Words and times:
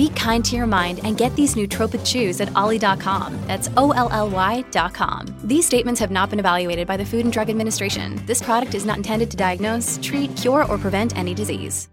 Be 0.00 0.08
kind 0.16 0.42
to 0.46 0.56
your 0.56 0.66
mind 0.66 1.00
and 1.04 1.18
get 1.18 1.36
these 1.36 1.54
nootropic 1.54 2.00
chews 2.06 2.40
at 2.40 2.48
ollie.com. 2.56 3.36
That's 3.46 3.68
O 3.76 3.92
L 3.92 4.08
L 4.10 4.30
Y.com. 4.30 5.26
These 5.44 5.66
statements 5.66 6.00
have 6.00 6.10
not 6.10 6.30
been 6.30 6.40
evaluated 6.40 6.86
by 6.86 6.96
the 6.96 7.04
Food 7.04 7.26
and 7.26 7.32
Drug 7.32 7.50
Administration. 7.50 8.16
This 8.24 8.40
product 8.40 8.74
is 8.74 8.86
not 8.86 8.96
intended 8.96 9.30
to 9.30 9.36
diagnose, 9.36 9.98
treat, 10.00 10.34
cure, 10.36 10.64
or 10.64 10.78
prevent 10.78 11.18
any 11.18 11.34
disease. 11.34 11.90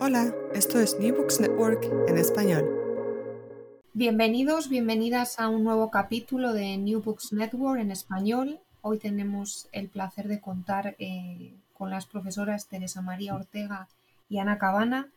Hola, 0.00 0.34
esto 0.54 0.80
es 0.80 0.98
New 0.98 1.14
Books 1.14 1.38
Network 1.38 1.84
en 2.08 2.18
español. 2.18 2.66
Bienvenidos, 3.94 4.68
bienvenidas 4.68 5.38
a 5.38 5.48
un 5.48 5.62
nuevo 5.62 5.88
capítulo 5.92 6.52
de 6.52 6.78
New 6.78 7.00
Books 7.00 7.32
Network 7.32 7.78
en 7.78 7.92
español. 7.92 8.58
Hoy 8.80 8.98
tenemos 8.98 9.68
el 9.70 9.88
placer 9.88 10.26
de 10.26 10.40
contar 10.40 10.96
eh, 10.98 11.54
con 11.74 11.90
las 11.90 12.06
profesoras 12.06 12.66
Teresa 12.66 13.02
María 13.02 13.36
Ortega 13.36 13.86
y 14.28 14.38
Ana 14.38 14.58
Cabana, 14.58 15.10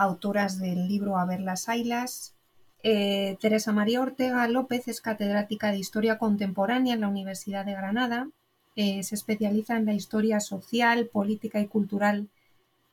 autoras 0.00 0.58
del 0.58 0.88
libro 0.88 1.18
A 1.18 1.26
ver 1.26 1.40
las 1.40 1.68
ailas. 1.68 2.34
Eh, 2.82 3.36
Teresa 3.40 3.72
María 3.72 4.00
Ortega 4.00 4.48
López 4.48 4.88
es 4.88 5.02
catedrática 5.02 5.70
de 5.70 5.78
Historia 5.78 6.16
Contemporánea 6.16 6.94
en 6.94 7.02
la 7.02 7.08
Universidad 7.08 7.66
de 7.66 7.72
Granada. 7.72 8.28
Eh, 8.76 9.02
se 9.02 9.14
especializa 9.14 9.76
en 9.76 9.84
la 9.84 9.92
historia 9.92 10.40
social, 10.40 11.06
política 11.06 11.60
y 11.60 11.66
cultural 11.66 12.28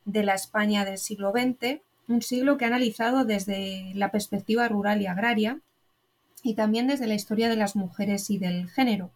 de 0.03 0.23
la 0.23 0.33
España 0.33 0.83
del 0.83 0.97
siglo 0.97 1.31
XX, 1.31 1.79
un 2.09 2.21
siglo 2.21 2.57
que 2.57 2.65
ha 2.65 2.69
analizado 2.69 3.23
desde 3.23 3.93
la 3.95 4.11
perspectiva 4.11 4.67
rural 4.67 5.01
y 5.01 5.07
agraria 5.07 5.61
y 6.43 6.55
también 6.55 6.87
desde 6.87 7.07
la 7.07 7.15
historia 7.15 7.47
de 7.47 7.55
las 7.55 7.77
mujeres 7.77 8.29
y 8.29 8.37
del 8.37 8.69
género. 8.69 9.11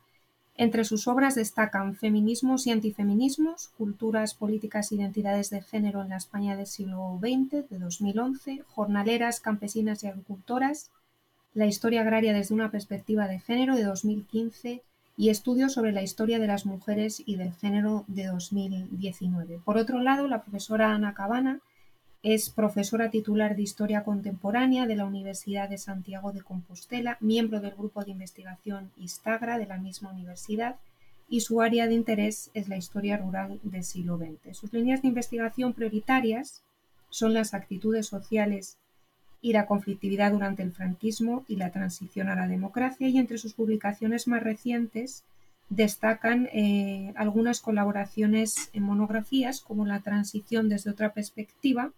Entre 0.61 0.83
sus 0.83 1.07
obras 1.07 1.33
destacan 1.33 1.95
Feminismos 1.95 2.67
y 2.67 2.72
antifeminismos, 2.72 3.69
Culturas, 3.79 4.35
políticas 4.35 4.91
e 4.91 4.95
identidades 4.95 5.49
de 5.49 5.63
género 5.63 6.03
en 6.03 6.09
la 6.09 6.17
España 6.17 6.55
del 6.55 6.67
siglo 6.67 7.17
XX, 7.19 7.67
de 7.67 7.79
2011, 7.79 8.63
Jornaleras, 8.67 9.39
campesinas 9.39 10.03
y 10.03 10.07
agricultoras, 10.07 10.91
La 11.55 11.66
historia 11.66 12.01
agraria 12.01 12.31
desde 12.31 12.53
una 12.53 12.69
perspectiva 12.69 13.27
de 13.27 13.39
género, 13.39 13.75
de 13.75 13.85
2015, 13.85 14.83
y 15.17 15.29
Estudios 15.29 15.73
sobre 15.73 15.94
la 15.94 16.03
historia 16.03 16.38
de 16.38 16.45
las 16.45 16.67
mujeres 16.67 17.23
y 17.25 17.38
del 17.38 17.53
género 17.53 18.05
de 18.05 18.28
2019. 18.28 19.61
Por 19.66 19.78
otro 19.78 19.99
lado, 19.99 20.28
la 20.28 20.43
profesora 20.43 20.93
Ana 20.93 21.16
Cabana 21.16 21.59
es 22.24 22.52
profesora 22.52 23.09
titular 23.09 23.56
de 23.56 23.64
Historia 23.64 24.04
Contemporánea 24.04 24.86
de 24.86 24.96
la 24.96 25.06
Universidad 25.06 25.70
de 25.70 25.80
Santiago 25.80 26.32
de 26.32 26.42
Compostela, 26.42 27.18
miembro 27.20 27.59
del 27.59 27.72
grupo 27.72 28.04
de 28.04 28.12
investigación 28.12 28.92
Istagra 28.98 29.58
de 29.58 29.66
la 29.66 29.78
misma 29.78 30.12
universidad 30.12 30.76
y 31.28 31.42
su 31.42 31.62
área 31.62 31.88
de 31.88 31.96
interés 31.96 32.52
es 32.54 32.68
la 32.68 32.78
historia 32.78 33.18
rural 33.18 33.59
del 33.64 33.84
siglo 33.84 34.18
XX. 34.18 34.56
Sus 34.56 34.72
líneas 34.72 35.02
de 35.02 35.08
investigación 35.08 35.74
prioritarias 35.74 36.62
son 37.09 37.34
las 37.34 37.56
actitudes 37.56 38.06
sociales 38.06 38.78
y 39.42 39.53
la 39.53 39.66
conflictividad 39.66 40.32
durante 40.32 40.62
el 40.62 40.74
franquismo 40.74 41.44
y 41.48 41.56
la 41.56 41.72
transición 41.72 42.30
a 42.30 42.36
la 42.36 42.48
democracia 42.48 43.08
y 43.08 43.18
entre 43.18 43.40
sus 43.40 43.53
publicaciones 43.53 44.28
más 44.28 44.44
recientes 44.44 45.24
destacan 45.70 46.50
eh, 46.53 47.14
algunas 47.16 47.62
colaboraciones 47.62 48.70
en 48.74 48.84
monografías 48.84 49.62
como 49.62 49.88
La 49.88 50.02
transición 50.02 50.70
desde 50.70 50.92
otra 50.92 51.14
perspectiva, 51.14 51.92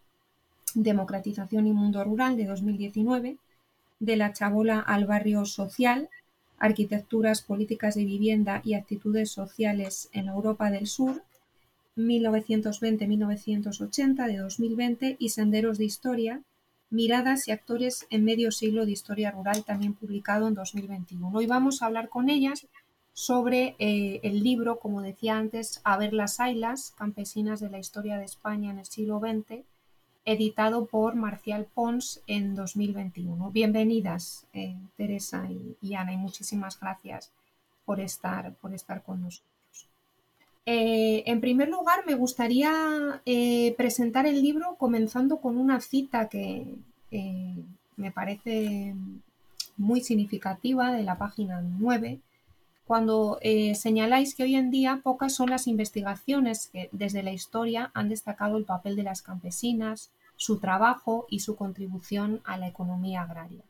Democratización 0.75 1.67
y 1.67 1.73
mundo 1.73 2.03
rural 2.03 2.37
de 2.37 2.45
2019, 2.45 3.37
De 3.99 4.17
la 4.17 4.33
chabola 4.33 4.79
al 4.79 5.05
barrio 5.05 5.45
social, 5.45 6.09
Arquitecturas, 6.57 7.41
políticas 7.41 7.95
de 7.95 8.05
vivienda 8.05 8.61
y 8.63 8.75
actitudes 8.75 9.31
sociales 9.31 10.09
en 10.13 10.27
Europa 10.27 10.71
del 10.71 10.87
Sur, 10.87 11.23
1920-1980 11.97 14.27
de 14.27 14.37
2020 14.37 15.17
y 15.19 15.29
Senderos 15.29 15.77
de 15.77 15.85
Historia, 15.85 16.41
Miradas 16.89 17.47
y 17.47 17.51
actores 17.51 18.05
en 18.11 18.23
medio 18.23 18.51
siglo 18.51 18.85
de 18.85 18.91
historia 18.91 19.31
rural, 19.31 19.63
también 19.63 19.93
publicado 19.93 20.47
en 20.47 20.53
2021. 20.53 21.31
Hoy 21.33 21.47
vamos 21.47 21.81
a 21.81 21.87
hablar 21.87 22.07
con 22.07 22.29
ellas 22.29 22.67
sobre 23.13 23.75
eh, 23.79 24.19
el 24.23 24.43
libro, 24.43 24.79
como 24.79 25.01
decía 25.01 25.37
antes, 25.37 25.81
A 25.83 25.97
ver 25.97 26.13
las 26.13 26.39
ailas, 26.39 26.93
campesinas 26.97 27.59
de 27.59 27.69
la 27.69 27.79
historia 27.79 28.17
de 28.17 28.25
España 28.25 28.71
en 28.71 28.79
el 28.79 28.85
siglo 28.85 29.19
XX, 29.19 29.63
editado 30.25 30.85
por 30.85 31.15
Marcial 31.15 31.67
Pons 31.73 32.21
en 32.27 32.55
2021. 32.55 33.51
Bienvenidas, 33.51 34.45
eh, 34.53 34.75
Teresa 34.95 35.47
y, 35.81 35.95
Ana, 35.95 36.13
y 36.13 36.17
muchísimas 36.17 36.79
gracias 36.79 37.31
por 37.85 37.99
estar, 37.99 38.53
por 38.55 38.73
estar 38.73 39.03
con 39.03 39.21
nosotros. 39.21 39.49
Eh, 40.65 41.23
en 41.25 41.41
primer 41.41 41.67
lugar, 41.67 42.05
me 42.05 42.15
gustaría 42.15 43.21
eh, 43.25 43.73
presentar 43.75 44.25
el 44.25 44.41
libro 44.41 44.75
comenzando 44.77 45.41
con 45.41 45.57
una 45.57 45.81
cita 45.81 46.29
que 46.29 46.65
me 47.95 48.11
parece 48.11 48.95
muy 49.77 50.01
significativa 50.01 50.91
de 50.91 51.03
la 51.03 51.17
página 51.17 51.61
9, 51.61 52.19
cuando 52.85 53.39
señaláis 53.75 54.35
que 54.35 54.43
hoy 54.43 54.55
en 54.55 54.69
día 54.69 55.01
pocas 55.03 55.33
son 55.33 55.49
las 55.49 55.67
investigaciones 55.67 56.67
que 56.67 56.89
desde 56.91 57.23
la 57.23 57.31
historia 57.31 57.91
han 57.93 58.09
destacado 58.09 58.57
el 58.57 58.65
papel 58.65 58.95
de 58.95 59.03
las 59.03 59.21
campesinas, 59.21 60.11
su 60.35 60.59
trabajo 60.59 61.25
y 61.29 61.39
su 61.39 61.55
contribución 61.55 62.41
a 62.43 62.57
la 62.57 62.67
economía 62.67 63.21
agraria. 63.21 63.63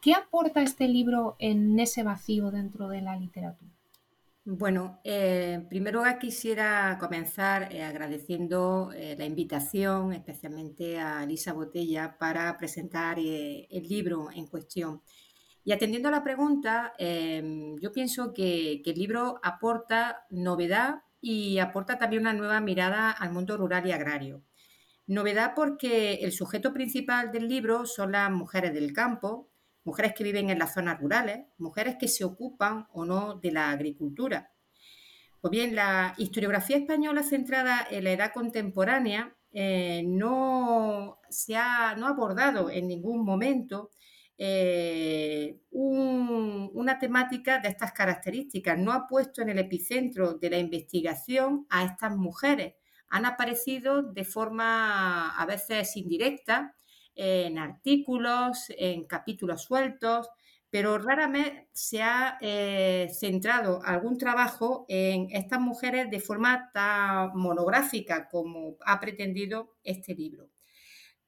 ¿Qué 0.00 0.12
aporta 0.14 0.62
este 0.62 0.86
libro 0.86 1.36
en 1.38 1.78
ese 1.80 2.02
vacío 2.02 2.50
dentro 2.50 2.88
de 2.88 3.02
la 3.02 3.16
literatura? 3.16 3.72
Bueno, 4.44 5.00
eh, 5.02 5.66
primero 5.68 6.04
quisiera 6.20 6.96
comenzar 7.00 7.74
eh, 7.74 7.82
agradeciendo 7.82 8.92
eh, 8.94 9.16
la 9.18 9.24
invitación, 9.24 10.12
especialmente 10.12 11.00
a 11.00 11.26
Lisa 11.26 11.52
Botella, 11.52 12.16
para 12.16 12.56
presentar 12.56 13.18
eh, 13.18 13.66
el 13.68 13.88
libro 13.88 14.28
en 14.32 14.46
cuestión. 14.46 15.02
Y 15.66 15.72
atendiendo 15.72 16.08
a 16.08 16.12
la 16.12 16.22
pregunta, 16.22 16.94
em, 16.96 17.76
yo 17.80 17.90
pienso 17.90 18.32
que, 18.32 18.82
el 18.86 18.94
libro 18.94 19.40
aporta 19.42 20.24
novedad 20.30 21.02
y 21.20 21.58
aporta 21.58 21.98
también 21.98 22.22
una 22.22 22.32
nueva 22.32 22.60
mirada 22.60 23.10
al 23.10 23.32
mundo 23.32 23.56
rural 23.56 23.84
y 23.84 23.90
agrario. 23.90 24.44
Novedad 25.08 25.54
porque 25.56 26.20
el 26.22 26.30
sujeto 26.30 26.72
principal 26.72 27.32
del 27.32 27.48
libro 27.48 27.84
son 27.84 28.12
las 28.12 28.30
mujeres 28.30 28.74
del 28.74 28.92
campo, 28.92 29.50
mujeres 29.82 30.14
que 30.14 30.22
viven 30.22 30.50
en 30.50 30.60
las 30.60 30.72
zonas 30.72 31.00
rurales, 31.00 31.46
mujeres 31.58 31.96
que 31.98 32.06
se 32.06 32.24
ocupan 32.24 32.86
o 32.92 33.04
no 33.04 33.34
de 33.34 33.50
la 33.50 33.70
agricultura. 33.70 34.52
Pues 35.40 35.50
bien, 35.50 35.74
la 35.74 36.14
historiografía 36.16 36.76
española 36.76 37.24
centrada 37.24 37.84
en 37.90 38.04
la 38.04 38.12
edad 38.12 38.32
contemporánea 38.32 39.34
eh, 39.50 40.04
no 40.06 41.18
se 41.28 41.56
ha 41.56 41.96
no 41.96 42.06
ha 42.06 42.10
abordado 42.10 42.70
en 42.70 42.86
ningún 42.86 43.24
momento 43.24 43.90
eh, 44.38 45.60
un, 45.70 46.70
una 46.74 46.98
temática 46.98 47.58
de 47.58 47.68
estas 47.68 47.92
características, 47.92 48.78
no 48.78 48.92
ha 48.92 49.06
puesto 49.06 49.42
en 49.42 49.50
el 49.50 49.58
epicentro 49.58 50.34
de 50.34 50.50
la 50.50 50.58
investigación 50.58 51.66
a 51.70 51.84
estas 51.84 52.16
mujeres, 52.16 52.74
han 53.08 53.24
aparecido 53.24 54.02
de 54.02 54.24
forma 54.24 55.30
a 55.36 55.46
veces 55.46 55.96
indirecta 55.96 56.74
en 57.14 57.58
artículos, 57.58 58.66
en 58.76 59.04
capítulos 59.04 59.62
sueltos, 59.62 60.28
pero 60.70 60.98
raramente 60.98 61.68
se 61.72 62.02
ha 62.02 62.36
eh, 62.40 63.08
centrado 63.12 63.80
algún 63.84 64.18
trabajo 64.18 64.84
en 64.88 65.28
estas 65.30 65.60
mujeres 65.60 66.10
de 66.10 66.20
forma 66.20 66.70
tan 66.72 67.30
monográfica 67.34 68.28
como 68.28 68.76
ha 68.84 69.00
pretendido 69.00 69.76
este 69.82 70.14
libro. 70.14 70.50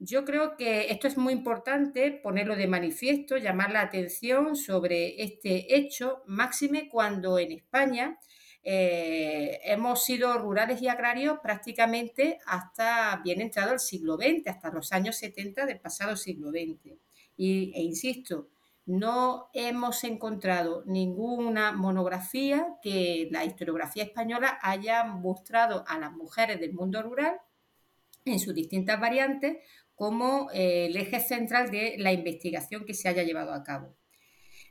Yo 0.01 0.25
creo 0.25 0.57
que 0.57 0.93
esto 0.93 1.09
es 1.09 1.17
muy 1.17 1.33
importante 1.33 2.13
ponerlo 2.13 2.55
de 2.55 2.69
manifiesto, 2.69 3.37
llamar 3.37 3.73
la 3.73 3.81
atención 3.81 4.55
sobre 4.55 5.21
este 5.23 5.77
hecho, 5.77 6.23
máxime 6.27 6.89
cuando 6.89 7.37
en 7.41 7.51
España 7.51 8.17
eh, 8.63 9.59
hemos 9.65 10.05
sido 10.05 10.39
rurales 10.39 10.81
y 10.83 10.89
agrarios 10.89 11.41
prácticamente 11.43 12.39
hasta 12.47 13.21
bien 13.25 13.41
entrado 13.41 13.73
el 13.73 13.81
siglo 13.81 14.17
XX, 14.17 14.47
hasta 14.47 14.71
los 14.71 14.93
años 14.93 15.17
70 15.17 15.67
del 15.67 15.81
pasado 15.81 16.17
siglo 16.17 16.51
XX. 16.51 16.97
Y, 17.37 17.73
e 17.75 17.83
insisto, 17.83 18.51
no 18.87 19.51
hemos 19.53 20.05
encontrado 20.05 20.85
ninguna 20.87 21.73
monografía 21.73 22.77
que 22.83 23.29
la 23.33 23.45
historiografía 23.45 24.05
española 24.05 24.61
haya 24.63 25.03
mostrado 25.05 25.85
a 25.89 25.99
las 25.99 26.13
mujeres 26.13 26.61
del 26.61 26.73
mundo 26.73 27.03
rural 27.03 27.41
en 28.25 28.39
sus 28.39 28.55
distintas 28.55 29.01
variantes 29.01 29.59
como 29.99 30.49
eh, 30.53 30.87
el 30.87 30.97
eje 30.97 31.19
central 31.19 31.73
de 31.73 31.97
la 31.99 32.13
investigación 32.13 32.85
que 32.87 32.95
se 32.95 33.09
haya 33.09 33.25
llevado 33.25 33.53
a 33.53 33.65
cabo. 33.65 33.97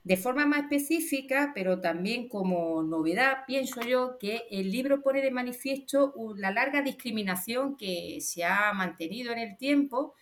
De 0.06 0.15
forma 0.15 0.45
más 0.45 0.62
específica, 0.63 1.51
pero 1.53 1.81
también 1.81 2.29
como 2.29 2.81
novedad, 2.81 3.39
pienso 3.45 3.81
yo 3.81 4.18
que 4.18 4.44
el 4.50 4.71
libro 4.71 5.01
pone 5.01 5.21
de 5.21 5.31
manifiesto 5.31 6.13
la 6.38 6.51
larga 6.51 6.81
discriminación 6.81 7.75
que 7.75 8.19
se 8.21 8.45
ha 8.45 8.71
mantenido 8.71 9.33
en 9.33 9.39
el 9.39 9.57
tiempo, 9.57 10.13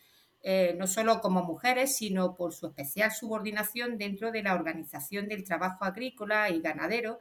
eh, 0.42 0.74
no 0.76 0.88
solo 0.88 1.22
como 1.22 1.44
mujeres, 1.44 1.96
sino 1.96 2.36
por 2.36 2.52
su 2.52 2.66
especial 2.66 3.12
subordinación 3.12 4.00
dentro 4.00 4.32
de 4.32 4.42
la 4.42 4.56
organización 4.56 5.28
del 5.28 5.44
trabajo 5.44 5.86
agrícola 5.86 6.50
y 6.50 6.62
ganadero, 6.62 7.20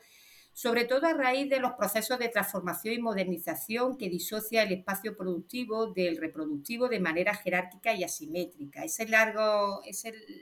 sobre 0.55 0.85
todo 0.85 1.07
a 1.07 1.13
raíz 1.13 1.51
de 1.51 1.59
los 1.59 1.73
procesos 1.73 2.19
de 2.19 2.29
transformación 2.29 2.95
y 2.95 2.99
modernización 2.99 3.99
que 3.99 4.09
disocia 4.09 4.63
el 4.63 4.73
espacio 4.73 5.17
productivo 5.17 5.89
del 5.89 6.17
reproductivo 6.17 6.89
de 6.89 7.01
manera 7.01 7.35
jerárquica 7.35 7.93
y 7.93 8.05
asimétrica. 8.05 8.85
Esa 8.85 9.05
largo, 9.05 9.83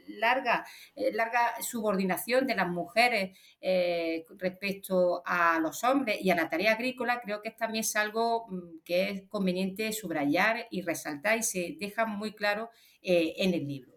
larga, 0.07 0.67
eh, 0.95 1.13
larga 1.13 1.55
subordinación 1.63 2.47
de 2.47 2.55
las 2.55 2.69
mujeres 2.69 3.39
eh, 3.61 4.27
respecto 4.37 5.23
a 5.25 5.59
los 5.61 5.83
hombres 5.83 6.19
y 6.21 6.31
a 6.31 6.37
la 6.37 6.51
tarea 6.51 6.73
agrícola 6.73 7.21
creo 7.23 7.41
que 7.41 7.51
también 7.51 7.81
es 7.81 7.97
algo 7.97 8.47
mm, 8.49 8.81
que 8.85 9.11
es 9.11 9.23
conveniente 9.29 9.93
subrayar 9.93 10.67
y 10.71 10.83
resaltar 10.83 11.39
y 11.39 11.43
se 11.43 11.77
deja 11.81 12.05
muy 12.05 12.33
claro 12.35 12.71
eh, 13.03 13.35
en 13.39 13.55
el 13.55 13.67
libro. 13.67 13.92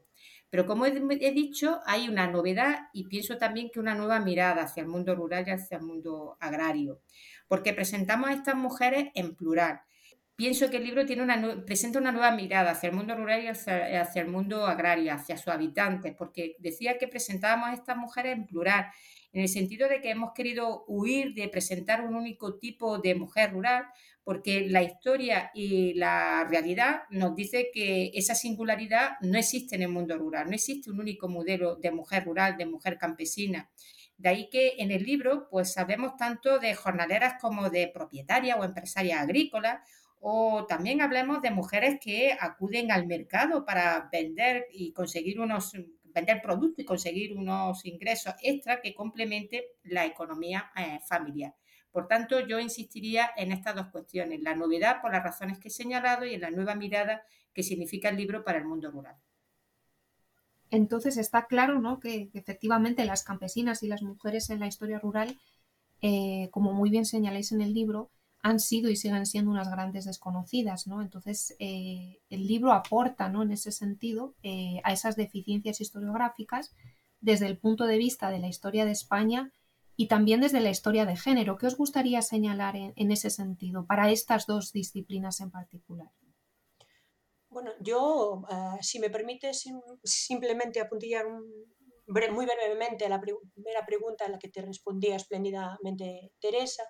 Pero 0.49 0.65
como 0.65 0.85
he, 0.85 1.31
dicho, 1.31 1.81
hay 1.85 2.07
una 2.07 2.27
novedad 2.27 2.87
y 2.93 3.05
pienso 3.05 3.37
también 3.37 3.69
que 3.71 3.79
una 3.79 3.95
nueva 3.95 4.19
mirada 4.19 4.63
hacia 4.63 4.81
el 4.81 4.87
mundo 4.87 5.15
rural 5.15 5.45
y 5.47 5.51
hacia 5.51 5.77
el 5.77 5.83
mundo 5.83 6.37
agrario, 6.39 7.01
porque 7.47 7.73
presentamos 7.73 8.29
a 8.29 8.33
estas 8.33 8.55
mujeres 8.55 9.09
en 9.15 9.35
plural. 9.35 9.81
Pienso 10.35 10.69
que 10.69 10.77
el 10.77 10.83
libro 10.83 11.05
tiene 11.05 11.23
una, 11.23 11.65
presenta 11.65 11.99
una 11.99 12.11
nueva 12.11 12.31
mirada 12.31 12.71
hacia 12.71 12.89
el 12.89 12.95
mundo 12.95 13.15
rural 13.15 13.43
y 13.43 13.47
hacia, 13.47 14.01
hacia 14.01 14.21
el 14.21 14.27
mundo 14.27 14.65
agrario, 14.65 15.13
hacia 15.13 15.37
sus 15.37 15.47
habitantes, 15.47 16.13
porque 16.17 16.55
decía 16.59 16.97
que 16.97 17.07
presentábamos 17.07 17.69
a 17.69 17.73
estas 17.73 17.97
mujeres 17.97 18.33
en 18.33 18.45
plural 18.45 18.87
en 19.35 19.41
el 19.41 19.49
sentido 19.49 19.89
de 19.89 19.99
que 19.99 20.11
hemos 20.11 20.31
querido 20.31 20.85
huir 20.87 21.33
de 21.33 21.49
presentar 21.49 21.99
un 21.99 22.15
único 22.15 22.57
tipo 22.57 22.99
de 22.99 23.15
mujer 23.15 23.51
rural, 23.51 23.83
porque 24.25 24.67
la 24.67 24.81
historia 24.81 25.51
y 25.53 25.93
la 25.93 26.45
realidad 26.49 27.03
nos 27.11 27.35
dice 27.35 27.69
que 27.71 28.11
esa 28.15 28.33
singularidad 28.33 29.11
no 29.21 29.37
existe 29.37 29.75
en 29.75 29.83
el 29.83 29.89
mundo 29.89 30.17
rural, 30.17 30.47
no 30.47 30.55
existe 30.55 30.89
un 30.89 30.99
único 30.99 31.29
modelo 31.29 31.75
de 31.75 31.91
mujer 31.91 32.25
rural, 32.25 32.57
de 32.57 32.65
mujer 32.65 32.97
campesina. 32.97 33.69
De 34.17 34.29
ahí 34.29 34.49
que 34.49 34.73
en 34.79 34.89
el 34.89 35.03
libro 35.03 35.47
pues 35.51 35.77
hablemos 35.77 36.17
tanto 36.17 36.57
de 36.57 36.73
jornaleras 36.73 37.35
como 37.39 37.69
de 37.69 37.87
propietarias 37.87 38.57
o 38.59 38.63
empresarias 38.63 39.21
agrícolas 39.21 39.79
o 40.19 40.65
también 40.65 41.01
hablemos 41.01 41.43
de 41.43 41.51
mujeres 41.51 41.99
que 42.01 42.35
acuden 42.39 42.91
al 42.91 43.05
mercado 43.05 43.63
para 43.63 44.09
vender 44.11 44.65
y 44.71 44.91
conseguir 44.91 45.39
unos 45.39 45.73
vender 46.03 46.41
productos 46.41 46.79
y 46.79 46.85
conseguir 46.85 47.37
unos 47.37 47.85
ingresos 47.85 48.33
extra 48.41 48.81
que 48.81 48.95
complementen 48.95 49.61
la 49.83 50.05
economía 50.05 50.71
eh, 50.75 50.99
familiar. 51.07 51.53
Por 51.95 52.09
tanto, 52.09 52.45
yo 52.45 52.59
insistiría 52.59 53.29
en 53.37 53.53
estas 53.53 53.73
dos 53.73 53.87
cuestiones, 53.87 54.41
la 54.41 54.53
novedad 54.53 55.01
por 55.01 55.13
las 55.13 55.23
razones 55.23 55.59
que 55.59 55.69
he 55.69 55.71
señalado 55.71 56.25
y 56.25 56.33
en 56.33 56.41
la 56.41 56.51
nueva 56.51 56.75
mirada 56.75 57.23
que 57.53 57.63
significa 57.63 58.09
el 58.09 58.17
libro 58.17 58.43
para 58.43 58.57
el 58.57 58.65
mundo 58.65 58.91
rural. 58.91 59.15
Entonces 60.71 61.15
está 61.15 61.45
claro 61.45 61.79
¿no? 61.79 62.01
que, 62.01 62.31
efectivamente 62.33 63.05
las 63.05 63.23
campesinas 63.23 63.81
y 63.81 63.87
las 63.87 64.01
mujeres 64.01 64.49
en 64.49 64.59
la 64.59 64.67
historia 64.67 64.99
rural, 64.99 65.39
eh, 66.01 66.49
como 66.51 66.73
muy 66.73 66.89
bien 66.89 67.05
señaláis 67.05 67.53
en 67.53 67.61
el 67.61 67.73
libro, 67.73 68.11
han 68.41 68.59
sido 68.59 68.89
y 68.89 68.97
siguen 68.97 69.25
siendo 69.25 69.51
unas 69.51 69.71
grandes 69.71 70.03
desconocidas, 70.03 70.87
¿no? 70.87 71.01
Entonces, 71.01 71.55
eh, 71.59 72.19
el 72.29 72.45
libro 72.45 72.73
aporta, 72.73 73.29
¿no? 73.29 73.41
En 73.41 73.53
ese 73.53 73.71
sentido, 73.71 74.35
eh, 74.43 74.81
a 74.83 74.91
esas 74.91 75.15
deficiencias 75.15 75.79
historiográficas 75.79 76.75
desde 77.21 77.47
el 77.47 77.57
punto 77.57 77.85
de 77.85 77.97
vista 77.97 78.31
de 78.31 78.39
la 78.39 78.49
historia 78.49 78.83
de 78.83 78.91
España 78.91 79.53
y 79.97 80.07
también 80.07 80.41
desde 80.41 80.61
la 80.61 80.69
historia 80.69 81.05
de 81.05 81.15
género. 81.15 81.57
¿Qué 81.57 81.67
os 81.67 81.77
gustaría 81.77 82.21
señalar 82.21 82.75
en, 82.75 83.11
ese 83.11 83.29
sentido 83.29 83.85
para 83.85 84.11
estas 84.11 84.45
dos 84.45 84.71
disciplinas 84.71 85.39
en 85.39 85.51
particular? 85.51 86.11
Bueno, 87.49 87.71
yo, 87.79 88.43
eh, 88.49 88.77
si 88.81 88.99
me 88.99 89.09
permite 89.09 89.51
simplemente 90.03 90.81
apuntillar 90.81 91.25
un, 91.25 91.45
muy 92.07 92.45
brevemente 92.45 93.05
a 93.05 93.09
la 93.09 93.21
primera 93.21 93.85
pregunta 93.85 94.25
a 94.25 94.29
la 94.29 94.37
que 94.37 94.49
te 94.49 94.61
respondía 94.61 95.15
espléndidamente 95.15 96.31
Teresa, 96.39 96.83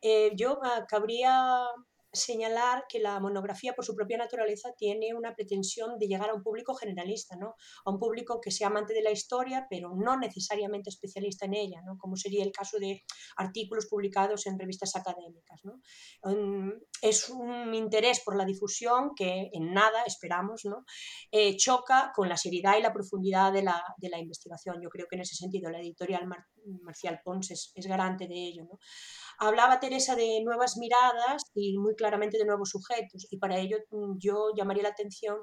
eh, 0.00 0.32
yo 0.36 0.58
ah, 0.62 0.84
cabría 0.88 1.64
señalar 2.12 2.84
que 2.88 2.98
la 2.98 3.18
monografía, 3.20 3.72
por 3.74 3.84
su 3.84 3.94
propia 3.94 4.18
naturaleza, 4.18 4.72
tiene 4.76 5.14
una 5.14 5.34
pretensión 5.34 5.98
de 5.98 6.06
llegar 6.06 6.30
a 6.30 6.34
un 6.34 6.42
público 6.42 6.74
generalista, 6.74 7.36
¿no? 7.36 7.54
a 7.84 7.90
un 7.90 7.98
público 7.98 8.40
que 8.40 8.50
sea 8.50 8.68
amante 8.68 8.92
de 8.92 9.02
la 9.02 9.10
historia, 9.10 9.66
pero 9.70 9.94
no 9.94 10.18
necesariamente 10.18 10.90
especialista 10.90 11.46
en 11.46 11.54
ella, 11.54 11.82
¿no? 11.84 11.96
como 11.98 12.16
sería 12.16 12.44
el 12.44 12.52
caso 12.52 12.78
de 12.78 13.02
artículos 13.36 13.86
publicados 13.86 14.46
en 14.46 14.58
revistas 14.58 14.94
académicas. 14.96 15.60
¿no? 15.64 15.80
Mm, 16.30 16.72
es 17.00 17.28
un 17.30 17.74
interés 17.74 18.20
por 18.20 18.36
la 18.36 18.44
difusión 18.44 19.10
que 19.16 19.50
en 19.52 19.72
nada, 19.72 20.02
esperamos, 20.06 20.64
¿no? 20.64 20.84
Eh, 21.30 21.56
choca 21.56 22.12
con 22.14 22.28
la 22.28 22.36
seriedad 22.36 22.76
y 22.78 22.82
la 22.82 22.92
profundidad 22.92 23.52
de 23.52 23.62
la, 23.62 23.82
de 23.96 24.08
la, 24.08 24.18
investigación. 24.18 24.80
Yo 24.80 24.88
creo 24.88 25.06
que 25.08 25.16
en 25.16 25.22
ese 25.22 25.34
sentido 25.34 25.70
la 25.70 25.80
editorial 25.80 26.26
Marcial 26.82 27.20
Pons 27.24 27.50
es, 27.50 27.72
es 27.74 27.86
garante 27.86 28.26
de 28.26 28.34
ello. 28.34 28.64
¿no? 28.64 28.78
Hablaba 29.38 29.80
Teresa 29.80 30.14
de 30.14 30.42
nuevas 30.42 30.76
miradas 30.76 31.44
y 31.54 31.78
muy 31.78 31.94
claramente 31.94 32.38
de 32.38 32.44
nuevos 32.44 32.70
sujetos 32.70 33.26
y 33.30 33.38
para 33.38 33.58
ello 33.58 33.78
mm, 33.90 34.18
yo 34.18 34.52
llamaría 34.56 34.84
la 34.84 34.90
atención 34.90 35.38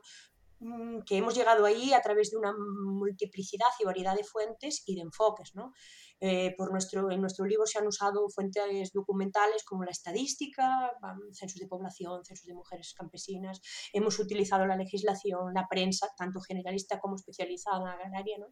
mm, 0.60 1.02
que 1.06 1.18
hemos 1.18 1.36
llegado 1.36 1.66
ahí 1.66 1.94
a 1.94 2.02
través 2.02 2.32
de 2.32 2.38
una 2.38 2.54
multiplicidad 2.54 3.68
y 3.80 3.86
variedad 3.86 4.16
de 4.16 4.24
fuentes 4.24 4.84
y 4.86 4.96
de 4.96 5.02
enfoques. 5.02 5.56
¿no? 5.56 5.74
Eh, 6.22 6.54
por 6.58 6.72
nuestro, 6.72 7.10
en 7.12 7.22
nuestro 7.22 7.46
libro 7.46 7.66
se 7.66 7.80
han 7.80 7.88
usado 7.88 8.28
fuentes 8.30 8.92
documentales 8.92 9.64
como 9.64 9.86
la 9.86 9.92
estadística, 9.92 10.92
censos 11.32 11.60
de 11.60 11.68
población, 11.68 12.26
censos 12.26 12.46
de 12.46 12.54
mujeres 12.54 12.94
campesinas, 12.94 13.62
hemos 13.94 14.20
utilizado 14.20 14.66
la 14.66 14.76
legislación, 14.76 15.54
la 15.54 15.68
prensa, 15.70 16.08
tanto 16.18 16.42
generalista 16.42 17.00
como 17.00 17.16
especializada 17.16 17.94
agraria, 17.94 18.38
¿no? 18.38 18.48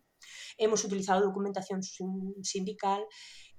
hemos 0.57 0.83
utilizado 0.85 1.21
documentación 1.21 1.81
sindical, 1.83 3.05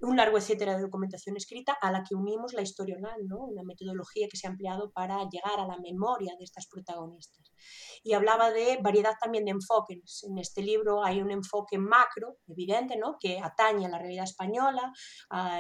un 0.01 0.17
largo 0.17 0.39
etcétera 0.39 0.77
de 0.77 0.83
documentación 0.83 1.37
escrita 1.37 1.77
a 1.81 1.91
la 1.91 2.03
que 2.03 2.15
unimos 2.15 2.53
la 2.55 2.63
historia 2.63 2.97
oral, 2.97 3.27
¿no? 3.27 3.45
una 3.45 3.63
metodología 3.63 4.29
que 4.31 4.37
se 4.37 4.47
ha 4.47 4.51
empleado 4.51 4.91
para 4.93 5.29
llegar 5.29 5.59
a 5.59 5.67
la 5.67 5.79
memoria 5.79 6.35
de 6.39 6.45
estas 6.45 6.67
protagonistas. 6.67 7.53
Y 8.03 8.13
hablaba 8.13 8.51
de 8.51 8.79
variedad 8.83 9.15
también 9.21 9.45
de 9.45 9.53
enfoques. 9.53 10.25
En 10.29 10.39
este 10.39 10.63
libro 10.63 11.05
hay 11.05 11.21
un 11.21 11.31
enfoque 11.31 11.79
macro, 11.79 12.39
evidente, 12.47 12.97
¿no? 12.97 13.17
que 13.21 13.39
atañe 13.39 13.87
a 13.87 13.89
la 13.89 13.99
realidad 13.99 14.25
española, 14.25 14.93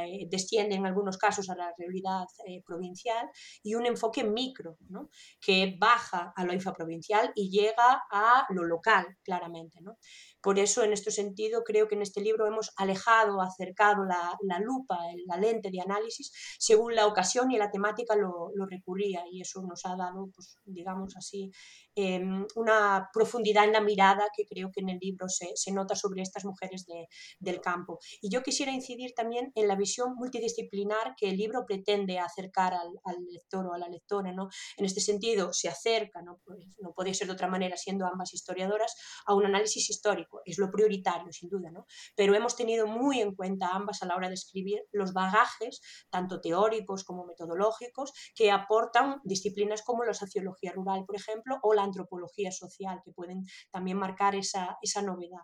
eh, 0.04 0.26
desciende 0.30 0.76
en 0.76 0.86
algunos 0.86 1.18
casos 1.18 1.50
a 1.50 1.56
la 1.56 1.72
realidad 1.76 2.26
eh, 2.46 2.62
provincial, 2.64 3.28
y 3.62 3.74
un 3.74 3.86
enfoque 3.86 4.24
micro, 4.24 4.76
¿no? 4.88 5.10
que 5.40 5.76
baja 5.78 6.32
a 6.34 6.44
lo 6.44 6.52
infraprovincial 6.52 7.32
y 7.34 7.50
llega 7.50 8.04
a 8.10 8.46
lo 8.50 8.64
local, 8.64 9.06
claramente. 9.22 9.80
¿no? 9.80 9.98
Por 10.40 10.58
eso, 10.58 10.84
en 10.84 10.92
este 10.92 11.10
sentido, 11.10 11.64
creo 11.64 11.88
que 11.88 11.96
en 11.96 12.02
este 12.02 12.20
libro 12.20 12.46
hemos 12.46 12.70
alejado, 12.76 13.40
acercado 13.42 14.04
la, 14.04 14.60
lupa, 14.60 14.98
la 15.26 15.36
lente 15.36 15.70
de 15.70 15.80
análisis, 15.80 16.32
según 16.58 16.94
la 16.94 17.06
ocasión 17.06 17.50
y 17.50 17.58
la 17.58 17.70
temática 17.70 18.14
lo, 18.14 18.52
recurría, 18.70 19.24
y 19.30 19.40
eso 19.40 19.62
nos 19.62 19.84
ha 19.84 19.96
dado, 19.96 20.30
pues, 20.34 20.56
digamos 20.64 21.16
así, 21.16 21.50
em, 21.94 22.46
una 22.54 23.08
profundidad 23.12 23.64
en 23.64 23.72
la 23.72 23.80
mirada 23.80 24.28
que 24.36 24.44
creo 24.46 24.70
que 24.72 24.80
en 24.80 24.90
el 24.90 24.98
libro 24.98 25.26
se, 25.28 25.54
nota 25.72 25.94
sobre 25.94 26.22
estas 26.22 26.44
mujeres 26.44 26.86
del 27.38 27.60
campo. 27.60 27.98
Y 28.20 28.30
yo 28.30 28.42
quisiera 28.42 28.72
incidir 28.72 29.12
también 29.14 29.52
en 29.54 29.68
la 29.68 29.76
visión 29.76 30.14
multidisciplinar 30.14 31.14
que 31.16 31.28
el 31.28 31.36
libro 31.36 31.64
pretende 31.66 32.18
acercar 32.18 32.74
al, 32.74 32.88
lector 33.30 33.66
o 33.66 33.74
a 33.74 33.78
la 33.78 33.88
lectora. 33.88 34.32
¿no? 34.32 34.48
En 34.76 34.84
este 34.84 35.00
sentido, 35.00 35.52
se 35.52 35.68
acerca, 35.68 36.22
¿no? 36.22 36.40
Pues 36.44 36.64
no 36.80 36.92
podía 36.92 37.14
ser 37.14 37.26
de 37.26 37.34
otra 37.34 37.48
manera 37.48 37.76
siendo 37.76 38.06
ambas 38.06 38.32
historiadoras, 38.32 38.94
a 39.26 39.34
un 39.34 39.44
análisis 39.44 39.90
histórico. 39.90 40.40
Es 40.44 40.58
lo 40.58 40.70
prioritario, 40.70 41.32
sin 41.32 41.48
duda, 41.48 41.70
¿no? 41.70 41.86
pero 42.16 42.34
hemos 42.34 42.56
tenido 42.56 42.86
muy 42.86 43.20
en 43.20 43.34
cuenta 43.34 43.68
ambas 43.72 44.02
a 44.02 44.06
la 44.06 44.16
hora 44.16 44.28
de 44.28 44.34
escribir 44.34 44.82
los 44.92 45.12
bagajes, 45.12 45.80
tanto 46.10 46.40
teóricos 46.40 47.04
como 47.04 47.24
metodológicos, 47.24 48.12
que 48.34 48.50
aportan 48.50 49.20
disciplinas 49.24 49.82
como 49.82 50.04
la 50.04 50.14
sociología 50.14 50.72
rural, 50.72 51.04
por 51.06 51.16
ejemplo, 51.16 51.58
o 51.62 51.74
la 51.74 51.84
antropología 51.88 52.52
social, 52.52 53.00
que 53.04 53.12
pueden 53.12 53.44
también 53.70 53.98
marcar 53.98 54.34
esa, 54.34 54.78
esa 54.82 55.02
novedad. 55.02 55.42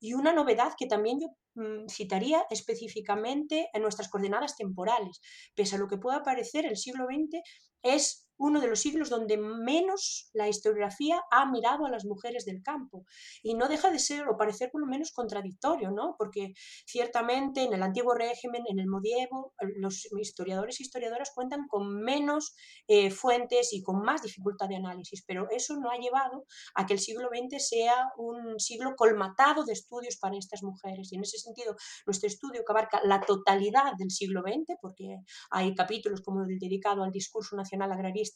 Y 0.00 0.14
una 0.14 0.32
novedad 0.32 0.72
que 0.76 0.86
también 0.86 1.20
yo 1.20 1.28
mm, 1.54 1.88
citaría 1.88 2.44
específicamente 2.50 3.68
en 3.72 3.82
nuestras 3.82 4.08
coordenadas 4.08 4.56
temporales. 4.56 5.20
Pese 5.54 5.76
a 5.76 5.78
lo 5.78 5.88
que 5.88 5.98
pueda 5.98 6.22
parecer, 6.22 6.66
el 6.66 6.76
siglo 6.76 7.06
XX 7.06 7.40
es 7.82 8.23
uno 8.36 8.60
de 8.60 8.68
los 8.68 8.80
siglos 8.80 9.10
donde 9.10 9.36
menos 9.36 10.30
la 10.32 10.48
historiografía 10.48 11.22
ha 11.30 11.50
mirado 11.50 11.86
a 11.86 11.90
las 11.90 12.04
mujeres 12.04 12.44
del 12.44 12.62
campo. 12.62 13.04
Y 13.42 13.54
no 13.54 13.68
deja 13.68 13.90
de 13.90 13.98
ser 13.98 14.28
o 14.28 14.36
parecer 14.36 14.70
por 14.70 14.80
lo 14.80 14.86
menos 14.86 15.12
contradictorio, 15.12 15.90
¿no? 15.90 16.14
Porque 16.18 16.52
ciertamente 16.86 17.62
en 17.62 17.72
el 17.72 17.82
antiguo 17.82 18.14
régimen, 18.14 18.62
en 18.68 18.78
el 18.78 18.86
medievo, 18.86 19.52
los 19.76 20.06
historiadores 20.18 20.80
e 20.80 20.82
historiadoras 20.84 21.32
cuentan 21.34 21.66
con 21.68 22.00
menos 22.02 22.54
eh, 22.88 23.10
fuentes 23.10 23.72
y 23.72 23.82
con 23.82 24.02
más 24.02 24.22
dificultad 24.22 24.68
de 24.68 24.76
análisis, 24.76 25.24
pero 25.26 25.48
eso 25.50 25.76
no 25.76 25.90
ha 25.90 25.98
llevado 25.98 26.44
a 26.74 26.86
que 26.86 26.94
el 26.94 26.98
siglo 26.98 27.28
XX 27.28 27.66
sea 27.66 28.12
un 28.16 28.58
siglo 28.58 28.94
colmatado 28.96 29.64
de 29.64 29.72
estudios 29.72 30.16
para 30.20 30.36
estas 30.36 30.62
mujeres. 30.62 31.12
Y 31.12 31.16
en 31.16 31.22
ese 31.22 31.38
sentido, 31.38 31.76
nuestro 32.06 32.26
estudio 32.26 32.62
que 32.64 32.72
abarca 32.72 33.00
la 33.04 33.20
totalidad 33.20 33.92
del 33.98 34.10
siglo 34.10 34.42
XX, 34.42 34.76
porque 34.80 35.18
hay 35.50 35.74
capítulos 35.74 36.22
como 36.22 36.42
el 36.44 36.58
dedicado 36.58 37.02
al 37.02 37.12
discurso 37.12 37.56
nacional 37.56 37.92
agrarista, 37.92 38.33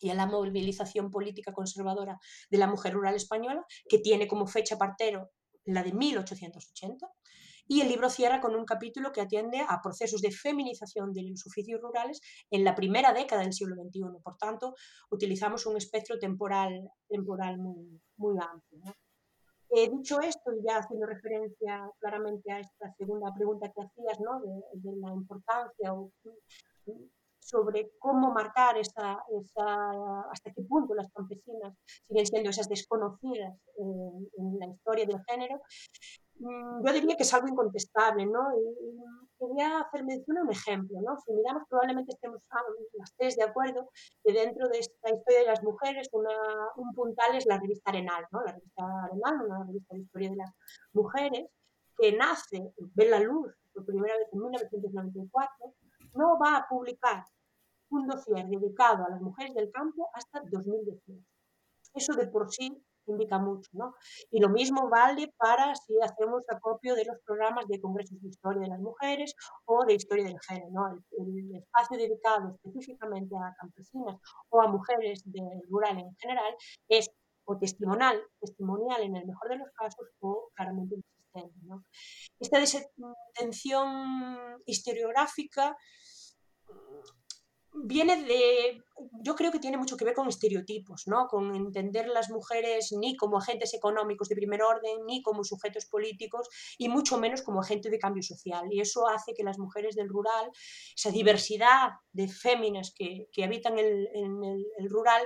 y 0.00 0.10
a 0.10 0.14
la 0.14 0.26
movilización 0.26 1.10
política 1.10 1.52
conservadora 1.52 2.18
de 2.50 2.58
la 2.58 2.66
mujer 2.66 2.94
rural 2.94 3.14
española, 3.14 3.64
que 3.88 3.98
tiene 3.98 4.26
como 4.26 4.46
fecha 4.46 4.76
partero 4.76 5.30
la 5.64 5.82
de 5.82 5.92
1880, 5.92 7.08
y 7.68 7.80
el 7.80 7.88
libro 7.88 8.10
cierra 8.10 8.40
con 8.40 8.56
un 8.56 8.64
capítulo 8.64 9.12
que 9.12 9.20
atiende 9.20 9.64
a 9.66 9.80
procesos 9.80 10.20
de 10.20 10.32
feminización 10.32 11.12
de 11.12 11.22
los 11.22 11.46
oficios 11.46 11.80
rurales 11.80 12.20
en 12.50 12.64
la 12.64 12.74
primera 12.74 13.12
década 13.12 13.42
del 13.42 13.52
siglo 13.52 13.76
XXI. 13.76 14.00
Por 14.22 14.36
tanto, 14.36 14.74
utilizamos 15.10 15.64
un 15.66 15.76
espectro 15.76 16.18
temporal, 16.18 16.90
temporal 17.08 17.58
muy, 17.58 18.00
muy 18.16 18.36
amplio. 18.40 18.94
He 19.70 19.88
dicho 19.88 20.20
esto, 20.20 20.52
y 20.52 20.66
ya 20.66 20.78
haciendo 20.78 21.06
referencia 21.06 21.88
claramente 21.98 22.52
a 22.52 22.60
esta 22.60 22.92
segunda 22.98 23.32
pregunta 23.34 23.72
que 23.74 23.80
hacías, 23.80 24.20
¿no? 24.20 24.40
de, 24.40 24.96
la 25.00 25.14
importancia 25.14 25.94
o 25.94 26.12
sobre 27.42 27.90
cómo 27.98 28.30
marcar 28.30 28.78
esa, 28.78 29.18
hasta 30.30 30.52
qué 30.52 30.62
punto 30.62 30.94
las 30.94 31.10
campesinas 31.12 31.74
siguen 32.06 32.26
siendo 32.26 32.50
esas 32.50 32.68
desconocidas 32.68 33.54
en, 33.76 34.58
la 34.58 34.66
historia 34.66 35.06
del 35.06 35.20
género, 35.28 35.60
mm, 36.38 36.86
yo 36.86 36.92
diría 36.92 37.16
que 37.16 37.24
es 37.24 37.34
algo 37.34 37.48
incontestable, 37.48 38.26
¿no? 38.26 38.40
Y, 38.56 38.92
quería 39.38 39.80
hacer 39.80 40.04
mención 40.04 40.38
a 40.38 40.42
un 40.42 40.52
ejemplo, 40.52 41.00
¿no? 41.00 41.18
Si 41.18 41.32
miramos, 41.32 41.64
probablemente 41.68 42.12
estemos 42.12 42.40
las 42.92 43.12
tres 43.16 43.34
de 43.34 43.42
acuerdo 43.42 43.90
que 44.22 44.32
dentro 44.32 44.68
de 44.68 44.78
esta 44.78 45.10
historia 45.10 45.40
de 45.40 45.46
las 45.46 45.62
mujeres 45.64 46.08
un 46.12 46.94
puntal 46.94 47.34
es 47.34 47.46
la 47.46 47.58
revista 47.58 47.90
Arenal, 47.90 48.24
¿no? 48.30 48.40
La 48.44 48.52
revista 48.52 48.84
Arenal, 49.04 49.46
una 49.46 49.64
revista 49.66 49.96
de 49.96 50.02
historia 50.02 50.30
de 50.30 50.36
las 50.36 50.50
mujeres, 50.92 51.46
que 51.98 52.12
nace, 52.12 52.72
ve 52.94 53.08
la 53.08 53.18
luz 53.18 53.52
por 53.74 53.84
primera 53.84 54.16
vez 54.16 54.28
en 54.32 54.40
1994, 54.40 55.74
no 56.14 56.38
va 56.38 56.56
a 56.56 56.68
publicar 56.68 57.24
un 57.90 58.06
dossier 58.06 58.46
dedicado 58.46 59.04
a 59.04 59.10
las 59.10 59.20
mujeres 59.20 59.54
del 59.54 59.70
campo 59.70 60.08
hasta 60.14 60.40
2018. 60.50 61.24
Eso 61.94 62.14
de 62.14 62.26
por 62.26 62.50
sí 62.50 62.82
indica 63.06 63.38
mucho, 63.38 63.68
¿no? 63.72 63.94
Y 64.30 64.40
lo 64.40 64.48
mismo 64.48 64.88
vale 64.88 65.32
para 65.36 65.74
si 65.74 66.00
hacemos 66.00 66.42
acopio 66.48 66.94
de 66.94 67.04
los 67.04 67.18
programas 67.24 67.66
de 67.68 67.80
congresos 67.80 68.20
de 68.22 68.28
historia 68.28 68.62
de 68.62 68.68
las 68.68 68.80
mujeres 68.80 69.34
o 69.64 69.84
de 69.84 69.94
historia 69.94 70.24
del 70.24 70.40
género, 70.40 70.70
¿no? 70.70 71.04
El, 71.18 71.56
espacio 71.56 71.98
dedicado 71.98 72.54
específicamente 72.54 73.34
a 73.36 73.54
campesinas 73.58 74.20
o 74.50 74.62
a 74.62 74.68
mujeres 74.68 75.22
del 75.24 75.62
rural 75.68 75.98
en 75.98 76.14
general 76.16 76.54
es 76.88 77.10
o 77.44 77.58
testimonial, 77.58 78.22
testimonial 78.40 79.02
en 79.02 79.16
el 79.16 79.26
mejor 79.26 79.48
de 79.48 79.56
los 79.56 79.68
casos 79.72 80.08
o 80.20 80.50
claramente 80.54 80.96
Esta 82.38 82.58
desatención 82.58 84.60
historiográfica 84.66 85.76
viene 87.74 88.22
de, 88.24 88.82
yo 89.24 89.34
creo 89.34 89.50
que 89.50 89.58
tiene 89.58 89.76
mucho 89.76 89.96
que 89.96 90.04
ver 90.04 90.14
con 90.14 90.28
estereotipos, 90.28 91.04
¿no? 91.06 91.26
con 91.26 91.54
entender 91.54 92.08
las 92.08 92.30
mujeres 92.30 92.92
ni 92.92 93.16
como 93.16 93.38
agentes 93.38 93.74
económicos 93.74 94.28
de 94.28 94.36
primer 94.36 94.62
orden, 94.62 95.04
ni 95.06 95.22
como 95.22 95.44
sujetos 95.44 95.86
políticos, 95.86 96.48
y 96.78 96.88
mucho 96.88 97.18
menos 97.18 97.42
como 97.42 97.60
agentes 97.60 97.90
de 97.90 97.98
cambio 97.98 98.22
social. 98.22 98.66
Y 98.70 98.80
eso 98.80 99.08
hace 99.08 99.32
que 99.34 99.42
las 99.42 99.58
mujeres 99.58 99.96
del 99.96 100.08
rural, 100.08 100.50
esa 100.94 101.10
diversidad 101.10 101.90
de 102.12 102.28
féminas 102.28 102.92
que, 102.94 103.28
que 103.32 103.44
habitan 103.44 103.78
el, 103.78 104.08
en 104.14 104.44
el, 104.44 104.90
rural, 104.90 105.22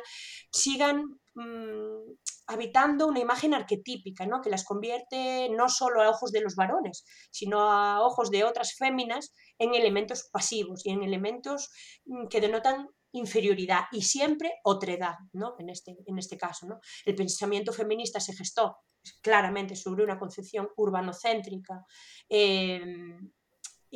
sigan 0.52 1.18
mm, 1.34 2.12
habitando 2.46 3.06
una 3.06 3.20
imagen 3.20 3.54
arquetípica, 3.54 4.26
¿no? 4.26 4.40
que 4.40 4.50
las 4.50 4.64
convierte 4.64 5.48
no 5.50 5.68
solo 5.68 6.02
a 6.02 6.10
ojos 6.10 6.32
de 6.32 6.40
los 6.40 6.54
varones, 6.54 7.04
sino 7.30 7.70
a 7.70 8.00
ojos 8.02 8.30
de 8.30 8.44
otras 8.44 8.74
féminas 8.76 9.32
en 9.58 9.74
elementos 9.74 10.28
pasivos 10.32 10.84
y 10.84 10.90
en 10.90 11.02
elementos 11.02 11.70
mm, 12.04 12.28
que 12.28 12.40
denotan 12.40 12.88
inferioridad 13.12 13.84
y 13.92 14.02
siempre 14.02 14.54
otredad, 14.64 15.14
¿no? 15.32 15.54
En 15.58 15.70
este, 15.70 15.96
en 16.06 16.18
este 16.18 16.36
caso, 16.36 16.66
¿no? 16.66 16.80
El 17.04 17.14
pensamiento 17.14 17.72
feminista 17.72 18.20
se 18.20 18.34
gestó 18.34 18.76
claramente 19.22 19.76
sobre 19.76 20.04
una 20.04 20.18
concepción 20.18 20.68
urbanocéntrica, 20.76 21.84
em, 22.28 23.30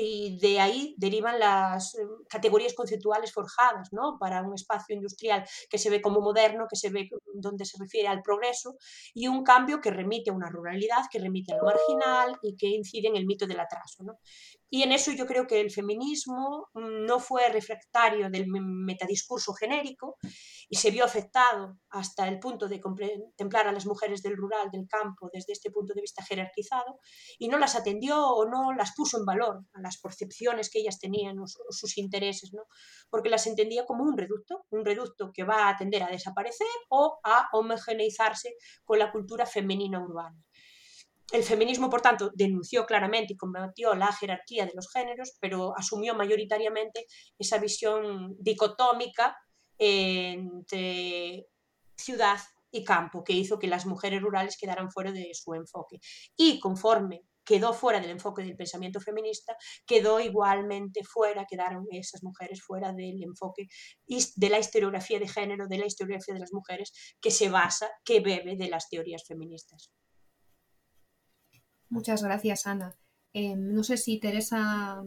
y 0.02 0.38
de 0.38 0.60
ahí 0.60 0.94
derivan 0.96 1.38
las 1.38 1.94
eh, 1.94 2.02
categorías 2.28 2.74
conceptuales 2.74 3.32
forjadas 3.32 3.92
¿no? 3.92 4.16
para 4.18 4.42
un 4.42 4.54
espacio 4.54 4.96
industrial 4.96 5.44
que 5.68 5.78
se 5.78 5.90
ve 5.90 6.00
como 6.00 6.20
moderno, 6.20 6.66
que 6.68 6.76
se 6.76 6.90
ve 6.90 7.08
donde 7.34 7.64
se 7.64 7.76
refiere 7.78 8.08
al 8.08 8.22
progreso 8.22 8.76
y 9.14 9.28
un 9.28 9.44
cambio 9.44 9.80
que 9.80 9.90
remite 9.90 10.30
a 10.30 10.32
una 10.32 10.48
ruralidad, 10.48 11.04
que 11.10 11.18
remite 11.18 11.52
a 11.52 11.56
lo 11.58 11.64
marginal 11.64 12.38
y 12.42 12.56
que 12.56 12.68
incide 12.68 13.08
en 13.08 13.16
el 13.16 13.26
mito 13.26 13.46
del 13.46 13.60
atraso. 13.60 14.02
¿no? 14.02 14.14
Y 14.70 14.82
en 14.84 14.92
eso 14.92 15.12
yo 15.12 15.26
creo 15.26 15.46
que 15.46 15.60
el 15.60 15.70
feminismo 15.70 16.68
mm, 16.74 17.04
no 17.04 17.18
fue 17.18 17.48
refractario 17.48 18.30
del 18.30 18.46
metadiscurso 18.48 19.52
genérico 19.52 20.16
y 20.72 20.76
se 20.76 20.92
vio 20.92 21.04
afectado 21.04 21.76
hasta 21.90 22.28
el 22.28 22.38
punto 22.38 22.68
de 22.68 22.80
contemplar 22.80 23.66
a 23.66 23.72
las 23.72 23.86
mujeres 23.86 24.22
del 24.22 24.36
rural, 24.36 24.70
del 24.70 24.86
campo, 24.86 25.28
desde 25.32 25.52
este 25.52 25.72
punto 25.72 25.94
de 25.94 26.00
vista 26.00 26.24
jerarquizado, 26.24 27.00
y 27.40 27.48
no 27.48 27.58
las 27.58 27.74
atendió 27.74 28.24
o 28.24 28.48
no 28.48 28.72
las 28.72 28.94
puso 28.94 29.18
en 29.18 29.24
valor 29.24 29.64
a 29.72 29.80
las 29.80 30.00
percepciones 30.00 30.70
que 30.70 30.78
ellas 30.78 31.00
tenían 31.00 31.40
o 31.40 31.46
sus 31.46 31.98
intereses, 31.98 32.52
¿no? 32.52 32.62
porque 33.10 33.28
las 33.28 33.48
entendía 33.48 33.84
como 33.84 34.04
un 34.04 34.16
reducto, 34.16 34.64
un 34.70 34.84
reducto 34.84 35.32
que 35.34 35.42
va 35.42 35.68
a 35.68 35.76
tender 35.76 36.04
a 36.04 36.08
desaparecer 36.08 36.68
o 36.88 37.18
a 37.24 37.48
homogeneizarse 37.52 38.54
con 38.84 39.00
la 39.00 39.10
cultura 39.10 39.46
femenina 39.46 40.00
urbana. 40.00 40.40
El 41.32 41.42
feminismo, 41.42 41.90
por 41.90 42.00
tanto, 42.00 42.30
denunció 42.34 42.86
claramente 42.86 43.32
y 43.32 43.36
combatió 43.36 43.94
la 43.94 44.12
jerarquía 44.12 44.66
de 44.66 44.72
los 44.74 44.88
géneros, 44.92 45.36
pero 45.40 45.76
asumió 45.76 46.14
mayoritariamente 46.14 47.06
esa 47.38 47.58
visión 47.58 48.36
dicotómica 48.38 49.36
entre 49.80 51.48
ciudad 51.96 52.38
y 52.70 52.84
campo, 52.84 53.24
que 53.24 53.32
hizo 53.32 53.58
que 53.58 53.66
las 53.66 53.86
mujeres 53.86 54.22
rurales 54.22 54.56
quedaran 54.56 54.90
fuera 54.90 55.10
de 55.10 55.30
su 55.34 55.54
enfoque. 55.54 55.98
Y 56.36 56.60
conforme 56.60 57.24
quedó 57.44 57.72
fuera 57.72 57.98
del 58.00 58.10
enfoque 58.10 58.44
del 58.44 58.56
pensamiento 58.56 59.00
feminista, 59.00 59.56
quedó 59.86 60.20
igualmente 60.20 61.02
fuera, 61.02 61.46
quedaron 61.46 61.86
esas 61.90 62.22
mujeres 62.22 62.62
fuera 62.62 62.92
del 62.92 63.22
enfoque 63.22 63.66
de 64.06 64.50
la 64.50 64.58
historiografía 64.58 65.18
de 65.18 65.26
género, 65.26 65.66
de 65.66 65.78
la 65.78 65.86
historiografía 65.86 66.34
de 66.34 66.40
las 66.40 66.52
mujeres, 66.52 66.92
que 67.20 67.30
se 67.32 67.48
basa, 67.48 67.90
que 68.04 68.20
bebe 68.20 68.56
de 68.56 68.68
las 68.68 68.88
teorías 68.88 69.24
feministas. 69.26 69.90
Muchas 71.88 72.22
gracias, 72.22 72.68
Ana. 72.68 72.96
Em, 73.32 73.72
no 73.72 73.82
sé 73.82 73.96
si 73.96 74.20
Teresa 74.20 75.02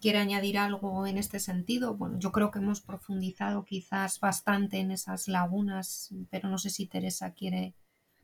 quiere 0.00 0.18
añadir 0.18 0.58
algo 0.58 1.06
en 1.06 1.18
este 1.18 1.38
sentido. 1.38 1.94
Bueno, 1.94 2.18
yo 2.18 2.32
creo 2.32 2.50
que 2.50 2.58
hemos 2.58 2.80
profundizado 2.80 3.64
quizás 3.64 4.20
bastante 4.20 4.78
en 4.78 4.90
esas 4.90 5.28
lagunas, 5.28 6.14
pero 6.30 6.48
no 6.48 6.58
sé 6.58 6.70
si 6.70 6.86
Teresa 6.86 7.32
quiere 7.32 7.74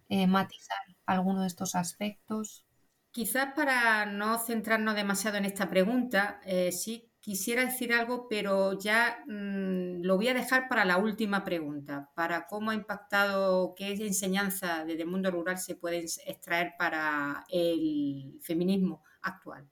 eh, 0.08 0.26
matizar 0.26 0.78
alguno 1.06 1.42
de 1.42 1.48
estos 1.48 1.74
aspectos. 1.74 2.64
Quizás 3.10 3.54
para 3.54 4.06
no 4.06 4.38
centrarnos 4.38 4.94
demasiado 4.94 5.38
en 5.38 5.44
esta 5.44 5.68
pregunta, 5.68 6.40
eh, 6.44 6.72
sí 6.72 7.10
quisiera 7.20 7.64
decir 7.64 7.92
algo, 7.92 8.26
pero 8.28 8.78
ya 8.78 9.22
mm, 9.26 10.02
lo 10.02 10.16
voy 10.16 10.28
a 10.28 10.34
dejar 10.34 10.68
para 10.68 10.84
la 10.84 10.98
última 10.98 11.44
pregunta, 11.44 12.10
para 12.14 12.46
cómo 12.46 12.70
ha 12.70 12.74
impactado, 12.74 13.74
qué 13.76 13.92
enseñanza 13.92 14.84
desde 14.84 15.02
el 15.02 15.08
mundo 15.08 15.30
rural 15.30 15.58
se 15.58 15.74
puede 15.74 15.98
extraer 15.98 16.74
para 16.78 17.44
el 17.50 18.38
feminismo 18.42 19.02
actual. 19.20 19.68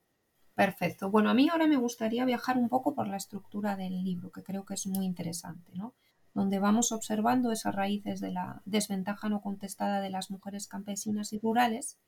Perfecto. 0.57 1.11
Bueno, 1.11 1.29
a 1.29 1.35
mí 1.35 1.47
ahora 1.49 1.67
me 1.67 1.77
gustaría 1.77 2.25
viajar 2.25 2.57
un 2.57 2.67
poco 2.67 2.95
por 2.95 3.07
la 3.07 3.17
estructura 3.17 3.75
del 3.75 4.03
libro, 4.03 4.31
que 4.31 4.41
creo 4.41 4.65
que 4.65 4.73
es 4.73 4.87
muy 4.87 5.05
interesante, 5.05 5.71
¿no? 5.75 5.93
Donde 6.33 6.57
vamos 6.57 6.91
observando 6.91 7.51
esas 7.51 7.75
raíces 7.75 8.21
de 8.21 8.31
la 8.31 8.63
desventaja 8.65 9.29
no 9.29 9.39
contestada 9.39 10.01
de 10.01 10.09
las 10.09 10.31
mujeres 10.31 10.67
campesinas 10.67 11.31
y 11.31 11.37
rurales. 11.37 11.99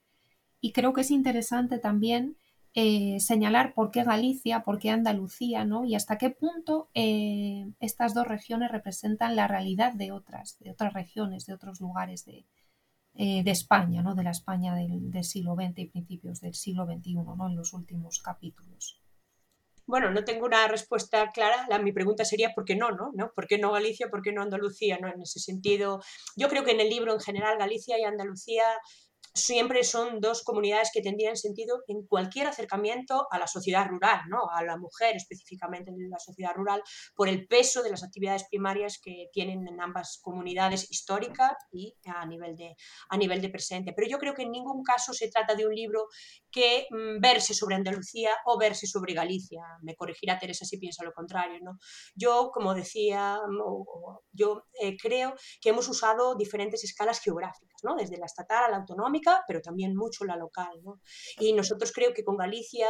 Y 0.62 0.72
creo 0.72 0.94
que 0.94 1.01
es 1.01 1.12
interesante 1.12 1.77
también 1.77 2.38
eh, 2.74 3.20
señalar 3.20 3.75
por 3.75 3.91
qué 3.91 4.03
Galicia, 4.03 4.63
por 4.63 4.79
qué 4.79 4.89
Andalucía, 4.89 5.63
¿no? 5.63 5.86
Y 5.86 5.94
hasta 5.94 6.18
qué 6.18 6.32
punto 6.32 6.89
eh, 6.96 7.72
estas 7.79 8.15
dos 8.15 8.27
regiones 8.27 8.72
representan 8.72 9.36
la 9.36 9.48
realidad 9.48 9.94
de 9.94 10.12
otras, 10.12 10.58
de 10.58 10.72
otras 10.72 10.94
regiones, 10.94 11.46
de 11.46 11.53
otros 11.53 11.79
lugares 11.82 12.25
de, 12.25 12.48
eh, 13.22 13.44
de 13.44 13.52
España, 13.52 14.02
¿no? 14.02 14.16
de 14.16 14.24
la 14.24 14.32
España 14.32 14.74
del, 14.74 15.26
siglo 15.26 15.54
XX 15.54 15.78
y 15.80 15.86
principios 15.88 16.40
del 16.40 16.56
siglo 16.56 16.86
XXI, 16.86 17.16
¿no? 17.16 17.50
en 17.50 17.58
los 17.58 17.74
últimos 17.74 18.22
capítulos. 18.22 19.02
Bueno, 19.86 20.10
no 20.10 20.24
tengo 20.24 20.46
una 20.46 20.66
respuesta 20.70 21.30
clara. 21.32 21.68
La, 21.68 21.80
mi 21.80 21.92
pregunta 21.92 22.24
sería 22.24 22.54
¿por 22.56 22.64
qué 22.64 22.78
no, 22.78 22.92
no? 22.92 23.12
¿no? 23.14 23.34
¿Por 23.36 23.46
qué 23.46 23.58
no 23.58 23.74
Galicia? 23.74 24.10
¿Por 24.10 24.22
qué 24.22 24.32
no 24.32 24.42
Andalucía? 24.42 25.00
¿no? 25.02 25.10
En 25.10 25.22
ese 25.22 25.42
sentido, 25.42 26.02
yo 26.38 26.48
creo 26.48 26.64
que 26.64 26.72
en 26.72 26.80
el 26.80 26.88
libro 26.88 27.12
en 27.12 27.20
general 27.20 27.58
Galicia 27.58 28.00
y 28.00 28.06
Andalucía 28.06 28.64
siempre 29.33 29.83
son 29.83 30.19
dos 30.19 30.43
comunidades 30.43 30.89
que 30.93 31.01
tendrían 31.01 31.36
sentido 31.36 31.83
en 31.88 32.05
cualquier 32.05 32.48
acercamiento 32.48 33.27
a 33.31 33.39
la 33.39 33.48
sociedad 33.48 33.88
rural, 33.88 34.21
¿no? 34.29 34.50
a 34.51 34.63
la 34.63 34.77
mujer 34.77 35.15
específicamente 35.15 35.91
en 35.91 36.09
la 36.09 36.19
sociedad 36.19 36.53
rural, 36.55 36.81
por 37.15 37.29
el 37.29 37.48
peso 37.48 37.83
de 37.83 37.91
las 37.91 38.03
actividades 38.03 38.45
primarias 38.50 39.00
que 39.01 39.27
tienen 39.31 39.67
en 39.67 39.81
ambas 39.81 40.19
comunidades 40.21 40.89
históricas 40.91 41.53
y 41.71 41.95
a 42.05 42.25
nivel 42.25 42.55
de, 42.55 42.75
a 43.09 43.17
nivel 43.17 43.41
de 43.41 43.50
presente. 43.50 43.93
Pero 43.95 44.07
yo 44.07 44.17
creo 44.17 44.33
que 44.33 44.43
en 44.43 44.51
ningún 44.51 44.83
caso 44.83 45.13
se 45.13 45.29
trata 45.29 45.55
de 45.55 45.65
un 45.65 45.74
libro 45.74 46.07
que 46.51 46.88
mm, 46.89 47.19
verse 47.19 47.53
sobre 47.53 47.75
Andalucía 47.75 48.31
o 48.45 48.57
verse 48.57 48.88
sobre 48.88 49.13
Galicia. 49.13 49.62
Me 49.81 49.95
corregirá 49.95 50.39
Teresa 50.39 50.65
si 50.65 50.77
piensa 50.77 51.03
lo 51.03 51.13
contrario. 51.13 51.59
¿no? 51.62 51.77
Yo, 52.15 52.51
como 52.53 52.74
decía, 52.74 53.38
mm, 53.48 54.17
yo 54.31 54.63
eh, 54.81 54.98
creo 54.98 55.36
que 55.62 55.69
hemos 55.69 55.88
usado 55.88 56.36
diferentes 56.36 56.83
escalas 56.83 57.19
geográficas, 57.19 57.81
¿no? 57.83 57.95
desde 57.95 58.17
la 58.17 58.25
estatal 58.25 58.65
a 58.65 58.69
la 58.69 58.77
autonómica, 58.77 59.19
pero 59.48 59.62
también 59.62 59.96
mucho 59.96 60.26
la 60.26 60.36
local. 60.36 60.82
Y 61.40 61.54
nosotros 61.54 61.92
creo 61.92 62.14
que 62.14 62.24
con 62.24 62.38
Galicia 62.38 62.88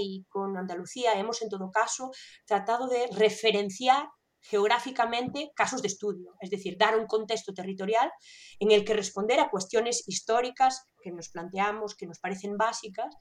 y 0.00 0.24
con 0.28 0.56
Andalucía 0.56 1.18
hemos 1.18 1.42
en 1.42 1.48
todo 1.48 1.70
caso 1.70 2.10
tratado 2.46 2.88
de 2.88 3.08
referenciar 3.16 4.08
geográficamente 4.42 5.52
casos 5.54 5.82
de 5.82 5.88
estudio, 5.88 6.34
es 6.40 6.50
decir, 6.50 6.76
dar 6.76 6.98
un 6.98 7.06
contexto 7.06 7.52
territorial 7.54 8.10
en 8.58 8.72
el 8.72 8.84
que 8.84 8.94
responder 8.94 9.38
a 9.38 9.50
cuestiones 9.50 10.02
históricas 10.08 10.88
que 11.02 11.12
nos 11.12 11.28
planteamos, 11.28 11.94
que 11.94 12.06
nos 12.06 12.18
parecen 12.18 12.56
básicas 12.56 13.14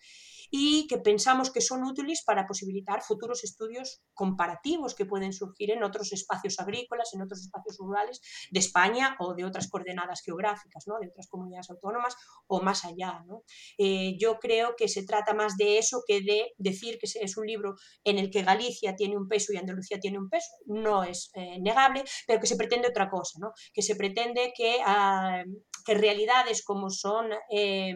y 0.50 0.88
que 0.88 0.98
pensamos 0.98 1.52
que 1.52 1.62
son 1.62 1.84
útiles 1.84 2.24
para 2.26 2.46
posibilitar 2.46 3.02
futuros 3.02 3.44
estudios 3.44 4.02
comparativos 4.14 4.96
que 4.96 5.06
pueden 5.06 5.34
surgir 5.34 5.72
en 5.72 5.84
otros 5.84 6.12
espacios 6.14 6.60
agrícolas, 6.60 7.14
en 7.14 7.22
otros 7.22 7.42
espacios 7.42 7.78
rurales 7.78 8.22
de 8.52 8.60
España 8.60 9.16
o 9.20 9.34
de 9.34 9.46
otras 9.46 9.70
coordenadas 9.70 10.22
geográficas, 10.24 10.86
¿no? 10.88 11.00
de 11.00 11.08
otras 11.08 11.28
comunidades 11.28 11.70
autónomas 11.70 12.16
o 12.48 12.62
más 12.62 12.86
allá. 12.86 13.24
Eh, 13.78 14.18
yo 14.20 14.40
creo 14.40 14.76
que 14.78 14.88
se 14.88 15.06
trata 15.06 15.34
más 15.34 15.58
de 15.58 15.78
eso 15.78 16.04
que 16.06 16.22
de 16.22 16.54
decir 16.58 16.98
que 17.00 17.08
es 17.14 17.38
un 17.38 17.46
libro 17.46 17.76
en 18.04 18.18
el 18.18 18.30
que 18.30 18.44
Galicia 18.44 18.96
tiene 18.96 19.18
un 19.18 19.28
peso 19.28 19.54
y 19.54 19.58
Andalucía 19.58 20.00
tiene 20.00 20.20
un 20.20 20.30
peso. 20.30 20.52
No 20.66 21.04
es 21.04 21.32
eh, 21.36 21.60
negable, 21.60 22.04
pero 22.28 22.40
que 22.40 22.48
se 22.48 22.58
pretende 22.58 22.90
otra 22.90 23.10
cosa, 23.10 23.40
¿no? 23.40 23.54
que 23.74 23.82
se 23.82 23.96
pretende 23.96 24.54
que, 24.56 24.78
ah, 24.86 25.44
que 25.84 25.94
realidades 25.94 26.64
como 26.64 26.90
son 26.90 27.30
eh, 27.50 27.94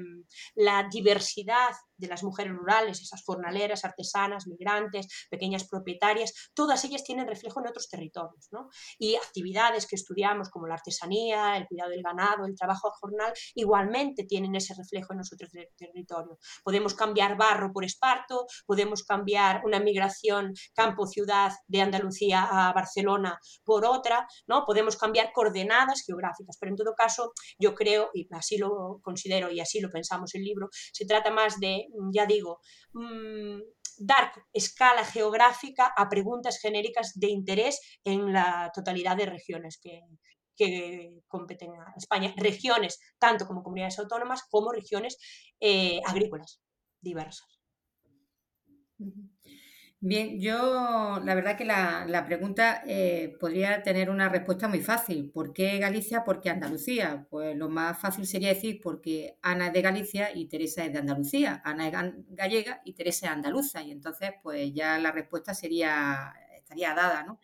la 0.55 0.87
diversidad 0.91 1.71
de 1.97 2.07
las 2.07 2.23
mujeres 2.23 2.53
rurales, 2.53 3.01
esas 3.01 3.23
jornaleras, 3.23 3.85
artesanas, 3.85 4.47
migrantes, 4.47 5.07
pequeñas 5.29 5.67
propietarias, 5.67 6.33
todas 6.53 6.83
ellas 6.85 7.03
tienen 7.03 7.27
reflejo 7.27 7.59
en 7.59 7.67
otros 7.67 7.89
territorios. 7.89 8.47
¿no? 8.51 8.69
Y 8.97 9.15
actividades 9.15 9.87
que 9.87 9.95
estudiamos 9.95 10.49
como 10.49 10.67
la 10.67 10.75
artesanía, 10.75 11.57
el 11.57 11.67
cuidado 11.67 11.91
del 11.91 12.03
ganado, 12.03 12.45
el 12.45 12.55
trabajo 12.55 12.91
jornal, 12.91 13.33
igualmente 13.53 14.23
tienen 14.23 14.55
ese 14.55 14.73
reflejo 14.73 15.13
en 15.13 15.17
nuestro 15.17 15.37
territorio. 15.75 16.37
Podemos 16.63 16.93
cambiar 16.93 17.37
barro 17.37 17.71
por 17.71 17.83
esparto, 17.83 18.45
podemos 18.65 19.03
cambiar 19.03 19.61
una 19.65 19.79
migración 19.79 20.53
campo-ciudad 20.73 21.53
de 21.67 21.81
Andalucía 21.81 22.43
a 22.43 22.73
Barcelona 22.73 23.39
por 23.63 23.85
otra, 23.85 24.27
¿no? 24.47 24.65
podemos 24.65 24.97
cambiar 24.97 25.31
coordenadas 25.33 26.03
geográficas, 26.05 26.57
pero 26.59 26.71
en 26.71 26.77
todo 26.77 26.93
caso 26.95 27.33
yo 27.59 27.73
creo, 27.73 28.09
y 28.13 28.27
así 28.31 28.57
lo 28.57 28.99
considero 29.01 29.51
y 29.51 29.59
así 29.59 29.79
lo 29.79 29.89
pensamos 29.89 30.33
en 30.35 30.41
el 30.41 30.45
libro, 30.45 30.69
se 30.91 31.05
trata 31.05 31.31
más 31.31 31.59
de 31.59 31.84
ya 32.11 32.25
digo, 32.25 32.59
mm, 32.93 33.59
dar 33.97 34.31
escala 34.53 35.05
geográfica 35.05 35.93
a 35.95 36.09
preguntas 36.09 36.59
genéricas 36.59 37.13
de 37.15 37.29
interés 37.29 37.79
en 38.03 38.33
la 38.33 38.71
totalidad 38.73 39.15
de 39.17 39.25
regiones 39.25 39.79
que, 39.81 40.01
competen 41.27 41.71
a 41.73 41.93
España. 41.97 42.33
Regiones, 42.37 42.99
tanto 43.19 43.45
como 43.45 43.61
comunidades 43.61 43.99
autónomas, 43.99 44.43
como 44.49 44.71
regiones 44.71 45.17
eh, 45.59 45.99
agrícolas 46.05 46.61
diversas. 47.01 47.59
Bien, 50.01 50.39
yo 50.39 51.19
la 51.23 51.33
verdad 51.33 51.57
que 51.57 51.65
la, 51.65 52.23
pregunta 52.27 52.83
eh, 52.85 53.35
podría 53.39 53.81
tener 53.81 54.09
una 54.11 54.29
respuesta 54.29 54.67
muy 54.67 54.81
fácil. 54.81 55.31
¿Por 55.31 55.51
qué 55.51 55.79
Galicia? 55.79 56.23
¿Por 56.23 56.41
qué 56.41 56.51
Andalucía? 56.51 57.25
Pues 57.29 57.55
lo 57.57 57.69
más 57.69 57.99
fácil 57.99 58.27
sería 58.27 58.49
decir 58.49 58.79
porque 58.83 59.37
Ana 59.41 59.67
es 59.67 59.73
de 59.73 59.81
Galicia 59.81 60.35
y 60.35 60.47
Teresa 60.47 60.85
es 60.85 60.93
de 60.93 60.99
Andalucía. 60.99 61.61
Ana 61.65 61.87
es 61.87 61.93
gallega 62.29 62.81
y 62.85 62.93
Teresa 62.93 63.27
es 63.27 63.31
andaluza. 63.31 63.81
Y 63.81 63.91
entonces, 63.91 64.31
pues 64.43 64.71
ya 64.73 64.99
la 64.99 65.11
respuesta 65.11 65.55
sería, 65.55 66.33
estaría 66.55 66.93
dada, 66.93 67.23
¿no? 67.23 67.39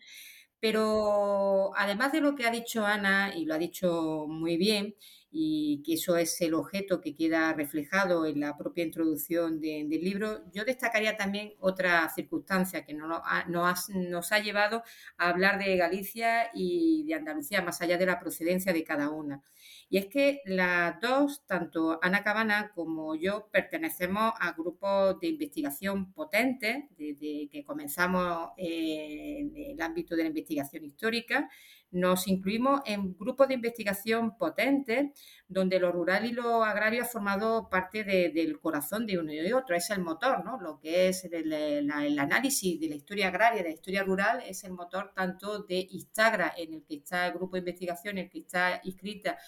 Pero 0.60 1.72
además 1.76 2.12
de 2.12 2.20
lo 2.20 2.36
que 2.36 2.46
ha 2.46 2.50
dicho 2.52 2.86
Ana, 2.86 3.34
y 3.36 3.44
lo 3.46 3.54
ha 3.54 3.58
dicho 3.58 4.26
muy 4.28 4.56
bien, 4.56 4.94
y 5.34 5.82
que 5.82 5.94
eso 5.94 6.18
es 6.18 6.38
el 6.42 6.52
objeto 6.52 7.00
que 7.00 7.14
queda 7.14 7.54
reflejado 7.54 8.26
en 8.26 8.40
la 8.40 8.56
propia 8.58 8.84
introducción 8.84 9.60
del 9.60 9.88
libro, 9.88 10.42
yo 10.52 10.66
destacaría 10.66 11.16
también 11.16 11.54
otra 11.58 12.06
circunstancia 12.14 12.84
que 12.84 12.92
nos 12.92 13.22
ha, 13.24 14.38
llevado 14.40 14.82
a 15.16 15.30
hablar 15.30 15.58
de 15.58 15.74
Galicia 15.78 16.50
y 16.52 17.04
de 17.06 17.14
Andalucía, 17.14 17.62
más 17.62 17.80
allá 17.80 17.96
de 17.96 18.04
la 18.04 18.20
procedencia 18.20 18.74
de 18.74 18.84
cada 18.84 19.08
una. 19.08 19.42
Y 19.88 19.96
es 19.96 20.06
que 20.06 20.42
las 20.44 21.00
dos, 21.00 21.46
tanto 21.46 21.98
Ana 22.02 22.22
Cabana 22.22 22.70
como 22.74 23.14
yo, 23.14 23.48
pertenecemos 23.50 24.34
a 24.38 24.52
grupos 24.52 25.18
de 25.20 25.28
investigación 25.28 26.12
potentes 26.12 26.84
desde 26.90 27.48
que 27.50 27.64
comenzamos 27.64 28.50
en 28.58 29.52
el 29.56 29.80
ámbito 29.80 30.14
de 30.14 30.24
la 30.24 30.28
investigación 30.28 30.84
histórica 30.84 31.48
nos 31.92 32.26
incluimos 32.26 32.80
en 32.86 33.16
grupos 33.16 33.48
de 33.48 33.54
investigación 33.54 34.36
potentes 34.36 35.10
donde 35.46 35.78
lo 35.78 35.92
rural 35.92 36.24
y 36.24 36.32
lo 36.32 36.64
agrario 36.64 37.02
ha 37.02 37.06
formado 37.06 37.68
parte 37.68 38.02
del 38.04 38.58
corazón 38.60 39.06
de 39.06 39.18
uno 39.18 39.32
y 39.32 39.52
otro, 39.52 39.76
es 39.76 39.90
el 39.90 40.00
motor, 40.00 40.44
¿no? 40.44 40.58
Lo 40.60 40.80
que 40.80 41.08
es 41.08 41.24
el, 41.24 41.90
análisis 42.18 42.80
de 42.80 42.88
la 42.88 42.94
historia 42.94 43.28
agraria, 43.28 43.62
de 43.62 43.68
la 43.68 43.74
historia 43.74 44.02
rural, 44.02 44.42
es 44.46 44.64
el 44.64 44.72
motor 44.72 45.12
tanto 45.14 45.60
de 45.60 45.86
Instagra, 45.90 46.54
en 46.56 46.74
el 46.74 46.82
que 46.84 46.96
está 46.96 47.26
el 47.26 47.34
grupo 47.34 47.56
de 47.56 47.60
investigación, 47.60 48.18
en 48.18 48.24
el 48.24 48.30
que 48.30 48.38
está 48.40 48.80
inscrita 48.84 49.38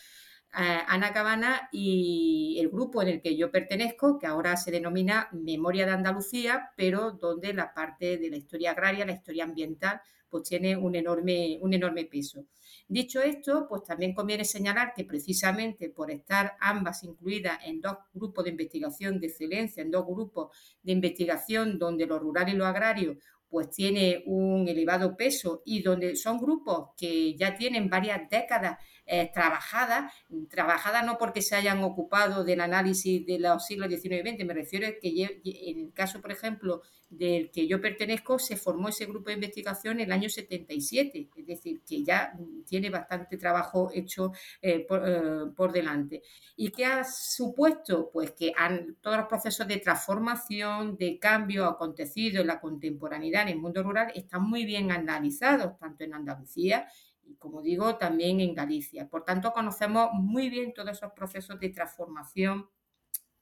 eh, 0.57 0.79
Ana 0.87 1.13
Cabana 1.13 1.69
y 1.73 2.59
el 2.61 2.69
grupo 2.69 3.03
en 3.03 3.09
el 3.09 3.23
que 3.23 3.37
yo 3.37 3.51
pertenezco, 3.51 4.19
que 4.19 4.27
ahora 4.27 4.57
se 4.57 4.71
denomina 4.71 5.29
Memoria 5.33 5.87
de 5.87 5.93
Andalucía, 5.93 6.71
pero 6.77 7.11
donde 7.11 7.55
la 7.55 7.75
parte 7.75 8.19
de 8.19 8.31
la 8.31 8.37
historia 8.37 8.71
agraria, 8.71 9.05
la 9.07 9.13
historia 9.13 9.45
ambiental, 9.45 10.01
pues 10.35 10.49
tiene 10.49 10.77
un 10.77 10.97
enorme, 10.97 11.59
un 11.61 11.75
enorme 11.75 12.07
peso. 12.07 12.47
Dicho 12.89 13.23
esto, 13.23 13.69
pues 13.69 13.85
también 13.85 14.13
conviene 14.13 14.45
señalar 14.45 14.93
que 14.93 15.05
precisamente 15.05 15.91
por 15.91 16.11
estar 16.11 16.57
ambas 16.59 17.05
incluidas 17.05 17.61
en 17.65 17.81
dos 17.81 17.99
grupos 18.13 18.43
de 18.43 18.51
investigación 18.51 19.21
de 19.21 19.29
excelencia, 19.29 19.81
en 19.81 19.93
dos 19.93 20.05
grupos 20.05 20.49
de 20.83 20.91
investigación 20.91 21.79
donde 21.79 22.07
lo 22.07 22.19
rural 22.19 22.49
y 22.49 22.55
lo 22.55 22.67
agrario 22.67 23.17
pues 23.49 23.71
tiene 23.71 24.25
un 24.27 24.67
elevado 24.67 25.17
peso 25.17 25.63
y 25.65 25.81
donde 25.81 26.17
son 26.17 26.39
grupos 26.39 26.89
que 26.97 27.37
ya 27.37 27.55
tienen 27.55 27.89
varias 27.89 28.29
décadas 28.29 28.79
eh, 29.07 29.31
trabajadas 29.33 30.13
no 31.05 31.19
porque 31.19 31.43
se 31.43 31.57
hayan 31.57 31.83
ocupado 31.83 32.45
del 32.45 32.61
análisis 32.61 33.27
de 33.27 33.39
los 33.39 33.67
siglos 33.67 33.89
XIX 33.89 34.25
y 34.25 34.37
XX, 34.37 34.45
me 34.47 34.55
refiero 34.55 34.87
a 34.87 34.93
que 35.01 35.41
en 35.43 35.79
el 35.79 35.93
caso, 35.93 36.21
por 36.21 36.33
ejemplo, 36.33 36.83
del 37.17 37.51
que 37.51 37.67
yo 37.67 37.81
pertenezco, 37.81 38.39
se 38.39 38.57
formó 38.57 38.89
ese 38.89 39.07
grupo 39.07 39.29
de 39.29 39.35
investigación 39.35 40.01
en 40.01 40.07
el 40.07 40.13
año 40.13 40.29
77, 40.29 41.29
es 41.37 41.47
decir, 41.47 41.83
que 41.87 42.03
ya 42.03 42.33
tiene 42.67 42.91
bastante 42.91 43.37
trabajo 43.37 43.91
hecho 43.93 44.33
eh, 44.61 44.87
eh, 44.89 45.45
por, 45.57 45.73
delante. 45.73 46.23
¿Y 46.57 46.71
qué 46.71 46.87
ha 46.87 47.05
supuesto? 47.05 48.11
Pues 48.13 48.33
que 48.33 48.53
han, 48.57 48.97
todos 49.01 49.17
los 49.19 49.27
procesos 49.27 49.67
de 49.69 49.79
transformación, 49.79 50.97
de 50.97 51.19
cambio 51.19 51.67
acontecido 51.67 52.41
en 52.41 52.49
la 52.49 52.61
contemporaneidad 52.61 53.43
en 53.43 53.49
el 53.49 53.59
mundo 53.59 53.83
rural 53.83 54.13
están 54.15 54.43
muy 54.43 54.65
bien 54.65 54.91
analizados, 54.91 55.79
tanto 55.79 56.05
en 56.05 56.15
Andalucía 56.15 56.87
y, 57.27 57.37
como 57.37 57.63
digo, 57.63 57.97
también 57.97 58.41
en 58.41 58.55
Galicia. 58.55 59.09
Por 59.09 59.25
tanto, 59.25 59.53
conocemos 59.53 60.11
muy 60.13 60.51
bien 60.51 60.75
todos 60.75 60.91
esos 60.91 61.13
procesos 61.13 61.59
de 61.61 61.71
transformación 61.71 62.69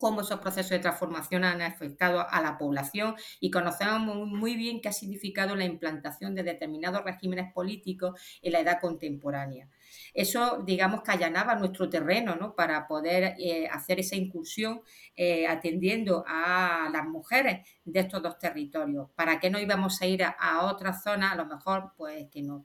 cómo 0.03 0.23
esos 0.23 0.40
procesos 0.40 0.71
de 0.71 0.81
transformación 0.81 1.45
han 1.45 1.62
afectado 1.62 2.27
a 2.29 2.42
la 2.42 2.59
población 2.59 3.14
y 3.38 3.53
conocemos 3.53 4.16
muy 4.27 4.57
bien 4.57 4.81
qué 4.81 4.88
ha 4.88 4.92
significado 4.92 5.55
la 5.55 5.64
implantación 5.64 6.35
de 6.35 6.42
determinados 6.42 7.05
regímenes 7.05 7.53
políticos 7.53 8.21
en 8.42 8.51
la 8.51 8.59
edad 8.59 8.81
contemporánea. 8.81 9.68
Eso, 10.14 10.62
digamos, 10.64 11.02
que 11.02 11.12
allanaba 11.12 11.55
nuestro 11.55 11.88
terreno 11.88 12.37
¿no? 12.37 12.55
para 12.55 12.87
poder 12.87 13.35
eh, 13.38 13.68
hacer 13.68 14.00
esa 14.00 14.16
incursión 14.16 14.83
eh, 15.16 15.46
atendiendo 15.46 16.24
a 16.26 16.88
las 16.92 17.07
mujeres 17.07 17.66
de 17.85 18.00
estos 18.00 18.22
dos 18.22 18.38
territorios. 18.38 19.11
¿Para 19.14 19.40
qué 19.40 19.50
no 19.50 19.59
íbamos 19.59 20.00
a 20.02 20.07
ir 20.07 20.24
a, 20.24 20.31
a 20.31 20.66
otras 20.66 21.02
zonas, 21.02 21.33
a 21.33 21.37
lo 21.37 21.46
mejor, 21.46 21.92
pues 21.96 22.28
que 22.31 22.42
nos 22.42 22.62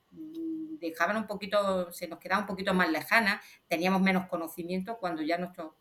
dejaban 0.80 1.18
un 1.18 1.28
poquito, 1.28 1.92
se 1.92 2.08
nos 2.08 2.20
quedaba 2.20 2.42
un 2.42 2.48
poquito 2.48 2.74
más 2.74 2.90
lejana, 2.90 3.42
teníamos 3.68 4.02
menos 4.02 4.28
conocimiento 4.28 4.98
cuando 4.98 5.22
ya 5.22 5.38
nuestro 5.38 5.78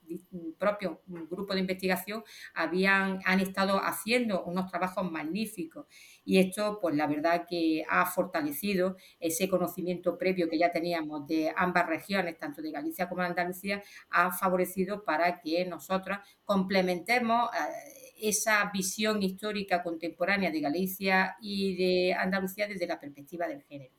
propio 0.58 1.02
grupo 1.06 1.54
de 1.54 1.60
investigación 1.60 2.24
habían, 2.54 3.20
han 3.24 3.40
estado 3.40 3.78
haciendo 3.82 4.44
unos 4.44 4.70
trabajos 4.70 5.10
magníficos. 5.10 5.86
Y 6.26 6.38
esto, 6.38 6.78
pues 6.82 6.94
la 6.96 7.06
verdad 7.06 7.46
que 7.48 7.84
ha 7.88 8.04
fortalecido 8.04 8.96
ese 9.20 9.48
conocimiento 9.48 10.18
previo 10.18 10.50
que 10.50 10.58
ya 10.58 10.70
teníamos 10.72 11.26
de 11.26 11.52
ambas 11.56 11.86
regiones, 11.86 12.36
tanto 12.36 12.60
de 12.60 12.72
Galicia 12.72 13.08
como 13.08 13.22
de 13.22 13.28
Andalucía, 13.28 13.82
ha 14.10 14.32
favorecido 14.32 15.04
para 15.04 15.40
que 15.40 15.64
nosotras 15.64 16.18
complementemos 16.44 17.48
eh, 17.54 18.28
esa 18.28 18.68
visión 18.74 19.22
histórica 19.22 19.82
contemporánea 19.82 20.50
de 20.50 20.60
Galicia 20.60 21.36
y 21.40 21.76
de 21.76 22.14
Andalucía 22.14 22.66
desde 22.66 22.86
la 22.86 22.98
perspectiva 22.98 23.46
del 23.46 23.62
género. 23.62 23.94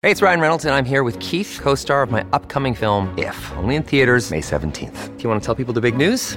Hey, 0.00 0.12
it's 0.12 0.22
Ryan 0.22 0.40
Reynolds, 0.40 0.64
and 0.64 0.72
I'm 0.72 0.84
here 0.84 1.02
with 1.02 1.18
Keith, 1.18 1.58
co 1.60 1.74
star 1.74 2.04
of 2.04 2.12
my 2.12 2.24
upcoming 2.32 2.72
film, 2.72 3.12
If, 3.18 3.36
only 3.56 3.74
in 3.74 3.82
theaters, 3.82 4.30
May 4.30 4.40
17th. 4.40 5.16
Do 5.16 5.22
you 5.24 5.28
want 5.28 5.42
to 5.42 5.46
tell 5.46 5.56
people 5.56 5.74
the 5.74 5.80
big 5.80 5.96
news? 5.96 6.36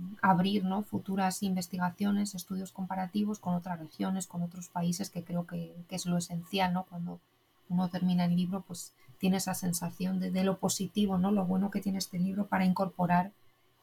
abrir 0.21 0.63
¿no? 0.63 0.83
futuras 0.83 1.41
investigaciones, 1.41 2.35
estudios 2.35 2.71
comparativos 2.71 3.39
con 3.39 3.55
otras 3.55 3.79
regiones, 3.79 4.27
con 4.27 4.43
otros 4.43 4.69
países, 4.69 5.09
que 5.09 5.23
creo 5.23 5.47
que, 5.47 5.73
es 5.89 6.05
lo 6.05 6.17
esencial, 6.17 6.73
¿no? 6.73 6.83
Cuando 6.83 7.19
uno 7.69 7.89
termina 7.89 8.25
el 8.25 8.35
libro, 8.35 8.61
pues 8.61 8.93
tiene 9.17 9.37
esa 9.37 9.55
sensación 9.55 10.19
de, 10.19 10.43
lo 10.43 10.59
positivo, 10.59 11.17
¿no? 11.17 11.31
Lo 11.31 11.45
bueno 11.45 11.71
que 11.71 11.81
tiene 11.81 11.97
este 11.97 12.19
libro 12.19 12.45
para 12.45 12.65
incorporar 12.65 13.31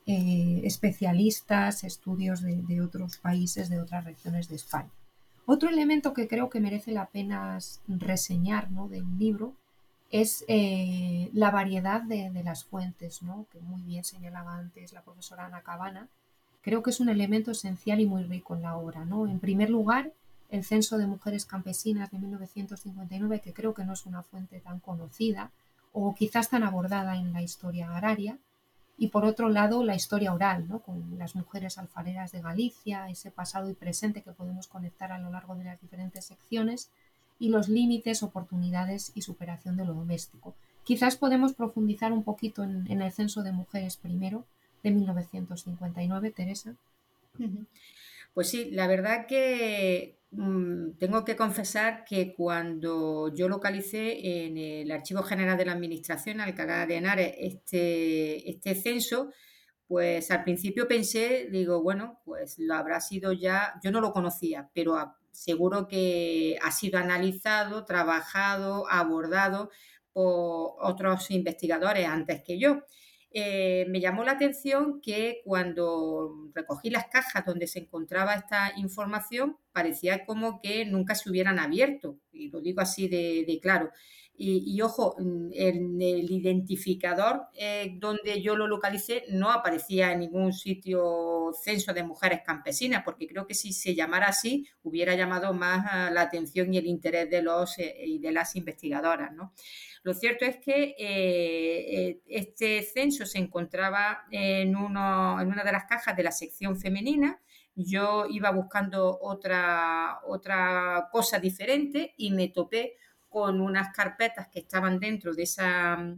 eh, 0.07 0.61
especialistas, 0.65 1.83
estudios 1.85 2.41
de, 2.41 2.81
otros 2.83 3.19
países, 3.19 3.69
de 3.69 3.81
otras 3.81 4.05
regiones 4.05 4.49
de 4.49 4.57
España. 4.57 4.91
Otro 5.45 5.71
elemento 5.71 6.13
que 6.13 6.29
creo 6.29 6.51
que 6.51 6.61
merece 6.61 6.93
la 6.93 7.07
pena 7.07 7.59
reseñar 7.89 8.71
¿no? 8.71 8.89
del 8.89 9.19
libro 9.19 9.55
es 10.11 10.45
eh, 10.47 11.31
la 11.33 11.51
variedad 11.51 12.03
de, 12.03 12.31
de, 12.31 12.43
las 12.45 12.65
fuentes, 12.65 13.23
¿no? 13.23 13.47
que 13.51 13.61
muy 13.61 13.83
bien 13.83 14.05
señalaba 14.05 14.57
antes 14.57 14.93
la 14.93 15.03
profesora 15.03 15.47
Ana 15.47 15.63
Cabana, 15.63 16.09
creo 16.63 16.83
que 16.83 16.91
es 16.91 17.01
un 17.01 17.09
elemento 17.09 17.51
esencial 17.51 18.01
y 18.01 18.07
muy 18.07 18.25
rico 18.25 18.55
en 18.55 18.63
la 18.63 18.77
obra. 18.77 19.05
¿no? 19.05 19.27
En 19.27 19.39
primer 19.39 19.71
lugar, 19.71 20.13
el 20.51 20.65
Censo 20.65 20.99
de 20.99 21.07
Mujeres 21.07 21.45
Campesinas 21.45 22.11
de 22.11 22.19
1959, 22.19 23.41
que 23.41 23.53
creo 23.53 23.75
que 23.75 23.85
no 23.85 23.93
es 23.93 24.07
una 24.07 24.23
fuente 24.23 24.61
tan 24.61 24.81
conocida 24.81 25.51
o 25.93 26.15
quizás 26.15 26.49
tan 26.49 26.63
abordada 26.63 27.17
en 27.17 27.33
la 27.33 27.43
historia 27.43 27.91
agraria. 27.91 28.39
Y 29.01 29.09
por 29.09 29.25
otro 29.25 29.49
lado, 29.49 29.85
la 29.85 29.95
historia 29.95 30.33
oral, 30.33 30.67
¿no? 30.69 30.81
con 30.81 31.19
las 31.19 31.37
mujeres 31.37 31.79
alfareras 31.79 32.33
de 32.33 32.41
Galicia, 32.41 33.09
ese 33.09 33.31
pasado 33.31 33.71
y 33.71 33.75
presente 33.75 34.23
que 34.23 34.33
podemos 34.33 34.67
conectar 34.67 35.13
a 35.13 35.19
lo 35.19 35.31
largo 35.31 35.55
de 35.55 35.65
las 35.65 35.81
diferentes 35.81 36.25
secciones, 36.25 36.91
y 37.39 37.51
los 37.51 37.69
límites, 37.69 38.25
oportunidades 38.25 39.13
y 39.15 39.23
superación 39.23 39.77
de 39.77 39.85
lo 39.85 39.95
doméstico. 39.95 40.57
Quizás 40.83 41.15
podemos 41.15 41.53
profundizar 41.53 42.13
un 42.13 42.25
poquito 42.25 42.65
en 42.65 43.01
el 43.01 43.13
censo 43.13 43.45
de 43.45 43.53
mujeres 43.53 43.97
primero, 43.97 44.45
de 44.83 44.91
1959, 44.91 46.31
Teresa. 46.31 46.75
Pues 48.35 48.51
sí, 48.51 48.71
la 48.71 48.87
verdad 48.87 49.27
que 49.27 50.19
mm, 50.31 50.93
tengo 50.99 51.25
que 51.25 51.37
confesar 51.37 52.05
que 52.05 52.35
cuando 52.35 53.35
yo 53.35 53.49
localicé 53.49 54.45
en 54.47 54.57
el 54.57 54.91
Archivo 54.91 55.23
General 55.23 55.57
de 55.57 55.67
la 55.67 55.73
Administración, 55.73 56.41
Alcalá 56.41 56.87
de 56.87 56.97
Henares, 56.97 57.35
este, 57.39 58.49
este 58.49 58.75
censo, 58.75 59.31
pues 59.89 60.31
al 60.31 60.45
principio 60.45 60.87
pensé, 60.87 61.49
digo, 61.51 61.83
bueno, 61.83 62.21
pues 62.25 62.59
lo 62.59 62.75
habrá 62.75 63.01
sido 63.01 63.33
ya, 63.33 63.75
yo 63.83 63.91
no 63.91 64.01
lo 64.01 64.13
conocía, 64.13 64.69
pero 64.75 65.15
seguro 65.33 65.89
que 65.89 66.59
ha 66.63 66.71
sido 66.73 66.99
analizado, 66.99 67.85
trabajado, 67.85 68.89
abordado 68.91 69.71
por 70.13 70.75
otros 70.81 71.31
investigadores 71.31 72.07
antes 72.07 72.43
que 72.43 72.59
yo. 72.59 72.83
Eh, 73.41 73.87
me 73.89 74.01
llamó 74.01 74.25
la 74.25 74.33
atención 74.33 75.01
que 75.01 75.43
cuando 75.45 76.51
recogí 76.57 76.91
las 76.91 77.07
cajas 77.07 77.47
donde 77.47 77.69
se 77.69 77.79
encontraba 77.79 78.35
esta 78.35 78.73
información, 78.77 79.57
parecía 79.71 80.27
como 80.27 80.61
que 80.61 80.85
nunca 80.85 81.15
se 81.15 81.31
hubieran 81.31 81.61
abierto, 81.61 82.19
y 82.33 82.51
lo 82.51 82.61
digo 82.61 82.81
así 82.81 83.07
de, 83.07 83.61
claro. 83.63 83.91
Y, 84.41 84.81
ojo, 84.83 85.17
en 85.19 86.01
el 86.01 86.31
identificador 86.31 87.47
eh, 87.57 87.97
donde 87.99 88.41
yo 88.41 88.55
lo 88.57 88.69
localicé 88.69 89.25
no 89.31 89.51
aparecía 89.51 90.13
en 90.13 90.21
ningún 90.21 90.53
sitio 90.53 91.53
censo 91.61 91.93
de 91.93 92.05
mujeres 92.05 92.41
campesinas, 92.45 93.03
porque 93.05 93.27
creo 93.29 93.47
que 93.47 93.55
si 93.55 93.73
se 93.73 93.95
llamara 93.95 94.29
así 94.29 94.67
hubiera 94.83 95.15
llamado 95.17 95.53
más 95.55 96.13
la 96.13 96.23
atención 96.23 96.73
y 96.73 96.79
el 96.79 96.87
interés 96.87 97.31
de 97.31 97.43
los 97.43 97.79
eh, 97.79 97.97
y 98.05 98.19
de 98.19 98.33
las 98.33 98.55
investigadoras. 98.57 99.33
¿no? 99.33 99.53
Lo 100.03 100.15
cierto 100.15 100.45
es 100.45 100.57
que 100.59 100.95
eh, 100.99 102.09
eh, 102.09 102.21
este 102.27 102.83
censo 102.83 103.27
se 103.27 103.39
encontraba 103.39 104.25
en, 104.31 104.69
en 104.69 104.75
una 104.77 105.63
de 105.65 105.73
las 105.73 105.85
cajas 105.85 106.17
de 106.17 106.23
la 106.23 106.33
sección 106.33 106.79
femenina. 106.79 107.41
Yo 107.75 108.27
iba 108.29 108.51
buscando 108.51 109.19
otra, 109.21 110.21
otra 110.27 111.09
cosa 111.13 111.39
diferente 111.39 112.15
y 112.17 112.31
me 112.33 112.49
topé 112.49 112.95
con 113.29 113.61
unas 113.61 113.95
carpetas 113.95 114.49
que 114.49 114.61
estaban 114.61 114.99
dentro 114.99 115.35
de, 115.35 115.43
esa, 115.43 116.17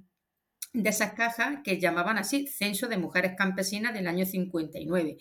de 0.73 0.89
esas 0.89 1.13
cajas 1.13 1.59
que 1.65 1.79
llamaban 1.79 2.19
así 2.19 2.47
Censo 2.47 2.89
de 2.89 2.97
Mujeres 2.97 3.35
Campesinas 3.37 3.93
del 3.93 4.07
año 4.07 4.25
59. 4.25 5.19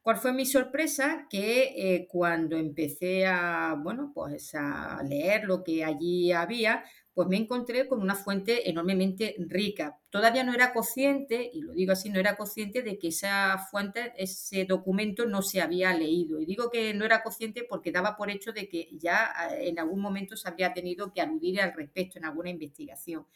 ¿Cuál 0.00 0.18
fue 0.18 0.32
mi 0.32 0.46
sorpresa? 0.46 1.26
Que 1.28 1.74
eh, 1.76 2.06
cuando 2.08 2.56
empecé 2.56 3.26
a, 3.26 3.74
bueno, 3.76 4.12
pues 4.14 4.54
a 4.54 5.02
leer 5.02 5.44
lo 5.44 5.64
que 5.64 5.84
allí 5.84 6.30
había, 6.30 6.84
pues 7.16 7.28
me 7.28 7.38
encontré 7.38 7.88
con 7.88 8.02
una 8.02 8.14
fuente 8.14 8.68
enormemente 8.68 9.36
rica. 9.38 9.98
Todavía 10.10 10.44
no 10.44 10.52
era 10.52 10.74
consciente, 10.74 11.50
y 11.50 11.62
lo 11.62 11.72
digo 11.72 11.92
así, 11.92 12.10
no 12.10 12.20
era 12.20 12.36
consciente 12.36 12.82
de 12.82 12.98
que 12.98 13.08
esa 13.08 13.56
fuente, 13.70 14.12
ese 14.18 14.66
documento 14.66 15.24
no 15.24 15.40
se 15.40 15.62
había 15.62 15.94
leído. 15.94 16.38
Y 16.42 16.44
digo 16.44 16.68
que 16.70 16.92
no 16.92 17.06
era 17.06 17.22
consciente 17.22 17.64
porque 17.66 17.90
daba 17.90 18.18
por 18.18 18.30
hecho 18.30 18.52
de 18.52 18.68
que 18.68 18.90
ya 18.92 19.32
eh, 19.50 19.70
en 19.70 19.78
algún 19.78 20.02
momento 20.02 20.36
se 20.36 20.46
había 20.46 20.74
tenido 20.74 21.10
que 21.14 21.22
aludir 21.22 21.58
al 21.62 21.72
respecto 21.72 22.18
en 22.18 22.26
alguna 22.26 22.50
investigación. 22.50 23.26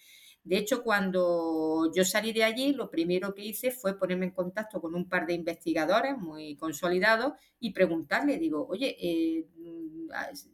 De 0.42 0.56
hecho, 0.56 0.82
cuando 0.82 1.92
yo 1.94 2.04
salí 2.04 2.32
de 2.32 2.44
allí, 2.44 2.72
lo 2.72 2.90
primero 2.90 3.34
que 3.34 3.44
hice 3.44 3.70
fue 3.70 3.98
ponerme 3.98 4.26
en 4.26 4.32
contacto 4.32 4.80
con 4.80 4.94
un 4.94 5.08
par 5.08 5.26
de 5.26 5.34
investigadores 5.34 6.16
muy 6.16 6.56
consolidados 6.56 7.34
y 7.58 7.72
preguntarle, 7.72 8.38
digo, 8.38 8.66
oye, 8.66 8.96
eh, 8.98 9.46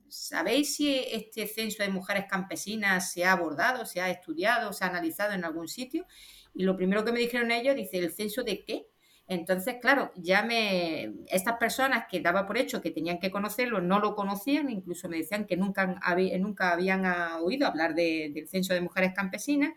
¿sabéis 0.08 0.74
si 0.74 0.92
este 0.94 1.46
censo 1.46 1.82
de 1.84 1.88
mujeres 1.88 2.24
campesinas 2.28 3.12
se 3.12 3.24
ha 3.24 3.32
abordado, 3.32 3.86
se 3.86 4.00
ha 4.00 4.10
estudiado, 4.10 4.72
se 4.72 4.84
ha 4.84 4.88
analizado 4.88 5.34
en 5.34 5.44
algún 5.44 5.68
sitio? 5.68 6.06
Y 6.52 6.64
lo 6.64 6.76
primero 6.76 7.04
que 7.04 7.12
me 7.12 7.20
dijeron 7.20 7.50
ellos, 7.52 7.76
dice, 7.76 7.98
¿el 7.98 8.12
censo 8.12 8.42
de 8.42 8.64
qué? 8.64 8.88
Entonces, 9.28 9.76
claro, 9.80 10.12
ya 10.16 10.42
me. 10.42 11.12
Estas 11.26 11.56
personas 11.58 12.06
que 12.08 12.20
daba 12.20 12.46
por 12.46 12.58
hecho 12.58 12.80
que 12.80 12.90
tenían 12.92 13.18
que 13.18 13.30
conocerlo 13.30 13.80
no 13.80 13.98
lo 13.98 14.14
conocían, 14.14 14.70
incluso 14.70 15.08
me 15.08 15.18
decían 15.18 15.46
que 15.46 15.56
nunca, 15.56 16.00
nunca 16.38 16.72
habían 16.72 17.04
oído 17.42 17.66
hablar 17.66 17.94
del 17.94 18.48
censo 18.48 18.72
de 18.74 18.80
mujeres 18.80 19.12
campesinas. 19.14 19.74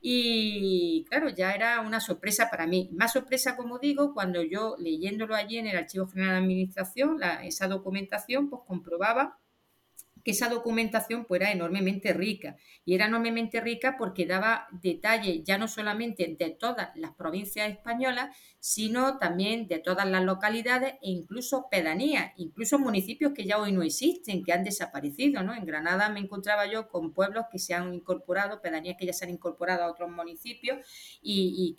Y 0.00 1.04
claro, 1.08 1.28
ya 1.28 1.52
era 1.52 1.80
una 1.80 2.00
sorpresa 2.00 2.48
para 2.50 2.66
mí. 2.66 2.88
Más 2.92 3.12
sorpresa, 3.12 3.56
como 3.56 3.78
digo, 3.78 4.14
cuando 4.14 4.42
yo 4.42 4.76
leyéndolo 4.78 5.34
allí 5.34 5.58
en 5.58 5.66
el 5.66 5.76
Archivo 5.76 6.06
General 6.06 6.34
de 6.34 6.38
Administración, 6.38 7.18
esa 7.42 7.68
documentación, 7.68 8.48
pues 8.48 8.62
comprobaba 8.66 9.38
que 10.28 10.32
esa 10.32 10.50
documentación 10.50 11.24
pues, 11.24 11.40
era 11.40 11.52
enormemente 11.52 12.12
rica. 12.12 12.58
Y 12.84 12.94
era 12.94 13.06
enormemente 13.06 13.62
rica 13.62 13.96
porque 13.96 14.26
daba 14.26 14.68
detalles 14.72 15.42
ya 15.42 15.56
no 15.56 15.68
solamente 15.68 16.36
de 16.38 16.50
todas 16.50 16.90
las 16.96 17.14
provincias 17.14 17.70
españolas, 17.70 18.36
sino 18.60 19.16
también 19.16 19.68
de 19.68 19.78
todas 19.78 20.06
las 20.06 20.22
localidades 20.22 20.96
e 21.00 21.08
incluso 21.08 21.68
pedanías, 21.70 22.34
incluso 22.36 22.78
municipios 22.78 23.32
que 23.32 23.46
ya 23.46 23.56
hoy 23.56 23.72
no 23.72 23.82
existen, 23.82 24.44
que 24.44 24.52
han 24.52 24.64
desaparecido. 24.64 25.42
¿no? 25.42 25.54
En 25.54 25.64
Granada 25.64 26.10
me 26.10 26.20
encontraba 26.20 26.66
yo 26.66 26.90
con 26.90 27.14
pueblos 27.14 27.46
que 27.50 27.58
se 27.58 27.72
han 27.72 27.94
incorporado, 27.94 28.60
pedanías 28.60 28.98
que 28.98 29.06
ya 29.06 29.14
se 29.14 29.24
han 29.24 29.30
incorporado 29.30 29.84
a 29.84 29.90
otros 29.90 30.10
municipios 30.10 30.86
y, 31.22 31.74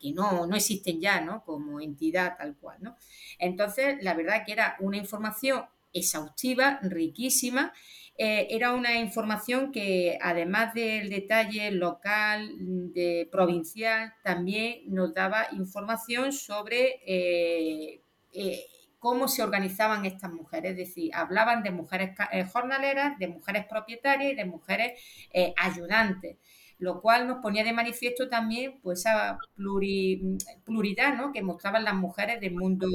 que, 0.00 0.12
no, 0.14 0.46
no, 0.46 0.56
existen 0.56 1.02
ya 1.02 1.20
¿no? 1.20 1.44
como 1.44 1.82
entidad 1.82 2.38
tal 2.38 2.56
cual. 2.56 2.78
¿no? 2.80 2.96
Entonces, 3.38 3.98
la 4.00 4.14
verdad 4.14 4.42
que 4.46 4.52
era 4.52 4.76
una 4.80 4.96
información 4.96 5.64
exhaustiva, 5.92 6.78
riquísima. 6.82 7.72
Eh, 8.16 8.48
era 8.50 8.72
una 8.72 8.98
información 8.98 9.72
que, 9.72 10.18
además 10.20 10.74
del 10.74 11.08
detalle 11.08 11.70
local, 11.70 12.54
de 12.92 13.28
provincial, 13.32 14.12
también 14.22 14.82
nos 14.88 15.14
daba 15.14 15.46
información 15.52 16.32
sobre 16.32 17.00
eh, 17.06 18.02
eh, 18.34 18.64
cómo 18.98 19.26
se 19.26 19.42
organizaban 19.42 20.04
estas 20.04 20.32
mujeres. 20.32 20.72
Es 20.72 20.76
decir, 20.76 21.10
hablaban 21.14 21.62
de 21.62 21.70
mujeres 21.70 22.10
jornaleras, 22.52 23.18
de 23.18 23.28
mujeres 23.28 23.64
propietarias 23.66 24.32
y 24.32 24.36
de 24.36 24.44
mujeres 24.44 25.00
ayudantes 25.56 26.36
lo 26.80 27.02
cual 27.02 27.28
nos 27.28 27.40
ponía 27.42 27.62
de 27.62 27.74
manifiesto 27.74 28.28
también 28.28 28.80
pues 28.82 29.00
esa 29.00 29.38
pluralidad 30.64 31.14
¿no? 31.14 31.30
que 31.30 31.42
mostraban 31.42 31.84
las 31.84 31.94
mujeres 31.94 32.40
del 32.40 32.54
mundo, 32.54 32.88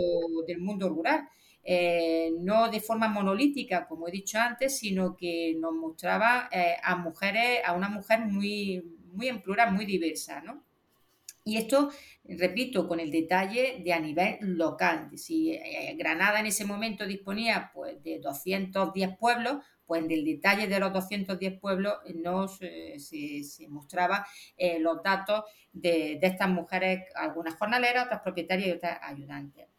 del 0.47 0.59
mundo 0.59 0.89
rural. 0.89 1.29
Eh, 1.67 2.31
no 2.41 2.69
de 2.69 2.79
forma 2.79 3.07
monolítica, 3.07 3.87
como 3.87 4.07
he 4.07 4.11
dicho 4.11 4.37
antes, 4.37 4.77
sino 4.77 5.17
que 5.17 5.55
nos 5.57 5.73
mostraba 5.73 6.47
eh, 6.51 6.75
a 6.83 6.95
mujeres, 6.95 7.61
a 7.65 7.73
una 7.73 7.89
mujer 7.89 8.19
muy, 8.19 8.83
muy 9.11 9.27
en 9.29 9.41
plural, 9.41 9.73
muy 9.73 9.85
diversa, 9.85 10.41
¿no? 10.41 10.63
Y 11.43 11.57
esto, 11.57 11.91
repito, 12.23 12.87
con 12.87 12.99
el 12.99 13.09
detalle 13.11 13.81
de 13.83 13.93
a 13.93 13.99
nivel 13.99 14.37
local. 14.41 15.09
Si 15.17 15.53
eh, 15.53 15.95
Granada 15.97 16.39
en 16.39 16.47
ese 16.47 16.65
momento 16.65 17.05
disponía 17.07 17.71
pues, 17.73 18.01
de 18.03 18.19
210 18.19 19.17
pueblos, 19.17 19.57
pues 19.87 20.03
en 20.03 20.11
el 20.11 20.23
detalle 20.23 20.67
de 20.67 20.79
los 20.79 20.93
210 20.93 21.59
pueblos 21.59 21.95
nos 22.15 22.57
se, 22.57 23.67
mostraba 23.69 24.25
los 24.79 25.03
datos 25.03 25.43
de, 25.73 26.17
de, 26.19 26.27
estas 26.27 26.49
mujeres, 26.49 27.03
algunas 27.15 27.55
jornaleras, 27.55 28.05
otras 28.05 28.21
propietarias 28.21 28.67
y 28.69 28.71
otras 28.71 28.99
ayudantes. 29.03 29.74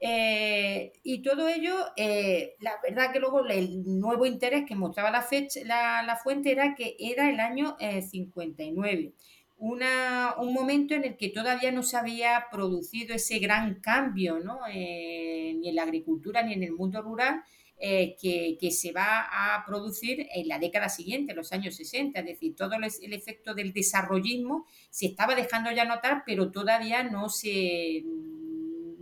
Eh, 0.00 0.92
y 1.02 1.22
todo 1.22 1.48
ello, 1.48 1.74
eh, 1.96 2.54
la 2.60 2.72
verdad 2.82 3.12
que 3.12 3.18
luego 3.18 3.44
el 3.44 3.82
nuevo 3.98 4.26
interés 4.26 4.64
que 4.66 4.76
mostraba 4.76 5.10
la, 5.10 5.22
fecha, 5.22 5.60
la, 5.64 6.18
fuente 6.22 6.52
era 6.52 6.74
que 6.76 6.96
era 6.98 7.28
el 7.28 7.40
año 7.40 7.76
59. 7.78 9.02
Eh, 9.02 9.12
una, 9.60 10.36
un 10.38 10.54
momento 10.54 10.94
en 10.94 11.04
el 11.04 11.16
que 11.16 11.30
todavía 11.30 11.72
no 11.72 11.82
se 11.82 11.96
había 11.96 12.46
producido 12.52 13.16
ese 13.16 13.40
gran 13.40 13.80
cambio 13.80 14.38
¿no? 14.38 14.60
ni 14.68 15.68
en 15.68 15.74
la 15.74 15.82
agricultura 15.82 16.44
ni 16.44 16.52
en 16.52 16.62
el 16.62 16.74
mundo 16.74 17.02
rural 17.02 17.42
que, 17.76 18.56
que, 18.60 18.70
se 18.70 18.92
va 18.92 19.26
a 19.28 19.64
producir 19.66 20.28
en 20.32 20.46
la 20.46 20.60
década 20.60 20.88
siguiente, 20.88 21.34
los 21.34 21.52
años 21.52 21.74
60. 21.74 22.20
Es 22.20 22.26
decir, 22.26 22.54
todo 22.54 22.74
el, 22.74 22.84
el 22.84 23.12
efecto 23.12 23.52
del 23.52 23.72
desarrollismo 23.72 24.64
se 24.90 25.06
estaba 25.06 25.34
dejando 25.34 25.72
ya 25.72 25.84
notar, 25.84 26.22
pero 26.24 26.52
todavía 26.52 27.02
no 27.02 27.28
se 27.28 28.04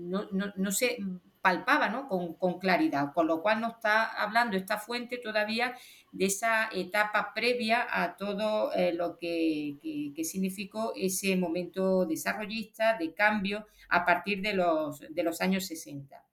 no, 0.07 0.29
no, 0.57 0.73
se 0.73 0.99
palpaba 1.41 1.89
¿no? 1.89 2.09
Con, 2.09 2.59
claridad, 2.59 3.13
con 3.13 3.27
lo 3.27 3.43
cual 3.43 3.61
nos 3.61 3.75
está 3.75 4.05
hablando 4.21 4.57
esta 4.57 4.79
fuente 4.79 5.19
todavía 5.19 5.77
de 6.13 6.27
esa 6.27 6.69
etapa 6.73 7.33
previa 7.35 7.87
a 7.89 8.17
todo 8.17 8.73
eh, 8.73 8.93
lo 8.93 9.19
que, 9.19 10.13
significó 10.25 10.93
ese 10.97 11.37
momento 11.37 12.05
desarrollista 12.07 12.97
de 12.99 13.15
cambio 13.15 13.67
a 13.89 14.05
partir 14.05 14.41
de 14.43 14.55
los, 14.55 15.01
de 15.01 15.23
los 15.23 15.41
años 15.41 15.67
60. 15.67 16.25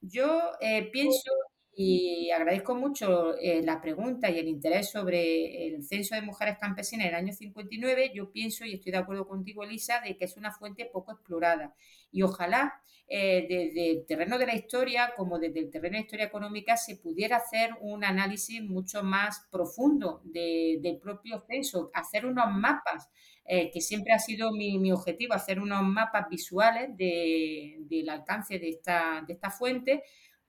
Yo 0.00 0.52
eh, 0.60 0.90
pienso 0.92 1.30
y 1.74 2.30
agradezco 2.30 2.74
mucho 2.74 3.36
eh, 3.38 3.62
la 3.62 3.80
pregunta 3.80 4.30
y 4.30 4.38
el 4.38 4.46
interés 4.46 4.90
sobre 4.90 5.68
el 5.68 5.82
censo 5.82 6.14
de 6.14 6.20
mujeres 6.20 6.58
campesinas 6.60 7.06
en 7.06 7.14
el 7.14 7.14
año 7.14 7.32
59. 7.32 8.12
Yo 8.14 8.30
pienso, 8.30 8.66
y 8.66 8.74
estoy 8.74 8.92
de 8.92 8.98
acuerdo 8.98 9.26
contigo, 9.26 9.64
Elisa, 9.64 10.00
de 10.00 10.16
que 10.16 10.26
es 10.26 10.36
una 10.36 10.52
fuente 10.52 10.84
poco 10.92 11.12
explorada. 11.12 11.74
Y 12.10 12.22
ojalá 12.22 12.82
eh, 13.08 13.46
desde 13.48 13.90
el 13.90 14.06
terreno 14.06 14.38
de 14.38 14.46
la 14.46 14.54
historia 14.54 15.12
como 15.16 15.38
desde 15.38 15.60
el 15.60 15.70
terreno 15.70 15.94
de 15.94 15.98
la 16.00 16.04
historia 16.04 16.26
económica 16.26 16.76
se 16.76 16.96
pudiera 16.96 17.36
hacer 17.36 17.70
un 17.80 18.04
análisis 18.04 18.62
mucho 18.62 19.02
más 19.02 19.46
profundo 19.50 20.20
del 20.24 20.98
propio 20.98 21.42
censo, 21.46 21.90
hacer 21.94 22.26
unos 22.26 22.46
mapas, 22.52 23.10
eh, 23.44 23.70
que 23.70 23.80
siempre 23.80 24.12
ha 24.12 24.18
sido 24.18 24.52
mi, 24.52 24.92
objetivo, 24.92 25.34
hacer 25.34 25.58
unos 25.58 25.82
mapas 25.82 26.28
visuales 26.28 26.90
del 26.96 28.08
alcance 28.08 28.58
de 28.58 28.68
esta, 28.68 29.24
de 29.26 29.32
esta 29.32 29.50
fuente 29.50 30.02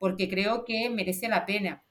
porque 0.03 0.27
creo 0.27 0.65
que 0.65 0.89
merece 0.89 1.29
la 1.29 1.45
pena. 1.45 1.81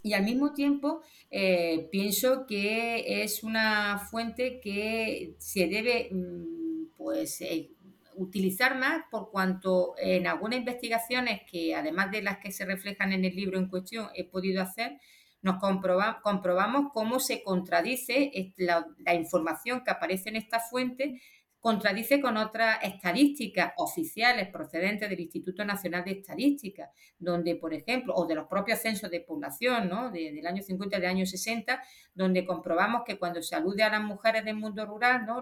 Y 0.00 0.12
al 0.12 0.22
mismo 0.22 0.54
tiempo 0.54 1.02
eh, 1.28 1.88
pienso 1.90 2.46
que 2.46 3.24
es 3.24 3.42
una 3.42 3.98
fuente 3.98 4.60
que 4.60 5.34
se 5.38 5.66
debe 5.66 6.08
mm, 6.12 6.94
pues, 6.96 7.40
eh, 7.40 7.72
utilizar 8.14 8.78
más 8.78 9.06
por 9.10 9.32
cuanto 9.32 9.96
en 9.98 10.28
algunas 10.28 10.60
investigaciones 10.60 11.40
que 11.50 11.74
además 11.74 12.12
de 12.12 12.22
las 12.22 12.38
que 12.38 12.52
se 12.52 12.64
reflejan 12.64 13.12
en 13.12 13.24
el 13.24 13.34
libro 13.34 13.58
en 13.58 13.66
cuestión 13.66 14.06
he 14.14 14.22
podido 14.22 14.62
hacer, 14.62 15.00
nos 15.40 15.56
comprobamos 15.58 16.92
cómo 16.92 17.18
se 17.18 17.42
contradice 17.42 18.52
la, 18.56 18.86
la 18.98 19.14
información 19.14 19.82
que 19.82 19.90
aparece 19.90 20.28
en 20.28 20.36
esta 20.36 20.60
fuente 20.60 21.20
contradice 21.62 22.20
con 22.20 22.36
otras 22.36 22.78
estadísticas 22.82 23.72
oficiales 23.76 24.48
procedentes 24.48 25.08
del 25.08 25.20
Instituto 25.20 25.64
Nacional 25.64 26.04
de 26.04 26.10
Estadística, 26.10 26.90
donde, 27.20 27.54
por 27.54 27.72
ejemplo, 27.72 28.12
o 28.16 28.26
de 28.26 28.34
los 28.34 28.48
propios 28.48 28.80
censos 28.80 29.08
de 29.12 29.20
población, 29.20 29.88
¿no? 29.88 30.10
del 30.10 30.44
año 30.44 30.60
50 30.60 30.96
y 30.96 31.00
del 31.00 31.10
año 31.10 31.24
60, 31.24 31.80
donde 32.14 32.44
comprobamos 32.44 33.02
que 33.06 33.16
cuando 33.16 33.40
se 33.42 33.54
alude 33.54 33.84
a 33.84 33.90
las 33.90 34.02
mujeres 34.02 34.44
del 34.44 34.56
mundo 34.56 34.84
rural, 34.84 35.24
¿no? 35.24 35.40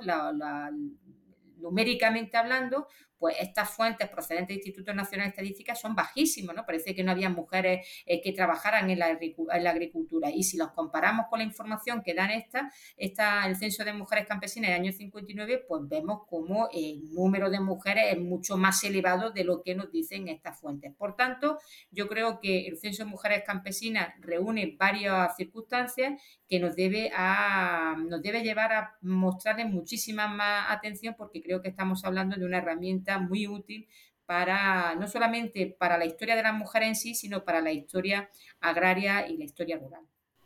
numéricamente 1.56 2.36
hablando, 2.36 2.86
pues 3.20 3.36
estas 3.38 3.70
fuentes 3.70 4.08
procedentes 4.08 4.48
del 4.48 4.56
Instituto 4.56 4.94
Nacional 4.94 5.26
de 5.26 5.30
Estadística 5.30 5.74
son 5.74 5.94
bajísimas, 5.94 6.56
¿no? 6.56 6.64
Parece 6.64 6.94
que 6.94 7.04
no 7.04 7.12
había 7.12 7.28
mujeres 7.28 7.86
eh, 8.06 8.22
que 8.22 8.32
trabajaran 8.32 8.88
en 8.88 8.98
la, 8.98 9.06
agricultura. 9.70 10.30
Y 10.30 10.42
si 10.42 10.56
los 10.56 10.72
comparamos 10.72 11.26
con 11.28 11.40
la 11.40 11.44
información 11.44 12.02
que 12.02 12.14
dan 12.14 12.30
esta, 12.30 12.72
esta, 12.96 13.46
el 13.46 13.56
Censo 13.56 13.84
de 13.84 13.92
Mujeres 13.92 14.26
Campesinas 14.26 14.70
del 14.70 14.80
año 14.80 14.92
59, 14.92 15.66
pues 15.68 15.82
vemos 15.86 16.22
como 16.28 16.70
el 16.72 17.12
número 17.12 17.50
de 17.50 17.60
mujeres 17.60 18.06
es 18.12 18.18
mucho 18.18 18.56
más 18.56 18.82
elevado 18.84 19.30
de 19.30 19.44
lo 19.44 19.62
que 19.62 19.74
nos 19.74 19.92
dicen 19.92 20.28
estas 20.28 20.58
fuentes. 20.58 20.94
Por 20.96 21.14
tanto, 21.14 21.58
yo 21.90 22.08
creo 22.08 22.40
que 22.40 22.66
el 22.66 22.78
Censo 22.78 23.04
de 23.04 23.10
Mujeres 23.10 23.42
Campesinas 23.46 24.14
reúne 24.20 24.76
varias 24.78 25.36
circunstancias 25.36 26.22
que 26.48 26.58
nos 26.58 26.74
debe, 26.74 27.12
a, 27.14 27.96
nos 28.08 28.22
debe 28.22 28.42
llevar 28.42 28.72
a 28.72 28.96
mostrarle 29.02 29.66
muchísima 29.66 30.26
más 30.26 30.66
atención 30.70 31.14
porque 31.16 31.42
creo 31.42 31.60
que 31.60 31.68
estamos 31.68 32.04
hablando 32.04 32.36
de 32.36 32.46
una 32.46 32.58
herramienta 32.58 33.09
muy 33.18 33.46
útil 33.46 33.88
para 34.26 34.94
no 34.94 35.08
solamente 35.08 35.66
para 35.66 35.98
la 35.98 36.04
historia 36.04 36.36
de 36.36 36.44
la 36.44 36.52
mujer 36.52 36.84
en 36.84 36.94
sí, 36.94 37.14
sino 37.14 37.44
para 37.44 37.60
la 37.60 37.72
historia 37.72 38.30
agraria 38.60 39.26
y 39.26 39.36
la 39.36 39.44
historia 39.44 39.76
rural. 39.76 40.02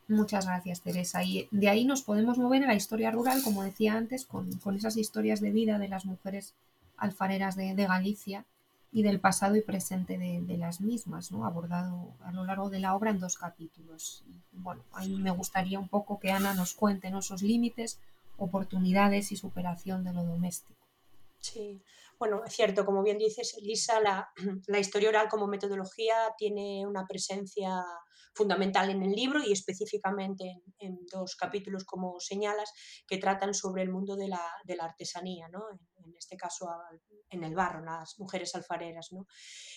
Muchas 0.09 0.47
gracias, 0.47 0.83
Teresa. 0.83 1.23
Y 1.23 1.49
de 1.51 1.69
ahí 1.69 1.85
nos 1.85 2.03
podemos 2.03 2.39
mover 2.39 2.65
a 2.65 2.67
la 2.67 2.75
historia 2.75 3.11
rural, 3.11 3.43
como 3.43 3.63
decía 3.63 3.95
antes, 3.95 4.27
con, 4.27 4.49
esas 4.77 4.97
historias 4.97 5.41
de 5.41 5.51
vida 5.51 5.79
de 5.79 5.89
las 5.89 6.05
mujeres 6.05 6.55
alfareras 6.97 7.57
de, 7.57 7.75
Galicia 7.75 8.45
y 8.93 9.03
del 9.03 9.19
pasado 9.19 9.57
y 9.57 9.61
presente 9.61 10.19
de, 10.19 10.57
las 10.57 10.81
mismas, 10.81 11.33
¿no? 11.33 11.45
abordado 11.45 12.15
a 12.25 12.33
lo 12.33 12.45
largo 12.45 12.71
de 12.71 12.81
la 12.81 12.95
obra 12.95 13.11
en 13.11 13.19
dos 13.19 13.37
capítulos. 13.37 14.25
bueno, 14.53 14.83
ahí 14.93 15.17
me 15.17 15.31
gustaría 15.31 15.79
un 15.79 15.89
poco 15.89 16.19
que 16.21 16.31
Ana 16.31 16.55
nos 16.55 16.75
cuente 16.75 17.09
esos 17.09 17.43
límites, 17.43 17.99
oportunidades 18.37 19.33
y 19.33 19.37
superación 19.37 20.05
de 20.05 20.13
lo 20.13 20.25
doméstico. 20.25 20.81
Sí, 21.41 21.83
bueno, 22.19 22.43
es 22.47 22.55
cierto, 22.55 22.85
como 22.85 23.03
bien 23.03 23.19
dices, 23.19 23.57
Elisa, 23.59 24.01
la, 24.67 24.79
historia 24.79 25.09
oral 25.09 25.29
como 25.29 25.47
metodología 25.47 26.15
tiene 26.37 26.87
una 26.87 27.07
presencia 27.07 27.71
fundamental 28.35 28.91
en 28.91 29.03
el 29.03 29.13
libro 29.13 29.41
y 29.43 29.53
específicamente 29.53 30.63
en, 30.79 30.99
dos 31.11 31.37
capítulos, 31.37 31.85
como 31.85 32.19
señalas, 32.21 32.73
que 33.07 33.19
tratan 33.19 33.55
sobre 33.55 33.83
el 33.83 33.91
mundo 33.91 34.17
de 34.17 34.29
la, 34.29 34.41
artesanía, 34.81 35.49
¿no? 35.49 35.61
Este 36.17 36.37
caso 36.37 36.69
en 37.31 37.45
el 37.45 37.55
barro, 37.55 37.85
las 37.85 38.19
mujeres 38.19 38.55
alfareras. 38.55 39.13
¿no? 39.13 39.27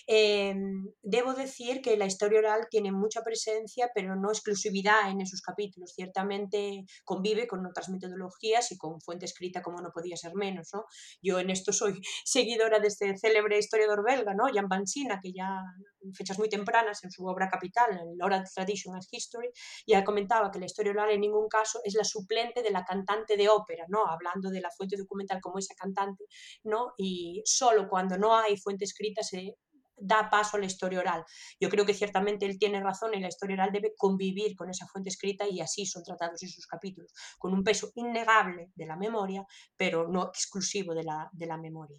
Em, 0.06 0.86
debo 1.02 1.34
decir 1.34 1.80
que 1.80 1.96
la 1.96 2.06
historia 2.06 2.40
oral 2.40 2.66
tiene 2.70 2.92
mucha 2.92 3.22
presencia, 3.22 3.90
pero 3.94 4.16
no 4.16 4.30
exclusividad 4.30 5.10
en 5.10 5.20
esos 5.20 5.40
capítulos. 5.40 5.92
Ciertamente 5.94 6.84
convive 7.04 7.46
con 7.46 7.66
otras 7.66 7.88
metodologías 7.88 8.72
y 8.72 8.78
con 8.78 9.00
fuente 9.00 9.26
escrita 9.26 9.62
como 9.62 9.80
no 9.80 9.90
podía 9.92 10.16
ser 10.16 10.34
menos. 10.34 10.68
¿no? 10.72 10.84
Yo 11.22 11.38
en 11.38 11.50
esto 11.50 11.72
soy 11.72 12.00
seguidora 12.24 12.80
de 12.80 12.88
este 12.88 13.16
célebre 13.16 13.58
historiador 13.58 14.04
belga, 14.04 14.34
¿no? 14.34 14.44
Jan 14.52 14.68
Bansina, 14.68 15.20
que 15.22 15.32
ya 15.32 15.62
en 16.00 16.14
fechas 16.14 16.38
muy 16.38 16.48
tempranas 16.48 17.02
en 17.04 17.10
su 17.10 17.26
obra 17.26 17.48
capital, 17.48 17.90
el 17.92 18.22
Oral 18.22 18.44
Tradition 18.52 18.96
as 18.96 19.08
History, 19.10 19.50
ya 19.86 20.04
comentaba 20.04 20.50
que 20.50 20.58
la 20.58 20.66
historia 20.66 20.92
oral 20.92 21.10
en 21.10 21.20
ningún 21.20 21.48
caso 21.48 21.80
es 21.84 21.94
la 21.94 22.04
suplente 22.04 22.62
de 22.62 22.70
la 22.70 22.84
cantante 22.84 23.36
de 23.36 23.48
ópera, 23.48 23.84
¿no? 23.88 24.06
hablando 24.06 24.50
de 24.50 24.60
la 24.60 24.70
fuente 24.70 24.96
documental 24.96 25.40
como 25.40 25.58
esa 25.58 25.74
cantante, 25.74 26.17
¿no? 26.64 26.92
y 26.96 27.42
solo 27.44 27.88
cuando 27.88 28.16
no 28.18 28.36
hay 28.36 28.56
fuente 28.56 28.84
escrita 28.84 29.22
se 29.22 29.56
da 30.00 30.28
paso 30.30 30.56
a 30.56 30.60
la 30.60 30.66
historia 30.66 31.00
oral. 31.00 31.24
Yo 31.60 31.68
creo 31.68 31.84
que 31.84 31.94
ciertamente 31.94 32.46
él 32.46 32.58
tiene 32.58 32.80
razón 32.80 33.14
y 33.14 33.20
la 33.20 33.28
historia 33.28 33.54
oral 33.54 33.72
debe 33.72 33.94
convivir 33.96 34.56
con 34.56 34.70
esa 34.70 34.86
fuente 34.86 35.10
escrita 35.10 35.46
y 35.48 35.60
así 35.60 35.86
son 35.86 36.02
tratados 36.02 36.42
esos 36.42 36.66
capítulos, 36.66 37.12
con 37.38 37.52
un 37.52 37.62
peso 37.62 37.90
innegable 37.94 38.70
de 38.74 38.86
la 38.86 38.96
memoria, 38.96 39.46
pero 39.76 40.08
no 40.08 40.24
exclusivo 40.24 40.94
de 40.94 41.04
la, 41.04 41.28
de 41.32 41.46
la 41.46 41.56
memoria. 41.56 41.98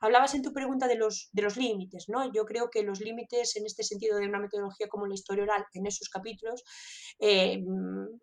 Hablabas 0.00 0.34
en 0.34 0.42
tu 0.42 0.52
pregunta 0.52 0.88
de 0.88 0.96
los, 0.96 1.28
de 1.32 1.42
los 1.42 1.56
límites, 1.56 2.06
¿no? 2.08 2.32
Yo 2.32 2.44
creo 2.44 2.70
que 2.70 2.82
los 2.82 3.00
límites 3.00 3.56
en 3.56 3.66
este 3.66 3.82
sentido 3.82 4.16
de 4.16 4.26
una 4.26 4.40
metodología 4.40 4.88
como 4.88 5.06
la 5.06 5.14
historia 5.14 5.44
oral 5.44 5.66
en 5.74 5.86
esos 5.86 6.08
capítulos 6.08 6.64
eh, 7.18 7.62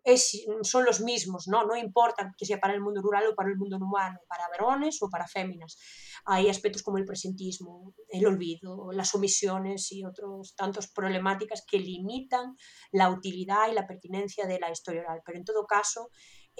es, 0.04 0.44
son 0.62 0.84
los 0.84 1.00
mismos, 1.00 1.46
¿no? 1.48 1.64
No 1.64 1.76
importa 1.76 2.34
que 2.36 2.44
sea 2.44 2.58
para 2.58 2.74
el 2.74 2.80
mundo 2.80 3.00
rural 3.00 3.28
o 3.28 3.34
para 3.34 3.48
el 3.48 3.56
mundo 3.56 3.76
humano, 3.76 4.18
para 4.28 4.48
varones 4.48 5.00
o 5.02 5.08
para 5.08 5.26
féminas. 5.26 5.78
Hay 6.24 6.48
aspectos 6.48 6.82
como 6.82 6.98
el 6.98 7.04
presentismo, 7.04 7.94
el 8.08 8.26
olvido, 8.26 8.90
las 8.92 9.14
omisiones 9.18 9.92
y 9.92 10.04
otros 10.04 10.54
tantos 10.56 10.88
problemáticas 10.88 11.64
que 11.70 11.78
limitan 11.78 12.56
la 12.92 13.10
utilidad 13.10 13.70
y 13.70 13.74
la 13.74 13.86
pertinencia 13.86 14.46
de 14.46 14.58
la 14.58 14.70
historia 14.70 15.02
oral. 15.02 15.20
Pero 15.24 15.38
en 15.38 15.44
todo 15.44 15.66
caso, 15.66 16.08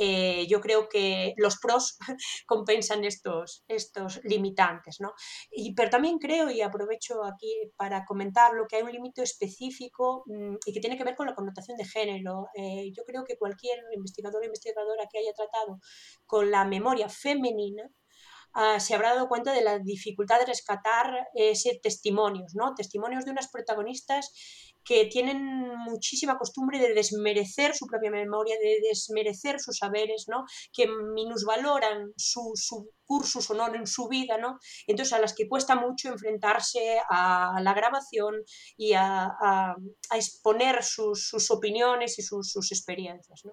eh, 0.01 0.47
yo 0.47 0.61
creo 0.61 0.89
que 0.89 1.35
los 1.39 1.59
pros 1.59 1.99
compensan 2.47 3.05
estos, 3.05 3.65
estos 3.67 4.21
limitantes. 4.23 5.01
¿no? 5.01 5.13
Y, 5.51 5.75
pero 5.75 5.91
también 5.91 6.19
creo, 6.19 6.51
y 6.51 6.61
aprovecho 6.63 7.25
aquí 7.25 7.53
para 7.77 8.05
comentarlo, 8.05 8.67
que 8.69 8.77
hay 8.77 8.83
un 8.83 8.93
límite 8.93 9.23
específico 9.23 10.23
mm, 10.27 10.55
y 10.65 10.73
que 10.73 10.81
tiene 10.81 10.97
que 10.97 11.05
ver 11.05 11.17
con 11.17 11.27
la 11.27 11.35
connotación 11.35 11.77
de 11.77 11.85
género. 11.85 12.47
Eh, 12.55 12.93
yo 12.97 13.03
creo 13.05 13.25
que 13.25 13.37
cualquier 13.37 13.81
investigador 13.93 14.43
o 14.43 14.47
investigadora 14.47 15.09
que 15.11 15.19
haya 15.19 15.33
tratado 15.33 15.81
con 16.27 16.51
la 16.51 16.65
memoria 16.65 17.09
femenina, 17.09 17.91
Ah, 18.61 18.81
se 18.81 18.93
habrá 18.93 19.15
dado 19.15 19.29
cuenta 19.29 19.53
de 19.53 19.63
la 19.63 19.79
dificultad 19.79 20.41
de 20.41 20.47
rescatar 20.47 21.29
ese 21.33 21.79
testimonios, 21.81 22.57
¿no? 22.57 22.75
Testimonios 22.75 23.25
de 23.25 23.31
unas 23.31 23.47
protagonistas 23.47 24.33
que 24.85 25.05
tienen 25.05 25.45
muchísima 25.85 26.37
costumbre 26.37 26.81
de 26.81 26.93
desmerecer 26.93 27.77
su 27.77 27.87
propia 27.87 28.11
memoria, 28.11 28.57
de 28.61 28.81
desmerecer 28.89 29.61
sus 29.61 29.77
saberes, 29.77 30.25
¿no? 30.27 30.45
que 30.73 30.89
minusvaloran 30.89 32.13
su, 32.17 32.51
su 32.57 32.91
cursus 33.05 33.49
honor 33.51 33.77
en 33.77 33.87
su 33.87 34.09
vida, 34.09 34.39
¿no? 34.39 34.59
entonces 34.89 35.13
a 35.13 35.21
las 35.21 35.35
que 35.35 35.49
cuesta 35.49 35.77
mucho 35.77 36.09
enfrentarse 36.09 36.99
a 37.09 37.61
la 37.63 37.75
grabación 37.75 38.43
y 38.77 38.95
a, 38.95 39.77
exponer 40.17 40.83
sus, 40.83 41.51
opiniones 41.51 42.19
y 42.19 42.23
sus, 42.23 42.51
sus 42.51 42.73
experiencias. 42.73 43.43
¿no? 43.45 43.53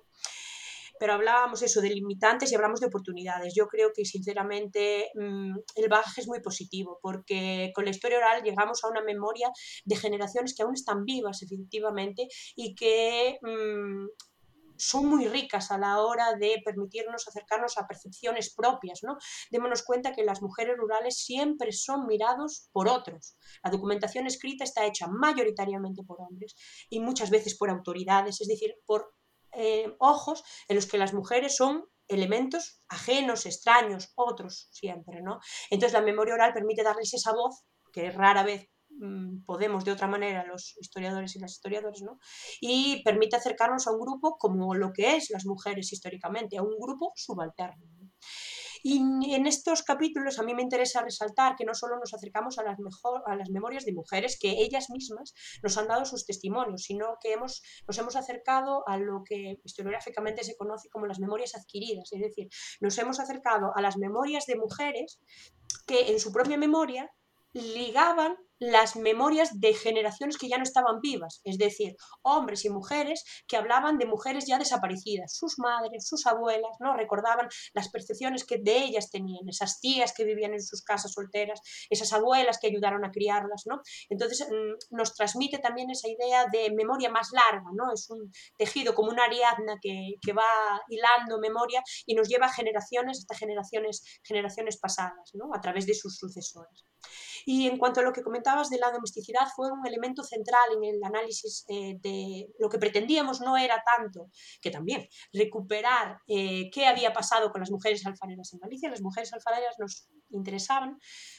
Pero 1.00 1.14
hablábamos 1.14 1.62
eso 1.62 1.82
de 1.82 1.90
limitantes 1.90 2.52
y 2.52 2.56
hablamos 2.56 2.80
de 2.80 2.88
oportunidades. 2.88 3.54
Yo 3.56 3.68
creo 3.68 3.92
que 3.94 4.06
sinceramente 4.06 5.10
mm, 5.16 5.56
el 5.76 5.90
bagaje 5.90 6.22
es 6.22 6.28
muy 6.28 6.42
positivo 6.42 7.00
porque 7.02 7.72
con 7.76 7.86
la 7.86 7.92
historia 7.92 8.18
oral 8.18 8.44
llegamos 8.44 8.84
a 8.84 8.90
una 8.90 9.02
memoria 9.02 9.50
de 9.86 9.96
generaciones 9.96 10.56
que 10.56 10.64
aún 10.64 10.74
están 10.74 11.06
vivas 11.06 11.42
efectivamente 11.42 12.28
y 12.56 12.76
que 12.76 13.38
mm, 13.42 14.08
son 14.78 15.06
muy 15.08 15.28
ricas 15.28 15.72
a 15.72 15.78
la 15.78 16.02
hora 16.02 16.34
de 16.36 16.62
permitirnos 16.64 17.28
acercarnos 17.28 17.78
a 17.78 17.88
percepciones 17.88 18.54
propias, 18.54 19.02
¿no? 19.04 19.18
Démonos 19.52 19.84
cuenta 19.84 20.14
que 20.14 20.24
las 20.24 20.42
mujeres 20.42 20.76
rurales 20.78 21.18
siempre 21.18 21.72
son 21.72 22.06
mirados 22.08 22.70
por 22.72 22.88
otros. 22.88 23.38
La 23.64 23.72
documentación 23.72 24.28
escrita 24.28 24.64
está 24.64 24.86
hecha 24.86 25.08
mayoritariamente 25.08 26.04
por 26.04 26.22
hombres 26.22 26.56
y 26.90 27.00
muchas 27.00 27.30
veces 27.30 27.58
por 27.58 27.70
autoridades, 27.70 28.42
es 28.42 28.48
decir, 28.48 28.76
por 28.86 29.14
ojos 30.00 30.44
en 30.68 30.76
los 30.76 30.86
que 30.86 30.98
las 30.98 31.14
mujeres 31.14 31.56
son 31.56 31.86
elementos 32.08 32.82
ajenos, 32.88 33.46
extraños, 33.46 34.12
otros 34.16 34.68
siempre, 34.72 35.22
¿no? 35.22 35.40
Entonces 35.70 35.94
la 35.94 36.06
memoria 36.06 36.36
oral 36.36 36.54
permite 36.54 36.84
darles 36.84 37.14
esa 37.14 37.34
voz 37.34 37.64
que 37.92 38.12
rara 38.12 38.44
vez 38.44 38.70
mm, 38.90 39.44
podemos 39.46 39.86
de 39.86 39.92
otra 39.92 40.08
manera 40.08 40.46
los 40.46 40.76
historiadores 40.78 41.36
y 41.36 41.40
las 41.40 41.54
historiadoras, 41.54 42.02
¿no? 42.02 42.20
Y 42.62 43.02
permite 43.04 43.36
acercarnos 43.36 43.88
a 43.88 43.92
un 43.92 44.00
grupo 44.00 44.38
como 44.38 44.76
lo 44.76 44.92
que 44.94 45.16
es 45.16 45.30
las 45.32 45.46
mujeres 45.46 45.92
históricamente, 45.92 46.58
a 46.58 46.64
un 46.64 46.78
grupo 46.80 47.12
subalterno. 47.16 47.86
Y 48.88 49.00
en 49.34 49.48
estos 49.48 49.82
capítulos 49.82 50.38
a 50.38 50.44
mí 50.44 50.54
me 50.54 50.62
interesa 50.62 51.02
resaltar 51.02 51.56
que 51.56 51.66
no 51.66 51.74
solo 51.74 51.98
nos 51.98 52.14
acercamos 52.14 52.60
a 52.60 52.64
las, 52.64 52.78
mejor, 52.78 53.24
a 53.26 53.36
las 53.36 53.50
memorias 53.50 53.84
de 53.84 53.94
mujeres, 53.94 54.38
que 54.40 54.62
ellas 54.62 54.92
mismas 54.92 55.34
nos 55.64 55.76
han 55.80 55.88
dado 55.88 56.06
sus 56.06 56.24
testimonios, 56.24 56.84
sino 56.84 57.18
que 57.20 57.34
hemos, 57.34 57.64
nos 57.88 57.98
hemos 57.98 58.16
acercado 58.16 58.88
a 58.88 59.00
lo 59.00 59.24
que 59.28 59.60
historiográficamente 59.64 60.44
se 60.44 60.56
conoce 60.56 60.88
como 60.90 61.08
las 61.08 61.18
memorias 61.18 61.56
adquiridas, 61.56 62.14
es 62.14 62.22
decir, 62.22 62.48
nos 62.80 62.96
hemos 63.00 63.20
acercado 63.20 63.72
a 63.76 63.82
las 63.82 63.98
memorias 63.98 64.46
de 64.46 64.56
mujeres 64.56 65.20
que 65.88 66.12
en 66.12 66.20
su 66.20 66.32
propia 66.32 66.56
memoria 66.56 67.10
ligaban 67.54 68.38
las 68.60 68.96
memorias 68.96 69.60
de 69.60 69.74
generaciones 69.74 70.38
que 70.38 70.48
ya 70.48 70.58
no 70.58 70.64
estaban 70.64 71.02
vivas, 71.02 71.42
es 71.44 71.58
decir, 71.58 71.96
hombres 72.22 72.66
y 72.66 72.70
mujeres 72.70 73.24
que 73.48 73.58
hablaban 73.58 73.98
de 73.98 74.06
mujeres 74.06 74.46
ya 74.48 74.58
desaparecidas, 74.58 75.36
sus 75.36 75.60
madres, 75.60 76.08
sus 76.08 76.26
abuelas, 76.26 76.72
¿no? 76.80 76.96
Recordaban 76.96 77.48
las 77.74 77.90
percepciones 77.90 78.46
que 78.46 78.58
de 78.58 78.78
ellas 78.78 79.10
tenían, 79.10 79.48
esas 79.50 79.80
tías 79.80 80.14
que 80.14 80.24
vivían 80.24 80.54
en 80.54 80.64
sus 80.64 80.84
casas 80.84 81.14
solteras, 81.14 81.60
esas 81.90 82.14
abuelas 82.14 82.58
que 82.60 82.68
ayudaron 82.68 83.04
a 83.06 83.12
criarlas, 83.12 83.64
¿no? 83.66 83.82
Entonces 84.10 84.48
mm, 84.50 84.96
nos 84.96 85.14
transmite 85.14 85.60
también 85.60 85.90
esa 85.90 86.08
idea 86.08 86.46
de 86.52 86.72
memoria 86.72 87.10
más 87.10 87.30
larga, 87.32 87.70
¿no? 87.74 87.92
Es 87.94 88.10
un 88.10 88.32
tejido 88.58 88.96
como 88.96 89.12
una 89.12 89.26
ariadna 89.26 89.78
que, 89.82 90.14
que 90.22 90.34
va 90.34 90.82
hilando 90.90 91.40
memoria 91.40 91.84
y 92.06 92.16
nos 92.16 92.30
lleva 92.30 92.50
generaciones 92.50 93.20
hasta 93.20 93.36
generaciones, 93.36 94.20
generaciones 94.24 94.78
pasadas, 94.78 95.32
¿no? 95.34 95.50
A 95.54 95.62
través 95.62 95.86
de 95.86 95.94
sus 95.94 96.18
sucesores. 96.18 96.86
Y 97.46 97.68
en 97.68 97.78
cuanto 97.78 98.00
a 98.00 98.04
lo 98.04 98.12
que 98.12 98.24
comentabas 98.46 98.70
de 98.70 98.78
la 98.78 98.92
domesticidad, 98.92 99.48
fue 99.56 99.72
un 99.72 99.86
elemento 99.86 100.24
central 100.24 100.64
en 100.78 100.84
el 100.84 101.04
análisis 101.04 101.66
eh, 101.68 101.96
de 102.00 102.48
lo 102.60 102.70
que 102.70 102.78
pretendíamos 102.78 103.42
no 103.42 103.58
era 103.58 103.82
tanto, 103.98 104.30
que 104.62 104.70
también, 104.70 105.08
recuperar 105.34 106.20
eh, 106.28 106.70
qué 106.72 106.86
había 106.86 107.12
pasado 107.12 107.52
con 107.52 107.62
las 107.62 107.72
mujeres 107.72 108.06
alfareras 108.06 108.54
en 108.54 108.60
Galicia. 108.60 108.90
Las 108.90 109.02
mujeres 109.02 109.34
alfareras 109.34 109.76
nos 109.80 110.08
interesaban 110.30 110.98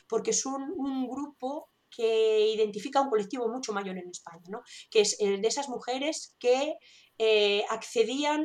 porque 0.09 0.33
son 0.33 0.73
un 0.77 1.07
grupo 1.07 1.71
que 1.89 2.51
identifica 2.55 3.01
un 3.01 3.09
colectivo 3.09 3.49
mucho 3.49 3.73
mayor 3.73 3.97
en 3.97 4.11
España, 4.11 4.45
¿no? 4.49 4.63
que 4.91 5.01
es 5.01 5.17
el 5.21 5.41
de 5.41 5.49
esas 5.49 5.69
mujeres 5.69 6.35
que 6.39 6.75
eh, 7.19 7.65
accedían, 7.71 8.45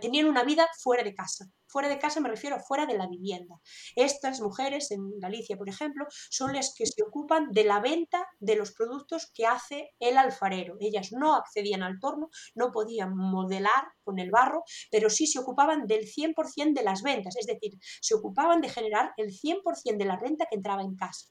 tenían 0.00 0.26
una 0.26 0.44
vida 0.44 0.68
fuera 0.80 1.02
de 1.02 1.14
casa, 1.14 1.46
Fuera 1.74 1.88
de 1.88 1.98
casa 1.98 2.20
me 2.20 2.28
refiero 2.28 2.54
a 2.54 2.60
fuera 2.60 2.86
de 2.86 2.96
la 2.96 3.08
vivienda. 3.08 3.56
Estas 3.96 4.40
mujeres 4.40 4.92
en 4.92 5.18
Galicia, 5.18 5.56
por 5.56 5.68
ejemplo, 5.68 6.06
son 6.30 6.52
las 6.52 6.72
que 6.72 6.86
se 6.86 7.02
ocupan 7.02 7.50
de 7.50 7.64
la 7.64 7.80
venta 7.80 8.28
de 8.38 8.54
los 8.54 8.70
productos 8.70 9.32
que 9.34 9.44
hace 9.44 9.90
el 9.98 10.16
alfarero. 10.16 10.76
Ellas 10.78 11.10
no 11.10 11.34
accedían 11.34 11.82
al 11.82 11.98
torno, 11.98 12.30
no 12.54 12.70
podían 12.70 13.16
modelar 13.16 13.88
con 14.04 14.20
el 14.20 14.30
barro, 14.30 14.62
pero 14.88 15.10
sí 15.10 15.26
se 15.26 15.40
ocupaban 15.40 15.88
del 15.88 16.06
100% 16.06 16.74
de 16.74 16.84
las 16.84 17.02
ventas, 17.02 17.34
es 17.34 17.46
decir, 17.46 17.72
se 18.00 18.14
ocupaban 18.14 18.60
de 18.60 18.68
generar 18.68 19.12
el 19.16 19.32
100% 19.32 19.98
de 19.98 20.04
la 20.04 20.16
renta 20.16 20.46
que 20.48 20.54
entraba 20.54 20.82
en 20.82 20.94
casa. 20.94 21.26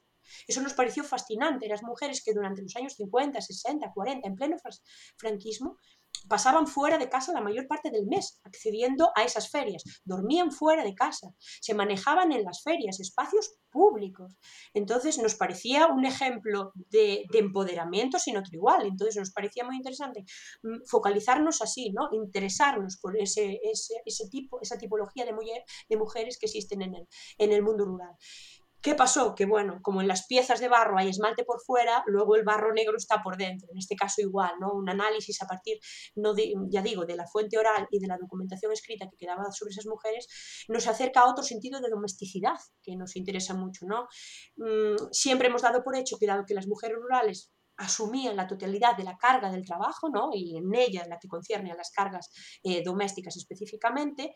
Eso 0.45 0.61
nos 0.61 0.73
pareció 0.73 1.05
fascinante. 1.05 1.69
Las 1.69 1.83
mujeres 1.83 2.21
que 2.21 2.33
durante 2.33 2.61
los 2.61 2.75
años 2.75 2.95
50, 2.95 3.39
60, 3.39 3.91
40, 3.93 4.27
en 4.27 4.35
pleno 4.35 4.57
franquismo, 5.15 5.77
pasaban 6.27 6.67
fuera 6.67 6.97
de 6.97 7.09
casa 7.09 7.33
la 7.33 7.41
mayor 7.41 7.67
parte 7.67 7.91
del 7.91 8.05
mes, 8.07 8.39
accediendo 8.43 9.11
a 9.15 9.23
esas 9.23 9.49
ferias, 9.49 9.83
dormían 10.03 10.51
fuera 10.51 10.83
de 10.83 10.95
casa, 10.95 11.33
se 11.61 11.73
manejaban 11.73 12.31
en 12.31 12.43
las 12.43 12.63
ferias, 12.63 12.99
espacios 12.99 13.55
públicos. 13.69 14.37
Entonces 14.73 15.17
nos 15.17 15.35
parecía 15.35 15.87
un 15.87 16.05
ejemplo 16.05 16.71
de, 16.75 17.25
empoderamiento 17.33 18.19
sin 18.19 18.37
otro 18.37 18.51
igual. 18.53 18.85
Entonces 18.85 19.17
nos 19.17 19.31
parecía 19.31 19.65
muy 19.65 19.75
interesante 19.75 20.23
mm, 20.61 20.85
focalizarnos 20.87 21.61
así, 21.61 21.91
¿no? 21.91 22.09
interesarnos 22.11 22.97
por 23.01 23.19
ese, 23.19 23.59
ese, 23.63 24.29
tipo, 24.29 24.61
esa 24.61 24.77
tipología 24.77 25.25
de, 25.25 25.33
de 25.89 25.97
mujeres 25.97 26.37
que 26.39 26.45
existen 26.45 26.83
en 26.83 26.95
el, 26.95 27.07
en 27.37 27.51
el 27.51 27.63
mundo 27.63 27.85
rural. 27.85 28.15
¿Qué 28.83 28.95
pasó? 28.95 29.33
Que 29.33 29.45
bueno, 29.45 29.79
como 29.81 30.01
en 30.01 30.09
las 30.09 30.27
piezas 30.27 30.59
de 30.59 30.67
barro 30.67 30.97
hay 30.97 31.07
esmalte 31.07 31.45
por 31.45 31.61
fuera, 31.61 32.03
luego 32.05 32.35
el 32.35 32.43
barro 32.43 32.73
negro 32.73 32.97
está 32.97 33.23
por 33.23 33.37
dentro. 33.37 33.69
En 33.71 33.77
este 33.77 33.95
caso 33.95 34.19
igual, 34.19 34.51
¿no? 34.59 34.73
Un 34.73 34.89
análisis 34.89 35.41
a 35.41 35.47
partir, 35.47 35.79
no 36.15 36.33
ya 36.69 36.81
digo, 36.81 37.05
de 37.05 37.15
la 37.15 37.25
fuente 37.25 37.57
oral 37.57 37.87
y 37.91 37.99
de 37.99 38.07
la 38.07 38.17
documentación 38.17 38.73
escrita 38.73 39.09
que 39.09 39.15
quedaba 39.15 39.49
sobre 39.53 39.71
esas 39.71 39.85
mujeres, 39.85 40.27
nos 40.67 40.85
acerca 40.87 41.21
a 41.21 41.29
otro 41.29 41.45
sentido 41.45 41.79
de 41.79 41.89
domesticidad 41.89 42.57
que 42.81 42.97
nos 42.97 43.15
interesa 43.15 43.53
mucho, 43.53 43.85
¿no? 43.85 44.09
Mm, 44.57 45.11
siempre 45.11 45.47
hemos 45.47 45.61
dado 45.61 45.81
por 45.81 45.95
hecho 45.95 46.17
que 46.17 46.27
dado 46.27 46.43
que 46.45 46.53
las 46.53 46.67
mujeres 46.67 46.97
rurales 46.97 47.53
asumían 47.77 48.35
la 48.35 48.47
totalidad 48.47 48.97
de 48.97 49.05
la 49.05 49.15
carga 49.15 49.49
del 49.49 49.65
trabajo, 49.65 50.09
¿no? 50.09 50.29
y 50.33 50.57
en 50.57 50.75
ella, 50.75 51.03
en 51.03 51.09
la 51.09 51.19
que 51.19 51.27
concierne 51.27 51.71
a 51.71 51.75
las 51.75 51.89
cargas 51.89 52.29
eh, 52.63 52.83
domésticas 52.83 53.35
específicamente, 53.35 54.35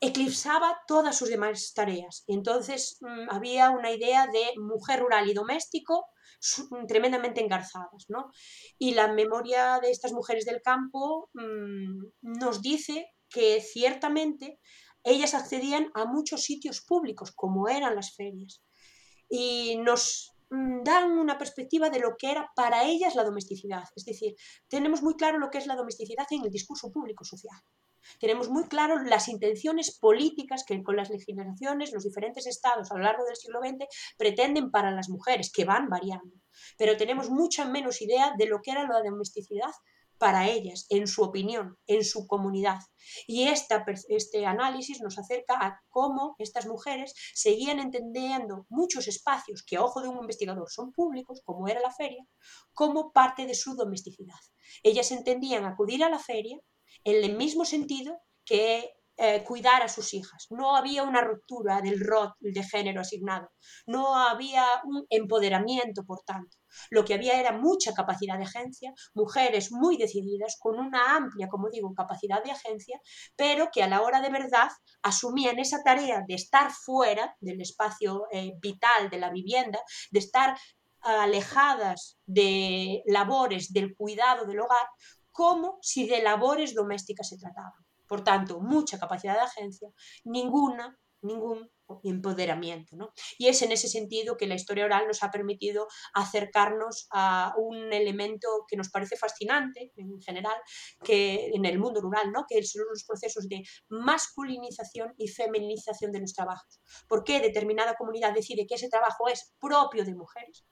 eclipsaba 0.00 0.78
todas 0.86 1.16
sus 1.16 1.28
demás 1.28 1.72
tareas. 1.74 2.24
Entonces 2.26 2.98
mm, 3.00 3.30
había 3.30 3.70
una 3.70 3.92
idea 3.92 4.26
de 4.26 4.44
mujer 4.58 5.00
rural 5.00 5.28
y 5.28 5.34
doméstico 5.34 6.06
tremendamente 6.88 7.40
engarzadas. 7.40 8.06
¿no? 8.08 8.30
Y 8.78 8.94
la 8.94 9.12
memoria 9.12 9.78
de 9.80 9.90
estas 9.90 10.12
mujeres 10.12 10.44
del 10.44 10.62
campo 10.62 11.30
mm, 11.34 12.38
nos 12.40 12.62
dice 12.62 13.12
que 13.28 13.60
ciertamente 13.60 14.60
ellas 15.02 15.34
accedían 15.34 15.90
a 15.94 16.04
muchos 16.04 16.42
sitios 16.42 16.80
públicos, 16.84 17.32
como 17.32 17.68
eran 17.68 17.94
las 17.94 18.14
ferias. 18.14 18.62
Y 19.28 19.76
nos 19.78 20.35
dan 20.50 21.18
una 21.18 21.38
perspectiva 21.38 21.90
de 21.90 22.00
lo 22.00 22.16
que 22.16 22.30
era 22.30 22.50
para 22.54 22.84
ellas 22.84 23.14
la 23.14 23.24
domesticidad. 23.24 23.84
Es 23.94 24.04
decir, 24.04 24.34
tenemos 24.68 25.02
muy 25.02 25.14
claro 25.14 25.38
lo 25.38 25.50
que 25.50 25.58
es 25.58 25.66
la 25.66 25.76
domesticidad 25.76 26.26
en 26.30 26.44
el 26.44 26.50
discurso 26.50 26.90
público 26.92 27.24
social. 27.24 27.60
Tenemos 28.20 28.48
muy 28.48 28.64
claro 28.68 29.02
las 29.02 29.28
intenciones 29.28 29.98
políticas 29.98 30.64
que 30.64 30.82
con 30.82 30.96
las 30.96 31.10
legislaciones 31.10 31.92
los 31.92 32.04
diferentes 32.04 32.46
estados 32.46 32.90
a 32.90 32.96
lo 32.96 33.02
largo 33.02 33.24
del 33.24 33.36
siglo 33.36 33.60
XX 33.60 33.86
pretenden 34.16 34.70
para 34.70 34.92
las 34.92 35.08
mujeres, 35.08 35.50
que 35.52 35.64
van 35.64 35.88
variando. 35.88 36.36
Pero 36.78 36.96
tenemos 36.96 37.30
mucha 37.30 37.64
menos 37.64 38.00
idea 38.00 38.34
de 38.38 38.46
lo 38.46 38.60
que 38.62 38.70
era 38.70 38.86
la 38.86 39.02
domesticidad 39.02 39.72
para 40.18 40.48
ellas, 40.48 40.86
en 40.88 41.06
su 41.06 41.22
opinión, 41.22 41.76
en 41.86 42.04
su 42.04 42.26
comunidad. 42.26 42.80
Y 43.26 43.48
esta, 43.48 43.84
este 44.08 44.46
análisis 44.46 45.00
nos 45.00 45.18
acerca 45.18 45.54
a 45.54 45.80
cómo 45.88 46.34
estas 46.38 46.66
mujeres 46.66 47.14
seguían 47.34 47.78
entendiendo 47.78 48.66
muchos 48.68 49.08
espacios 49.08 49.62
que 49.62 49.76
a 49.76 49.82
ojo 49.82 50.00
de 50.00 50.08
un 50.08 50.18
investigador 50.18 50.70
son 50.70 50.92
públicos, 50.92 51.40
como 51.44 51.68
era 51.68 51.80
la 51.80 51.92
feria, 51.92 52.24
como 52.72 53.12
parte 53.12 53.46
de 53.46 53.54
su 53.54 53.74
domesticidad. 53.74 54.40
Ellas 54.82 55.10
entendían 55.12 55.64
acudir 55.64 56.02
a 56.02 56.10
la 56.10 56.18
feria 56.18 56.58
en 57.04 57.24
el 57.24 57.36
mismo 57.36 57.64
sentido 57.64 58.18
que 58.44 58.95
eh, 59.18 59.42
cuidar 59.44 59.82
a 59.82 59.88
sus 59.88 60.12
hijas. 60.14 60.46
No 60.50 60.76
había 60.76 61.02
una 61.02 61.22
ruptura 61.22 61.80
del 61.80 62.00
rol 62.00 62.32
de 62.40 62.62
género 62.62 63.00
asignado, 63.00 63.50
no 63.86 64.16
había 64.16 64.64
un 64.84 65.06
empoderamiento, 65.08 66.04
por 66.04 66.20
tanto. 66.22 66.56
Lo 66.90 67.04
que 67.04 67.14
había 67.14 67.40
era 67.40 67.52
mucha 67.52 67.94
capacidad 67.94 68.36
de 68.36 68.44
agencia, 68.44 68.92
mujeres 69.14 69.72
muy 69.72 69.96
decididas, 69.96 70.56
con 70.60 70.78
una 70.78 71.16
amplia, 71.16 71.48
como 71.48 71.70
digo, 71.70 71.94
capacidad 71.94 72.44
de 72.44 72.50
agencia, 72.50 73.00
pero 73.36 73.70
que 73.72 73.82
a 73.82 73.88
la 73.88 74.02
hora 74.02 74.20
de 74.20 74.30
verdad 74.30 74.68
asumían 75.02 75.58
esa 75.58 75.82
tarea 75.82 76.22
de 76.26 76.34
estar 76.34 76.70
fuera 76.70 77.34
del 77.40 77.60
espacio 77.60 78.26
eh, 78.30 78.52
vital 78.60 79.08
de 79.08 79.18
la 79.18 79.30
vivienda, 79.30 79.80
de 80.10 80.18
estar 80.18 80.58
alejadas 81.00 82.18
de 82.26 83.02
labores 83.06 83.72
del 83.72 83.94
cuidado 83.94 84.44
del 84.44 84.60
hogar, 84.60 84.88
como 85.30 85.78
si 85.80 86.06
de 86.06 86.22
labores 86.22 86.74
domésticas 86.74 87.28
se 87.28 87.38
trataba. 87.38 87.85
Por 88.06 88.22
tanto, 88.24 88.60
mucha 88.60 88.98
capacidad 88.98 89.34
de 89.34 89.40
agencia, 89.40 89.88
ninguna, 90.24 90.98
ningún 91.22 91.70
empoderamiento. 92.04 92.96
¿no? 92.96 93.12
Y 93.38 93.48
es 93.48 93.62
en 93.62 93.72
ese 93.72 93.88
sentido 93.88 94.36
que 94.36 94.46
la 94.46 94.54
historia 94.54 94.84
oral 94.84 95.06
nos 95.06 95.22
ha 95.22 95.30
permitido 95.30 95.88
acercarnos 96.14 97.08
a 97.12 97.54
un 97.56 97.92
elemento 97.92 98.48
que 98.68 98.76
nos 98.76 98.90
parece 98.90 99.16
fascinante 99.16 99.92
en 99.96 100.20
general, 100.20 100.56
que 101.04 101.50
en 101.54 101.64
el 101.64 101.78
mundo 101.78 102.00
rural, 102.00 102.32
¿no? 102.32 102.44
que 102.48 102.62
son 102.64 102.84
los 102.90 103.04
procesos 103.04 103.48
de 103.48 103.62
masculinización 103.88 105.14
y 105.16 105.28
feminización 105.28 106.12
de 106.12 106.20
los 106.20 106.32
trabajos. 106.32 106.80
¿Por 107.08 107.24
qué 107.24 107.40
determinada 107.40 107.94
comunidad 107.94 108.34
decide 108.34 108.66
que 108.66 108.74
ese 108.74 108.88
trabajo 108.88 109.28
es 109.28 109.54
propio 109.60 110.04
de 110.04 110.14
mujeres? 110.14 110.64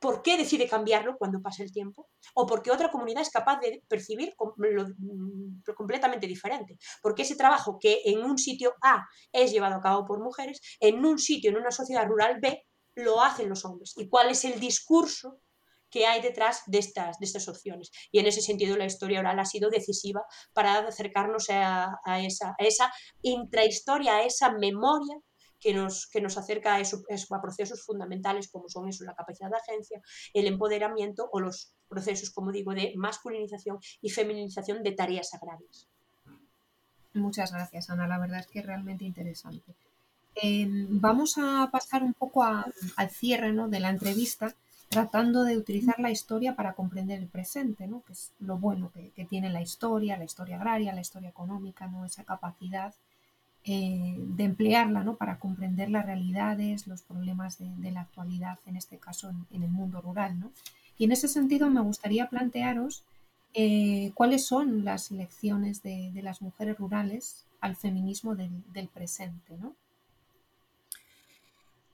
¿Por 0.00 0.22
qué 0.22 0.38
decide 0.38 0.66
cambiarlo 0.66 1.16
cuando 1.18 1.42
pasa 1.42 1.62
el 1.62 1.72
tiempo? 1.72 2.08
¿O 2.34 2.46
porque 2.46 2.70
otra 2.70 2.90
comunidad 2.90 3.22
es 3.22 3.30
capaz 3.30 3.60
de 3.60 3.82
percibir 3.86 4.34
lo, 4.56 4.88
mm, 4.88 5.62
completamente 5.76 6.26
diferente? 6.26 6.78
Porque 7.02 7.22
ese 7.22 7.36
trabajo 7.36 7.78
que 7.78 8.00
en 8.06 8.24
un 8.24 8.38
sitio 8.38 8.74
A 8.82 9.06
es 9.30 9.52
llevado 9.52 9.76
a 9.76 9.80
cabo 9.82 10.06
por 10.06 10.22
mujeres, 10.22 10.60
en 10.80 11.04
un 11.04 11.18
sitio, 11.18 11.50
en 11.50 11.58
una 11.58 11.70
sociedad 11.70 12.06
rural 12.06 12.38
B, 12.40 12.64
lo 12.96 13.20
hacen 13.20 13.50
los 13.50 13.64
hombres. 13.66 13.92
¿Y 13.96 14.08
cuál 14.08 14.30
es 14.30 14.44
el 14.46 14.58
discurso 14.58 15.40
que 15.90 16.06
hay 16.06 16.22
detrás 16.22 16.62
de 16.66 16.78
estas, 16.78 17.18
de 17.18 17.26
estas 17.26 17.46
opciones? 17.48 17.90
Y 18.10 18.20
en 18.20 18.26
ese 18.26 18.40
sentido 18.40 18.78
la 18.78 18.86
historia 18.86 19.20
oral 19.20 19.38
ha 19.38 19.44
sido 19.44 19.68
decisiva 19.68 20.22
para 20.54 20.78
acercarnos 20.78 21.50
a, 21.50 21.92
esa, 22.20 22.54
a 22.58 22.64
esa 22.64 22.90
intrahistoria, 23.22 24.16
a 24.16 24.24
esa 24.24 24.50
memoria 24.52 25.16
que 25.60 25.74
nos, 25.74 26.06
que 26.06 26.20
nos 26.20 26.36
acerca 26.38 26.74
a, 26.74 26.80
eso, 26.80 27.02
a 27.30 27.42
procesos 27.42 27.82
fundamentales 27.84 28.50
como 28.50 28.68
son 28.68 28.88
eso, 28.88 29.04
la 29.04 29.14
capacidad 29.14 29.50
de 29.50 29.56
agencia, 29.56 30.02
el 30.34 30.46
empoderamiento 30.46 31.28
o 31.32 31.40
los 31.40 31.74
procesos, 31.88 32.30
como 32.30 32.50
digo, 32.50 32.72
de 32.72 32.94
masculinización 32.96 33.78
y 34.00 34.10
feminización 34.10 34.82
de 34.82 34.92
tareas 34.92 35.34
agrarias. 35.34 35.88
Muchas 37.14 37.52
gracias, 37.52 37.90
Ana. 37.90 38.06
La 38.06 38.18
verdad 38.18 38.40
es 38.40 38.46
que 38.46 38.60
es 38.60 38.66
realmente 38.66 39.04
interesante. 39.04 39.74
Em, 40.36 41.00
vamos 41.00 41.36
a 41.38 41.68
pasar 41.70 42.02
un 42.02 42.14
poco 42.14 42.44
al 42.44 43.10
cierre 43.10 43.52
de 43.52 43.80
la 43.80 43.90
entrevista, 43.90 44.54
tratando 44.88 45.42
de 45.42 45.56
utilizar 45.56 45.98
la 45.98 46.10
historia 46.10 46.54
para 46.54 46.72
comprender 46.74 47.18
el 47.18 47.28
presente, 47.28 47.86
¿no? 47.86 48.02
que 48.04 48.12
es 48.12 48.32
lo 48.40 48.58
bueno 48.58 48.90
que, 48.92 49.10
que, 49.10 49.24
tiene 49.24 49.50
la 49.50 49.60
historia, 49.60 50.16
la 50.16 50.24
historia 50.24 50.56
agraria, 50.56 50.92
la 50.92 51.00
historia 51.00 51.28
económica, 51.28 51.86
¿no? 51.86 52.04
esa 52.04 52.24
capacidad 52.24 52.94
eh, 53.64 54.14
de 54.16 54.44
emplearla 54.44 55.04
¿no? 55.04 55.16
para 55.16 55.38
comprender 55.38 55.90
las 55.90 56.06
realidades, 56.06 56.86
los 56.86 57.02
problemas 57.02 57.58
de, 57.58 57.90
la 57.90 58.00
actualidad, 58.00 58.58
en 58.64 58.76
este 58.76 58.96
caso 58.96 59.30
en, 59.50 59.62
el 59.62 59.68
mundo 59.68 60.00
rural. 60.00 60.40
¿no? 60.40 60.50
Y 60.96 61.04
en 61.04 61.12
ese 61.12 61.28
sentido 61.28 61.68
me 61.68 61.82
gustaría 61.82 62.30
plantearos 62.30 63.04
eh, 63.52 64.12
cuáles 64.14 64.46
son 64.46 64.82
las 64.86 65.10
lecciones 65.10 65.82
de, 65.82 66.10
las 66.22 66.40
mujeres 66.40 66.78
rurales 66.78 67.44
al 67.60 67.76
feminismo 67.76 68.34
del, 68.34 68.88
presente. 68.94 69.58
¿no? 69.58 69.76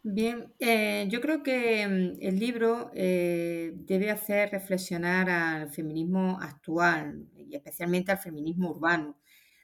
Bien, 0.04 0.46
eh, 0.60 1.08
yo 1.10 1.20
creo 1.20 1.42
que 1.42 1.84
mm, 1.88 2.18
el 2.20 2.38
libro 2.38 2.92
debe 2.94 4.12
hacer 4.12 4.50
reflexionar 4.50 5.28
al 5.28 5.68
feminismo 5.68 6.38
actual 6.40 7.26
y 7.36 7.56
especialmente 7.56 8.12
al 8.12 8.18
feminismo 8.18 8.70
urbano 8.70 9.16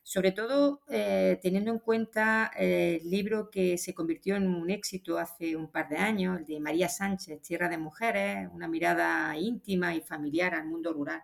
sobre 0.03 0.32
todo 0.32 0.80
eh, 0.88 1.38
teniendo 1.40 1.70
en 1.70 1.78
cuenta 1.78 2.50
el 2.57 3.09
libro 3.09 3.50
que 3.50 3.78
se 3.78 3.94
convirtió 3.94 4.36
en 4.36 4.48
un 4.48 4.70
éxito 4.70 5.18
hace 5.18 5.57
un 5.57 5.70
par 5.70 5.88
de 5.88 5.96
años, 5.96 6.40
el 6.40 6.46
de 6.46 6.61
María 6.61 6.88
Sánchez, 6.88 7.40
Tierra 7.40 7.68
de 7.68 7.78
Mujeres, 7.78 8.48
una 8.53 8.68
mirada 8.68 9.36
íntima 9.36 9.94
y 9.94 10.00
familiar 10.00 10.55
al 10.55 10.66
mundo 10.66 10.92
rural. 10.92 11.22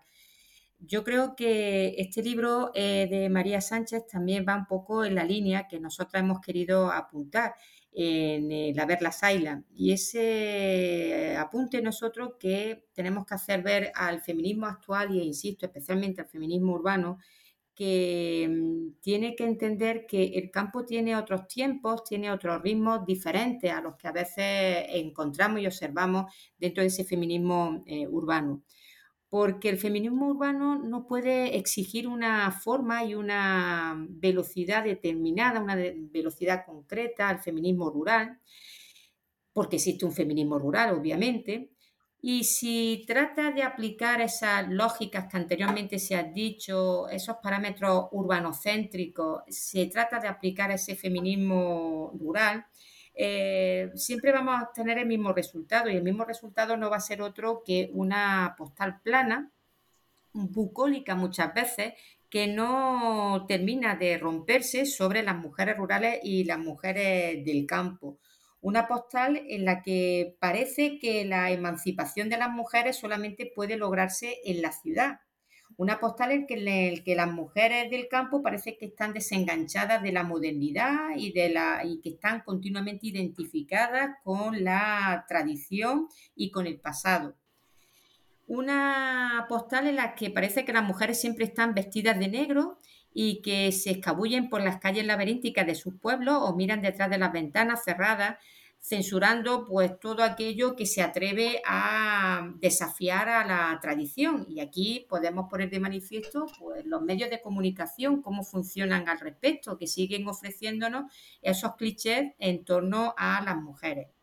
Yo 0.81 1.03
creo 1.03 1.35
que 1.35 1.97
este 1.99 2.23
libro 2.23 2.71
eh, 2.73 3.09
de 3.11 3.29
María 3.29 3.61
Sánchez 3.61 4.07
también 4.07 4.45
va 4.49 4.55
un 4.55 4.67
poco 4.67 5.05
en 5.05 5.17
la 5.17 5.25
línea 5.25 5.67
que 5.67 5.81
nosotros 5.81 6.23
hemos 6.23 6.41
querido 6.41 6.93
apuntar 6.93 7.55
en 7.93 8.77
la 8.77 8.87
Verlas 8.87 9.21
Island. 9.23 9.65
Y 9.75 9.93
ese 9.93 11.37
apunte 11.37 11.83
nosotros 11.83 12.35
que 12.39 12.87
tenemos 12.93 13.27
que 13.27 13.35
hacer 13.35 13.63
ver 13.63 13.91
al 13.95 14.21
feminismo 14.21 14.67
actual 14.67 15.13
y, 15.13 15.21
insisto, 15.21 15.67
especialmente 15.67 16.21
al 16.21 16.29
feminismo 16.29 16.75
urbano, 16.75 17.19
que 17.79 18.49
mm, 18.51 19.01
tiene 19.01 19.37
que 19.37 19.45
entender 19.45 20.05
que 20.05 20.33
el 20.35 20.51
campo 20.51 20.85
tiene 20.85 21.15
otros 21.15 21.47
tiempos, 21.47 22.03
tiene 22.03 22.33
otros 22.33 22.61
ritmos 22.61 23.07
diferentes 23.07 23.71
a 23.71 23.81
los 23.81 23.95
que 23.95 24.09
a 24.09 24.13
veces 24.13 24.85
encontramos 24.89 25.61
y 25.61 25.67
observamos 25.69 26.33
dentro 26.59 26.83
de 26.83 26.89
ese 26.89 27.05
feminismo 27.05 27.85
eh, 27.87 28.09
urbano. 28.09 28.65
Porque 29.29 29.69
el 29.69 29.79
feminismo 29.79 30.27
urbano 30.27 30.77
no 30.83 31.07
puede 31.07 31.57
exigir 31.57 32.09
una 32.09 32.51
forma 32.51 33.05
y 33.05 33.15
una 33.15 33.95
velocidad 34.09 34.83
determinada, 34.83 35.61
una 35.61 35.77
velocidad 35.77 36.65
concreta 36.67 37.29
al 37.29 37.39
feminismo 37.39 37.91
rural, 37.91 38.41
porque 39.53 39.77
existe 39.77 40.05
un 40.05 40.13
feminismo 40.13 40.59
rural, 40.59 40.97
obviamente, 40.99 41.71
y 42.21 42.45
si 42.45 43.05
trata 43.07 43.53
de 43.53 43.63
aplicar 43.63 44.21
esas 44.21 44.69
lógicas 44.69 45.29
que 45.31 45.37
anteriormente 45.37 45.99
se 46.01 46.17
han 46.17 46.35
dicho, 46.35 47.09
esos 47.09 47.37
parámetros 47.37 48.09
urbanocéntricos, 48.11 49.43
se 49.49 49.87
trata 49.87 50.19
de 50.19 50.27
aplicar 50.27 50.71
ese 50.73 50.97
feminismo 50.97 52.13
rural, 52.19 52.67
eh, 53.15 53.91
siempre 53.95 54.33
vamos 54.33 54.61
a 54.61 54.73
tener 54.73 54.99
el 54.99 55.07
mismo 55.07 55.33
resultado 55.33 55.91
y 55.91 55.97
el 55.97 56.03
mismo 56.03 56.25
resultado 56.25 56.77
no 56.77 56.91
va 56.91 56.97
a 56.97 57.01
ser 57.01 57.23
otro 57.23 57.63
que 57.65 57.91
una 57.93 58.55
postal 58.59 59.01
plana, 59.01 59.53
bucólica 60.33 61.15
muchas 61.15 61.55
veces, 61.55 61.95
que 62.29 62.49
no 62.49 63.47
termina 63.49 63.97
de 63.97 64.19
romperse 64.19 64.87
sobre 64.87 65.23
las 65.23 65.37
mujeres 65.37 65.77
rurales 65.77 66.21
y 66.23 66.45
las 66.45 66.59
mujeres 66.59 67.45
del 67.45 67.65
campo 67.65 68.19
una 68.61 68.89
postal 68.89 69.43
en 69.49 69.65
la 69.65 69.83
que 69.83 70.37
parece 70.41 70.99
que 70.99 71.25
la 71.25 71.51
emancipación 71.51 72.29
de 72.29 72.39
las 72.39 72.51
mujeres 72.51 72.97
solamente 72.97 73.51
puede 73.55 73.77
lograrse 73.77 74.39
en 74.45 74.63
la 74.63 74.73
ciudad. 74.73 75.21
Una 75.77 76.01
postal 76.01 76.33
en 76.33 76.65
la 76.65 77.05
que 77.05 77.15
las 77.15 77.31
mujeres 77.31 77.89
del 77.89 78.09
campo 78.09 78.43
parece 78.43 78.77
que 78.77 78.87
están 78.87 79.13
desenganchadas 79.13 80.03
de 80.03 80.11
la 80.11 80.25
modernidad 80.25 81.11
y, 81.17 81.33
de 81.33 81.51
la, 81.51 81.83
y 81.85 82.01
que 82.01 82.09
están 82.11 82.41
continuamente 82.41 83.07
identificadas 83.07 84.17
con 84.25 84.65
la 84.65 85.25
tradición 85.29 86.09
y 86.35 86.51
con 86.51 86.67
el 86.67 86.81
pasado. 86.81 87.37
Una 88.49 89.47
postal 89.49 89.87
en 89.87 89.97
la 89.97 90.15
que 90.15 90.31
parece 90.31 90.65
que 90.65 90.73
las 90.73 90.83
mujeres 90.83 91.21
siempre 91.21 91.45
están 91.45 91.75
vestidas 91.75 92.19
de 92.19 92.29
negro 92.29 92.79
y 93.13 93.43
que 93.43 93.73
se 93.73 93.91
escabullen 93.91 94.49
por 94.49 94.63
las 94.63 94.79
calles 94.79 95.07
laberínticas 95.07 95.67
de 95.67 95.75
sus 95.75 95.95
pueblos 95.95 96.37
o 96.41 96.55
miran 96.55 96.83
detrás 96.83 97.11
de 97.11 97.19
las 97.19 97.33
ventanas 97.33 97.85
cerradas, 97.85 98.37
censurando 98.81 99.65
pues 99.65 99.99
todo 99.99 100.23
aquello 100.23 100.77
que 100.77 100.87
se 100.87 101.03
atreve 101.03 101.61
a 101.67 102.53
desafiar 102.61 103.29
a 103.29 103.45
la 103.45 103.79
tradición. 103.81 104.47
Y 104.49 104.61
aquí 104.61 105.07
podemos 105.09 105.47
poner 105.51 105.71
de 105.71 105.81
manifiesto 105.81 106.47
pues, 106.59 106.85
los 106.85 107.03
medios 107.03 107.31
de 107.31 107.43
comunicación, 107.43 108.23
cómo 108.23 108.45
funcionan 108.45 109.09
al 109.09 109.21
respecto, 109.21 109.77
que 109.79 109.87
siguen 109.87 110.29
ofreciéndonos 110.29 111.13
esos 111.43 111.75
clichés 111.77 112.33
en 112.39 112.65
torno 112.65 113.15
a 113.17 113.43
las 113.45 113.57
mujeres. 113.57 114.18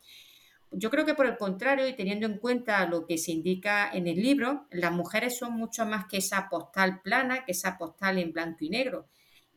Yo 0.77 0.89
creo 0.89 1.05
que 1.05 1.13
por 1.13 1.25
el 1.25 1.37
contrario, 1.37 1.87
y 1.87 1.95
teniendo 1.95 2.25
en 2.25 2.37
cuenta 2.37 2.85
lo 2.85 3.05
que 3.05 3.17
se 3.17 3.31
indica 3.31 3.89
en 3.91 4.07
el 4.07 4.17
libro, 4.21 4.67
las 4.71 4.91
mujeres 4.91 5.37
son 5.37 5.53
mucho 5.53 5.85
más 5.85 6.05
que 6.07 6.17
esa 6.17 6.49
postal 6.49 7.01
plana, 7.01 7.45
que 7.45 7.53
esa 7.53 7.77
postal 7.77 8.17
en 8.19 8.33
blanco 8.33 8.57
y 8.65 8.69
negro. 8.69 9.07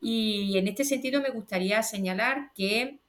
Y 0.01 0.57
en 0.57 0.67
este 0.69 0.85
sentido 0.85 1.21
me 1.21 1.29
gustaría 1.29 1.83
señalar 1.83 2.51
que 2.55 3.01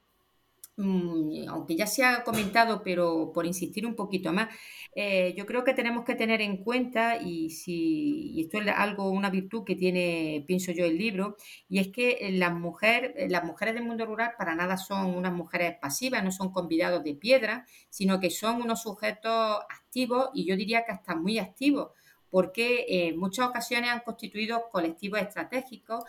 aunque 0.77 1.75
ya 1.75 1.85
se 1.87 2.03
ha 2.03 2.23
comentado, 2.23 2.81
pero 2.83 3.31
por 3.33 3.45
insistir 3.45 3.85
un 3.85 3.95
poquito 3.95 4.33
más, 4.33 4.49
eh, 4.95 5.33
yo 5.37 5.45
creo 5.45 5.63
que 5.63 5.73
tenemos 5.73 6.03
que 6.05 6.15
tener 6.15 6.41
en 6.41 6.63
cuenta, 6.63 7.17
y, 7.17 7.49
si, 7.49 8.39
esto 8.41 8.57
es 8.59 8.67
algo, 8.67 9.09
una 9.09 9.29
virtud 9.29 9.63
que 9.63 9.75
tiene, 9.75 10.43
pienso 10.47 10.71
yo, 10.71 10.85
el 10.85 10.97
libro, 10.97 11.37
y 11.69 11.79
es 11.79 11.89
que 11.89 12.29
las, 12.33 12.53
mujeres 12.53 13.13
las 13.31 13.43
mujeres 13.43 13.73
del 13.75 13.83
mundo 13.85 14.05
rural 14.05 14.31
para 14.37 14.55
nada 14.55 14.77
son 14.77 15.15
unas 15.15 15.33
mujeres 15.33 15.75
pasivas, 15.81 16.23
no 16.23 16.31
son 16.31 16.51
convidados 16.51 17.03
de 17.03 17.15
piedra, 17.15 17.65
sino 17.89 18.19
que 18.19 18.29
son 18.29 18.61
unos 18.61 18.81
sujetos 18.81 19.59
activos, 19.69 20.29
y 20.33 20.45
yo 20.45 20.55
diría 20.55 20.83
que 20.85 20.91
hasta 20.93 21.15
muy 21.15 21.39
activos, 21.39 21.91
porque 22.31 22.85
en 22.87 23.19
muchas 23.19 23.49
ocasiones 23.49 23.91
han 23.91 23.99
constituido 23.99 24.69
colectivos 24.71 25.21
estratégicos, 25.21 26.05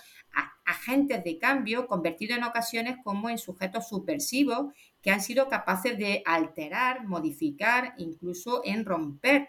agentes 0.64 1.22
de 1.24 1.36
cambio, 1.36 1.86
convertidos 1.86 2.38
en 2.38 2.44
ocasiones 2.44 2.96
como 3.04 3.28
en 3.28 3.36
sujetos 3.36 3.88
subversivos 3.88 4.72
que 5.02 5.10
han 5.10 5.20
sido 5.20 5.48
capaces 5.48 5.98
de 5.98 6.22
alterar, 6.24 7.04
modificar, 7.04 7.94
incluso 7.98 8.62
en 8.64 8.84
romper 8.84 9.48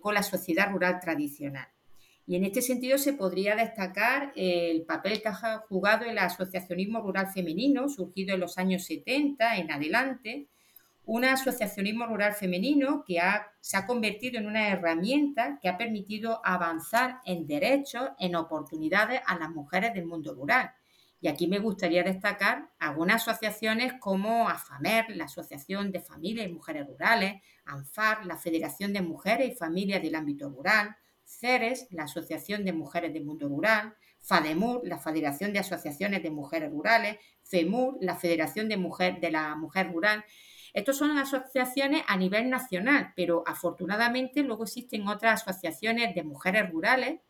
con 0.00 0.14
la 0.14 0.22
sociedad 0.22 0.70
rural 0.70 1.00
tradicional. 1.00 1.68
Y 2.24 2.36
en 2.36 2.44
este 2.44 2.62
sentido 2.62 2.96
se 2.96 3.14
podría 3.14 3.56
destacar 3.56 4.32
el 4.36 4.82
papel 4.82 5.20
que 5.20 5.26
ha 5.28 5.58
jugado 5.68 6.04
el 6.04 6.16
asociacionismo 6.16 7.00
rural 7.00 7.26
femenino, 7.34 7.88
surgido 7.88 8.34
en 8.34 8.40
los 8.40 8.56
años 8.56 8.84
70 8.84 9.56
en 9.56 9.72
adelante, 9.72 10.46
un 11.10 11.24
asociacionismo 11.24 12.06
rural 12.06 12.34
femenino 12.34 13.02
que 13.04 13.20
se 13.60 13.76
ha 13.76 13.84
convertido 13.84 14.38
en 14.38 14.46
una 14.46 14.68
herramienta 14.68 15.58
que 15.60 15.68
ha 15.68 15.76
permitido 15.76 16.40
avanzar 16.44 17.18
en 17.24 17.48
derechos, 17.48 18.10
en 18.20 18.36
oportunidades 18.36 19.20
a 19.26 19.36
las 19.36 19.50
mujeres 19.50 19.92
del 19.92 20.06
mundo 20.06 20.32
rural. 20.32 20.70
Y 21.20 21.26
aquí 21.26 21.48
me 21.48 21.58
gustaría 21.58 22.04
destacar 22.04 22.70
algunas 22.78 23.26
asociaciones 23.26 23.94
como 23.94 24.48
AFAMER, 24.48 25.16
la 25.16 25.24
Asociación 25.24 25.90
de 25.90 26.00
Familias 26.00 26.46
y 26.46 26.52
Mujeres 26.52 26.86
Rurales, 26.86 27.42
ANFAR, 27.64 28.24
la 28.24 28.36
Federación 28.36 28.92
de 28.92 29.02
Mujeres 29.02 29.50
y 29.50 29.56
Familias 29.56 30.00
del 30.00 30.14
Ámbito 30.14 30.48
Rural, 30.48 30.96
CERES, 31.24 31.88
la 31.90 32.04
Asociación 32.04 32.64
de 32.64 32.72
Mujeres 32.72 33.12
del 33.12 33.24
Mundo 33.24 33.48
Rural, 33.48 33.96
FADEMUR, 34.20 34.82
la 34.84 35.00
Federación 35.00 35.52
de 35.52 35.58
Asociaciones 35.58 36.22
de 36.22 36.30
Mujeres 36.30 36.70
Rurales, 36.70 37.16
FEMUR, 37.42 37.96
la 38.00 38.14
Federación 38.14 38.68
de, 38.68 38.76
Mujer, 38.76 39.18
de 39.20 39.32
la 39.32 39.56
Mujer 39.56 39.90
Rural, 39.90 40.24
estos 40.72 40.96
son 40.96 41.18
asociaciones 41.18 42.02
a 42.06 42.16
nivel 42.16 42.50
nacional, 42.50 43.12
pero 43.16 43.42
afortunadamente 43.46 44.42
luego 44.42 44.64
existen 44.64 45.08
otras 45.08 45.42
asociaciones 45.42 46.14
de 46.14 46.22
mujeres 46.22 46.70
rurales 46.70 47.20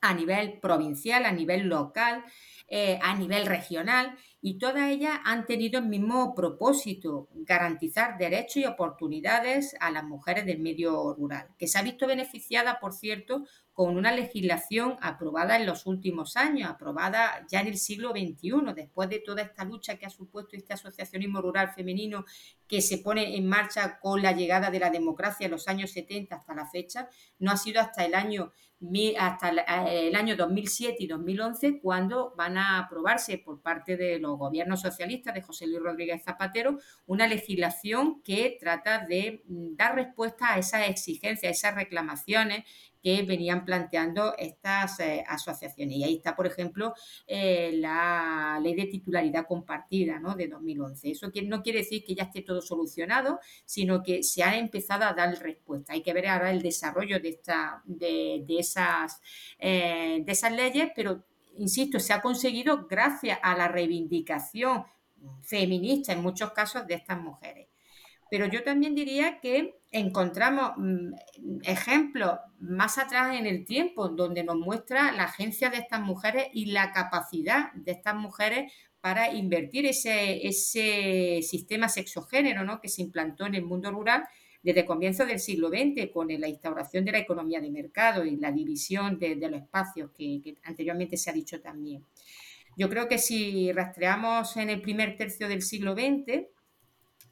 a 0.00 0.14
nivel 0.14 0.58
provincial, 0.60 1.24
a 1.24 1.32
nivel 1.32 1.68
local, 1.68 2.24
eh, 2.68 2.98
a 3.02 3.14
nivel 3.14 3.46
regional 3.46 4.16
y 4.40 4.58
todas 4.58 4.90
ellas 4.90 5.20
han 5.24 5.46
tenido 5.46 5.78
el 5.78 5.86
mismo 5.86 6.34
propósito, 6.34 7.28
garantizar 7.32 8.18
derechos 8.18 8.56
y 8.56 8.64
oportunidades 8.64 9.76
a 9.78 9.92
las 9.92 10.02
mujeres 10.04 10.44
del 10.44 10.58
medio 10.58 11.14
rural, 11.14 11.48
que 11.56 11.68
se 11.68 11.78
ha 11.78 11.82
visto 11.82 12.08
beneficiada, 12.08 12.80
por 12.80 12.92
cierto, 12.92 13.44
con 13.72 13.96
una 13.96 14.12
legislación 14.12 14.96
aprobada 15.00 15.56
en 15.56 15.66
los 15.66 15.86
últimos 15.86 16.36
años, 16.36 16.70
aprobada 16.70 17.46
ya 17.50 17.60
en 17.60 17.68
el 17.68 17.78
siglo 17.78 18.10
XXI, 18.10 18.74
después 18.74 19.08
de 19.08 19.20
toda 19.20 19.42
esta 19.42 19.64
lucha 19.64 19.96
que 19.96 20.06
ha 20.06 20.10
supuesto 20.10 20.56
este 20.56 20.74
asociacionismo 20.74 21.40
rural 21.40 21.72
femenino 21.72 22.24
que 22.66 22.82
se 22.82 22.98
pone 22.98 23.36
en 23.36 23.48
marcha 23.48 23.98
con 23.98 24.20
la 24.20 24.32
llegada 24.32 24.70
de 24.70 24.78
la 24.78 24.90
democracia 24.90 25.46
en 25.46 25.52
los 25.52 25.68
años 25.68 25.90
70 25.92 26.34
hasta 26.34 26.54
la 26.54 26.66
fecha, 26.66 27.08
no 27.38 27.50
ha 27.50 27.56
sido 27.56 27.80
hasta 27.80 28.04
el 28.04 28.14
año 28.14 28.52
hasta 29.16 29.50
el 29.92 30.16
año 30.16 30.34
2007 30.34 30.96
y 30.98 31.06
2011 31.06 31.80
cuando 31.80 32.34
van 32.36 32.58
a 32.58 32.78
aprobarse 32.78 33.38
por 33.38 33.62
parte 33.62 33.96
de 33.96 34.18
los 34.18 34.36
gobiernos 34.36 34.80
socialistas 34.80 35.34
de 35.34 35.42
José 35.42 35.68
Luis 35.68 35.80
Rodríguez 35.80 36.24
Zapatero 36.24 36.78
una 37.06 37.28
legislación 37.28 38.22
que 38.22 38.56
trata 38.58 39.06
de 39.06 39.44
mm, 39.46 39.76
dar 39.76 39.94
respuesta 39.94 40.52
a 40.52 40.58
esas 40.58 40.88
exigencias, 40.88 41.50
a 41.50 41.54
esas 41.54 41.74
reclamaciones 41.76 42.64
que 43.02 43.22
venían 43.22 43.64
planteando 43.64 44.34
estas 44.38 45.00
eh, 45.00 45.24
asociaciones. 45.26 45.96
Y 45.96 46.04
ahí 46.04 46.16
está, 46.16 46.36
por 46.36 46.46
ejemplo, 46.46 46.94
eh, 47.26 47.72
la 47.74 48.60
ley 48.62 48.74
de 48.74 48.86
titularidad 48.86 49.46
compartida 49.46 50.20
¿no? 50.20 50.34
de 50.34 50.48
2011. 50.48 51.10
Eso 51.10 51.30
no 51.44 51.62
quiere 51.62 51.80
decir 51.80 52.04
que 52.04 52.14
ya 52.14 52.24
esté 52.24 52.42
todo 52.42 52.62
solucionado, 52.62 53.40
sino 53.64 54.02
que 54.02 54.22
se 54.22 54.42
ha 54.42 54.56
empezado 54.56 55.04
a 55.04 55.12
dar 55.12 55.36
respuesta. 55.40 55.92
Hay 55.92 56.02
que 56.02 56.12
ver 56.12 56.28
ahora 56.28 56.50
el 56.50 56.62
desarrollo 56.62 57.18
de, 57.20 57.28
esta, 57.30 57.82
de, 57.84 58.44
esas, 58.48 59.20
eh, 59.58 60.22
de 60.24 60.32
esas 60.32 60.52
leyes, 60.52 60.90
pero, 60.94 61.24
insisto, 61.58 61.98
se 61.98 62.12
ha 62.12 62.20
conseguido 62.20 62.86
gracias 62.86 63.38
a 63.42 63.56
la 63.56 63.68
reivindicación 63.68 64.84
feminista 65.42 66.12
en 66.12 66.22
muchos 66.22 66.52
casos 66.52 66.86
de 66.86 66.94
estas 66.94 67.20
mujeres. 67.20 67.71
Pero 68.32 68.46
yo 68.46 68.62
también 68.62 68.94
diría 68.94 69.40
que 69.40 69.74
encontramos 69.90 70.72
mm, 70.78 71.12
ejemplos 71.64 72.38
más 72.60 72.96
atrás 72.96 73.36
en 73.38 73.44
el 73.44 73.66
tiempo 73.66 74.08
donde 74.08 74.42
nos 74.42 74.56
muestra 74.56 75.12
la 75.12 75.24
agencia 75.24 75.68
de 75.68 75.76
estas 75.76 76.00
mujeres 76.00 76.46
y 76.54 76.72
la 76.72 76.92
capacidad 76.92 77.70
de 77.74 77.92
estas 77.92 78.14
mujeres 78.14 78.72
para 79.02 79.34
invertir 79.34 79.84
ese, 79.84 80.46
ese 80.46 81.40
sistema 81.42 81.90
sexogénero 81.90 82.64
¿no? 82.64 82.80
que 82.80 82.88
se 82.88 83.02
implantó 83.02 83.44
en 83.44 83.54
el 83.54 83.66
mundo 83.66 83.90
rural 83.90 84.24
desde 84.62 84.86
comienzos 84.86 85.26
del 85.26 85.38
siglo 85.38 85.68
XX 85.68 86.10
con 86.10 86.28
la 86.28 86.48
instauración 86.48 87.04
de 87.04 87.12
la 87.12 87.18
economía 87.18 87.60
de 87.60 87.70
mercado 87.70 88.24
y 88.24 88.36
la 88.36 88.50
división 88.50 89.18
de, 89.18 89.36
los 89.36 89.60
espacios 89.60 90.10
que, 90.16 90.40
que 90.42 90.56
anteriormente 90.64 91.18
se 91.18 91.28
ha 91.28 91.34
dicho 91.34 91.60
también. 91.60 92.02
Yo 92.78 92.88
creo 92.88 93.08
que 93.08 93.18
si 93.18 93.70
rastreamos 93.72 94.56
en 94.56 94.70
el 94.70 94.80
primer 94.80 95.18
tercio 95.18 95.48
del 95.48 95.60
siglo 95.60 95.92
XX, 95.92 96.46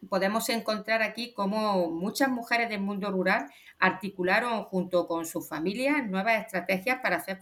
podemos 0.09 0.49
encontrar 0.49 1.03
aquí 1.03 1.33
cómo 1.33 1.91
muchas 1.91 2.29
mujeres 2.29 2.69
del 2.69 2.81
mundo 2.81 3.11
rural 3.11 3.51
articularon 3.79 4.65
junto 4.65 5.07
con 5.07 5.25
sus 5.25 5.49
familias 5.49 6.07
nuevas 6.07 6.45
estrategias 6.45 7.01
para 7.01 7.17
hacer, 7.17 7.41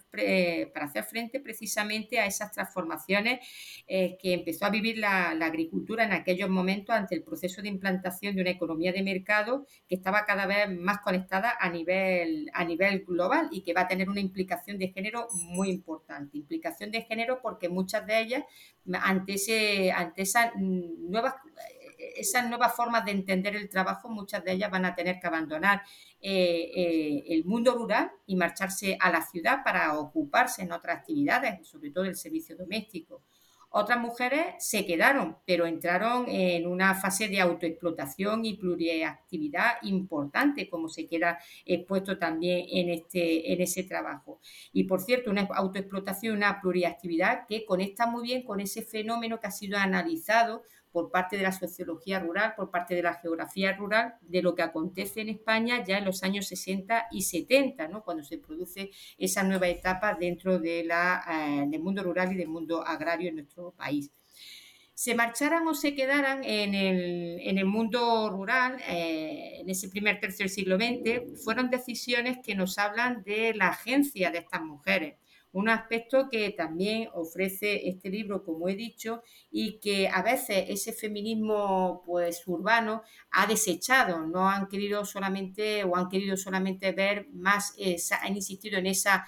para 0.72 0.86
hacer 0.86 1.04
frente 1.04 1.40
precisamente 1.40 2.20
a 2.20 2.26
esas 2.26 2.52
transformaciones 2.52 3.40
eh, 3.86 4.16
que 4.20 4.34
empezó 4.34 4.64
a 4.64 4.70
vivir 4.70 4.98
la, 4.98 5.30
agricultura 5.48 6.04
en 6.04 6.12
aquellos 6.12 6.48
momentos 6.48 6.94
ante 6.94 7.14
el 7.14 7.22
proceso 7.22 7.62
de 7.62 7.68
implantación 7.68 8.36
de 8.36 8.42
una 8.42 8.50
economía 8.50 8.92
de 8.92 9.02
mercado 9.02 9.66
que 9.88 9.96
estaba 9.96 10.24
cada 10.26 10.46
vez 10.46 10.70
más 10.70 11.00
conectada 11.00 11.56
a 11.58 11.68
nivel, 11.70 12.50
a 12.52 12.64
nivel 12.64 13.04
global 13.04 13.48
y 13.50 13.62
que 13.62 13.72
va 13.72 13.82
a 13.82 13.88
tener 13.88 14.08
una 14.08 14.20
implicación 14.20 14.78
de 14.78 14.88
género 14.88 15.28
muy 15.32 15.70
importante. 15.70 16.36
Implicación 16.36 16.90
de 16.90 17.02
género 17.02 17.40
porque 17.42 17.68
muchas 17.68 18.06
de 18.06 18.20
ellas, 18.20 18.44
ante, 18.92 19.34
ese, 19.34 19.90
ante 19.90 20.22
esas 20.22 20.54
nuevas 20.56 21.34
esas 22.20 22.48
nuevas 22.48 22.74
formas 22.74 23.04
de 23.04 23.12
entender 23.12 23.56
el 23.56 23.68
trabajo, 23.68 24.08
muchas 24.08 24.44
de 24.44 24.52
ellas 24.52 24.70
van 24.70 24.84
a 24.84 24.94
tener 24.94 25.18
que 25.20 25.26
abandonar 25.26 25.82
eh, 26.20 26.70
eh, 26.74 27.24
el 27.28 27.44
mundo 27.44 27.74
rural 27.74 28.10
y 28.26 28.36
marcharse 28.36 28.96
a 29.00 29.10
la 29.10 29.22
ciudad 29.22 29.62
para 29.64 29.98
ocuparse 29.98 30.62
en 30.62 30.72
otras 30.72 30.98
actividades, 30.98 31.66
sobre 31.66 31.90
todo 31.90 32.04
el 32.04 32.16
servicio 32.16 32.56
doméstico. 32.56 33.22
Otras 33.70 34.00
mujeres 34.00 34.54
se 34.60 34.86
quedaron, 34.86 35.36
pero 35.44 35.66
entraron 35.66 36.24
en 36.28 36.66
una 36.66 36.94
fase 36.94 37.28
de 37.28 37.38
autoexplotación 37.38 38.46
y 38.46 38.54
pluriactividad 38.54 39.74
importante, 39.82 40.70
como 40.70 40.88
se 40.88 41.06
queda 41.06 41.38
expuesto 41.66 42.18
también 42.18 42.64
en, 42.70 42.88
este, 42.88 43.52
en 43.52 43.60
ese 43.60 43.82
trabajo. 43.82 44.40
Y 44.72 44.84
por 44.84 45.02
cierto, 45.02 45.30
una 45.30 45.42
autoexplotación, 45.42 46.36
una 46.36 46.62
pluriactividad 46.62 47.46
que 47.46 47.66
conecta 47.66 48.06
muy 48.06 48.22
bien 48.22 48.42
con 48.42 48.60
ese 48.60 48.80
fenómeno 48.80 49.38
que 49.38 49.48
ha 49.48 49.52
sido 49.52 49.76
analizado 49.76 50.62
por 50.92 51.10
parte 51.10 51.36
de 51.36 51.42
la 51.42 51.52
sociología 51.52 52.18
rural, 52.20 52.54
por 52.56 52.70
parte 52.70 52.94
de 52.94 53.02
la 53.02 53.14
geografía 53.14 53.72
rural, 53.72 54.14
de 54.22 54.42
lo 54.42 54.54
que 54.54 54.62
acontece 54.62 55.20
en 55.20 55.28
España 55.28 55.84
ya 55.84 55.98
en 55.98 56.04
los 56.04 56.22
años 56.22 56.46
60 56.48 57.08
y 57.10 57.22
70, 57.22 57.88
¿no? 57.88 58.02
cuando 58.02 58.24
se 58.24 58.38
produce 58.38 58.90
esa 59.16 59.42
nueva 59.42 59.68
etapa 59.68 60.14
dentro 60.14 60.60
eh, 60.62 60.84
del 61.66 61.80
mundo 61.80 62.02
rural 62.02 62.32
y 62.32 62.36
del 62.36 62.48
mundo 62.48 62.86
agrario 62.86 63.28
en 63.28 63.36
nuestro 63.36 63.72
país 63.72 64.10
se 64.98 65.14
marcharan 65.14 65.64
o 65.68 65.74
se 65.74 65.94
quedaran 65.94 66.42
en 66.42 66.74
el, 66.74 67.38
en 67.42 67.56
el 67.56 67.66
mundo 67.66 68.30
rural 68.30 68.80
eh, 68.88 69.60
en 69.60 69.70
ese 69.70 69.88
primer 69.88 70.18
tercio 70.18 70.42
del 70.42 70.50
siglo 70.50 70.76
XX, 70.76 71.40
fueron 71.44 71.70
decisiones 71.70 72.38
que 72.42 72.56
nos 72.56 72.78
hablan 72.78 73.22
de 73.22 73.54
la 73.54 73.68
agencia 73.68 74.32
de 74.32 74.38
estas 74.38 74.60
mujeres. 74.62 75.14
Un 75.52 75.68
aspecto 75.68 76.28
que 76.28 76.50
también 76.50 77.08
ofrece 77.14 77.88
este 77.88 78.10
libro, 78.10 78.44
como 78.44 78.68
he 78.68 78.76
dicho, 78.76 79.22
y 79.50 79.78
que 79.78 80.08
a 80.08 80.22
veces 80.22 80.66
ese 80.68 80.92
feminismo 80.92 82.02
pues 82.04 82.42
urbano 82.46 83.02
ha 83.30 83.46
desechado, 83.46 84.26
no 84.26 84.48
han 84.48 84.68
querido 84.68 85.04
solamente 85.04 85.84
o 85.84 85.96
han 85.96 86.08
querido 86.08 86.36
solamente 86.36 86.92
ver 86.92 87.28
más, 87.32 87.74
han 88.22 88.36
insistido 88.36 88.78
en 88.78 88.86
esa 88.86 89.26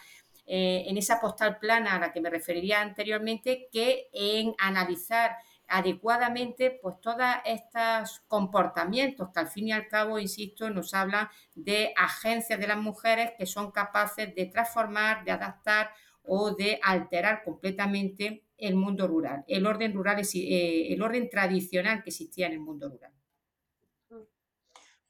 eh, 0.53 0.89
en 0.89 0.97
esa 0.97 1.21
postal 1.21 1.59
plana 1.61 1.95
a 1.95 2.01
la 2.01 2.13
que 2.13 2.21
me 2.21 2.29
referiría 2.29 2.81
anteriormente, 2.81 3.69
que 3.71 4.09
en 4.13 4.53
analizar 4.59 5.37
adecuadamente 5.69 6.77
pues 6.83 7.01
todos 7.01 7.25
estos 7.45 8.21
comportamientos 8.27 9.29
que 9.33 9.39
al 9.39 9.47
fin 9.47 9.69
y 9.69 9.73
al 9.73 9.87
cabo, 9.87 10.19
insisto, 10.19 10.69
nos 10.69 10.93
hablan 10.93 11.29
de 11.55 11.95
agencias 11.97 12.59
de 12.59 12.67
las 12.67 12.79
mujeres 12.79 13.31
que 13.39 13.47
son 13.47 13.71
capaces 13.71 14.35
de 14.35 14.47
transformar, 14.47 15.23
de 15.25 15.31
adaptar 15.31 15.93
o 16.33 16.55
de 16.55 16.79
alterar 16.81 17.43
completamente 17.43 18.45
el 18.57 18.77
mundo 18.77 19.09
rural, 19.09 19.43
el 19.49 19.67
orden 19.67 19.93
rural, 19.93 20.21
eh, 20.21 20.93
el 20.93 21.03
orden 21.03 21.29
tradicional 21.29 22.05
que 22.05 22.11
existía 22.11 22.47
en 22.47 22.53
el 22.53 22.61
mundo 22.61 22.89
rural. 22.89 23.13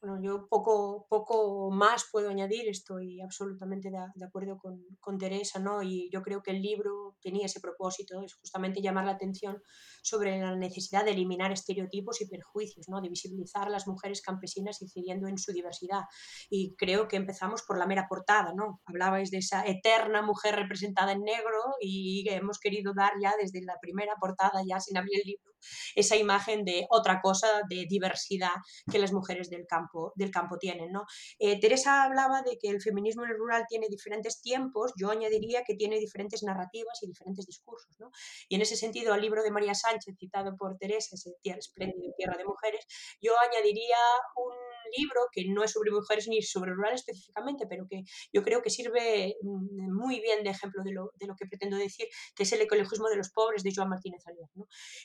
Bueno, 0.01 0.19
yo 0.19 0.47
poco, 0.49 1.05
poco 1.07 1.69
más 1.69 2.05
puedo 2.11 2.29
añadir, 2.31 2.67
estoy 2.67 3.21
absolutamente 3.21 3.91
de, 3.91 4.25
acuerdo 4.25 4.57
con, 4.57 4.83
con, 4.99 5.19
Teresa, 5.19 5.59
¿no? 5.59 5.83
Y 5.83 6.09
yo 6.11 6.23
creo 6.23 6.41
que 6.41 6.49
el 6.49 6.59
libro 6.59 7.17
tenía 7.21 7.45
ese 7.45 7.59
propósito, 7.59 8.19
es 8.23 8.33
justamente 8.33 8.81
llamar 8.81 9.05
la 9.05 9.11
atención 9.11 9.61
sobre 10.01 10.39
la 10.39 10.55
necesidad 10.55 11.05
de 11.05 11.11
eliminar 11.11 11.51
estereotipos 11.51 12.19
y 12.21 12.27
perjuicios, 12.27 12.89
¿no? 12.89 12.99
De 12.99 13.09
visibilizar 13.09 13.67
a 13.67 13.69
las 13.69 13.87
mujeres 13.87 14.23
campesinas 14.23 14.81
incidiendo 14.81 15.27
en 15.27 15.37
su 15.37 15.51
diversidad. 15.51 16.01
Y 16.49 16.73
creo 16.77 17.07
que 17.07 17.17
empezamos 17.17 17.61
por 17.61 17.77
la 17.77 17.85
mera 17.85 18.07
portada, 18.09 18.53
¿no? 18.55 18.81
Hablabais 18.85 19.29
de 19.29 19.37
esa 19.37 19.63
eterna 19.67 20.23
mujer 20.23 20.55
representada 20.55 21.11
en 21.11 21.21
negro 21.21 21.75
y 21.79 22.27
hemos 22.27 22.57
querido 22.57 22.93
dar 22.95 23.11
ya 23.21 23.35
desde 23.39 23.61
la 23.61 23.77
primera 23.79 24.15
portada, 24.19 24.63
ya 24.67 24.79
sin 24.79 24.97
abrir 24.97 25.19
el 25.21 25.27
libro, 25.27 25.51
esa 25.95 26.15
imagen 26.15 26.65
de 26.65 26.87
otra 26.89 27.21
cosa, 27.21 27.47
de 27.69 27.85
diversidad 27.87 28.55
que 28.91 28.99
las 28.99 29.13
mujeres 29.13 29.49
del 29.49 29.65
campo, 29.67 29.90
del 30.15 30.31
campo 30.31 30.57
tienen. 30.57 30.91
¿no? 30.91 31.05
Eh, 31.39 31.59
Teresa 31.59 32.03
hablaba 32.03 32.41
de 32.41 32.57
que 32.57 32.69
el 32.69 32.81
feminismo 32.81 33.23
en 33.23 33.31
el 33.31 33.37
rural 33.37 33.65
tiene 33.67 33.87
diferentes 33.89 34.41
tiempos, 34.41 34.93
yo 34.95 35.11
añadiría 35.11 35.63
que 35.63 35.75
tiene 35.75 35.99
diferentes 35.99 36.43
narrativas 36.43 37.01
y 37.01 37.07
diferentes 37.07 37.45
discursos. 37.45 37.99
¿no? 37.99 38.11
Y 38.49 38.55
en 38.55 38.61
ese 38.61 38.75
sentido, 38.75 39.13
al 39.13 39.21
libro 39.21 39.43
de 39.43 39.51
María 39.51 39.75
Sánchez, 39.75 40.15
citado 40.17 40.55
por 40.55 40.77
Teresa, 40.77 41.15
ese 41.15 41.35
espléndido 41.43 42.13
Tierra 42.15 42.37
de 42.37 42.45
Mujeres, 42.45 42.85
yo 43.21 43.33
añadiría 43.39 43.97
un 44.35 44.55
libro 44.97 45.21
que 45.31 45.45
no 45.47 45.63
es 45.63 45.71
sobre 45.71 45.91
mujeres 45.91 46.27
ni 46.27 46.41
sobre 46.41 46.71
rural 46.71 46.93
específicamente, 46.93 47.65
pero 47.67 47.85
que 47.89 48.03
yo 48.33 48.43
creo 48.43 48.61
que 48.61 48.69
sirve 48.69 49.35
mm, 49.41 49.93
muy 49.93 50.19
bien 50.19 50.43
de 50.43 50.49
ejemplo 50.49 50.83
de 50.83 50.91
lo, 50.91 51.11
de 51.19 51.27
lo 51.27 51.35
que 51.35 51.45
pretendo 51.45 51.77
decir, 51.77 52.07
que 52.35 52.43
es 52.43 52.51
el 52.53 52.61
ecologismo 52.61 53.09
de 53.09 53.17
los 53.17 53.31
pobres 53.31 53.63
de 53.63 53.71
Joan 53.75 53.89
Martínez 53.89 54.21
Alier. 54.25 54.47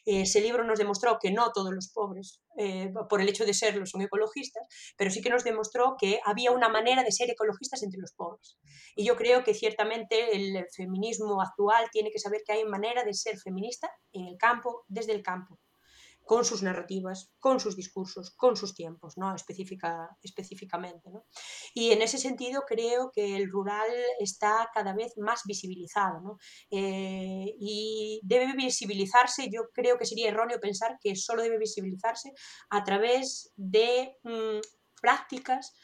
ese 0.05 0.41
libro 0.41 0.65
nos 0.65 0.79
demostró 0.79 1.19
que 1.21 1.31
no 1.31 1.53
todos 1.53 1.73
los 1.73 1.91
pobres, 1.93 2.41
eh, 2.59 2.93
por 3.09 3.21
el 3.21 3.29
hecho 3.29 3.45
de 3.45 3.55
serlo, 3.55 3.87
son 3.87 4.03
ecologistas, 4.03 4.67
pero 4.97 5.11
sí 5.11 5.21
que 5.23 5.31
nos 5.31 5.45
demostró 5.45 5.97
que 5.99 6.21
había 6.25 6.51
una 6.51 6.69
manera 6.69 7.03
de 7.03 7.13
ser 7.13 7.31
ecologistas 7.31 7.83
entre 7.83 8.01
los 8.01 8.13
pobres. 8.13 8.59
Y 8.95 9.05
yo 9.05 9.17
creo 9.17 9.45
que 9.45 9.55
ciertamente 9.55 10.37
el 10.37 10.65
feminismo 10.75 11.41
actual 11.41 11.87
tiene 11.93 12.11
que 12.11 12.19
saber 12.19 12.43
que 12.47 12.53
hay 12.53 12.65
manera 12.65 13.05
de 13.05 13.15
ser 13.15 13.39
feminista 13.39 13.91
en 14.13 14.27
el 14.27 14.37
campo, 14.39 14.85
desde 14.89 15.13
el 15.13 15.23
campo 15.23 15.59
con 16.27 16.45
sus 16.45 16.63
narrativas, 16.65 17.33
con 17.39 17.61
sus 17.61 17.77
discursos, 17.77 18.33
con 18.33 18.57
sus 18.57 18.75
tiempos, 18.75 19.17
¿no? 19.17 19.33
Específica, 19.33 20.11
específicamente. 20.21 21.09
¿no? 21.09 21.25
Y 21.73 21.93
en 21.93 22.03
ese 22.03 22.19
sentido 22.19 22.65
creo 22.67 23.13
que 23.15 23.37
el 23.37 23.49
rural 23.49 23.89
está 24.19 24.69
cada 24.75 24.93
vez 24.93 25.17
más 25.19 25.43
visibilizado 25.45 26.21
¿no? 26.21 26.39
Eh, 26.71 27.55
y 27.61 28.21
debe 28.25 28.55
visibilizarse, 28.55 29.49
yo 29.49 29.71
creo 29.73 29.97
que 29.99 30.05
sería 30.05 30.29
erróneo 30.29 30.59
pensar 30.59 30.99
que 31.01 31.15
solo 31.15 31.43
debe 31.43 31.59
visibilizarse 31.59 32.33
a 32.71 32.83
través 32.83 33.53
de 33.55 34.17
mm, 34.25 34.59
prácticas 35.01 35.75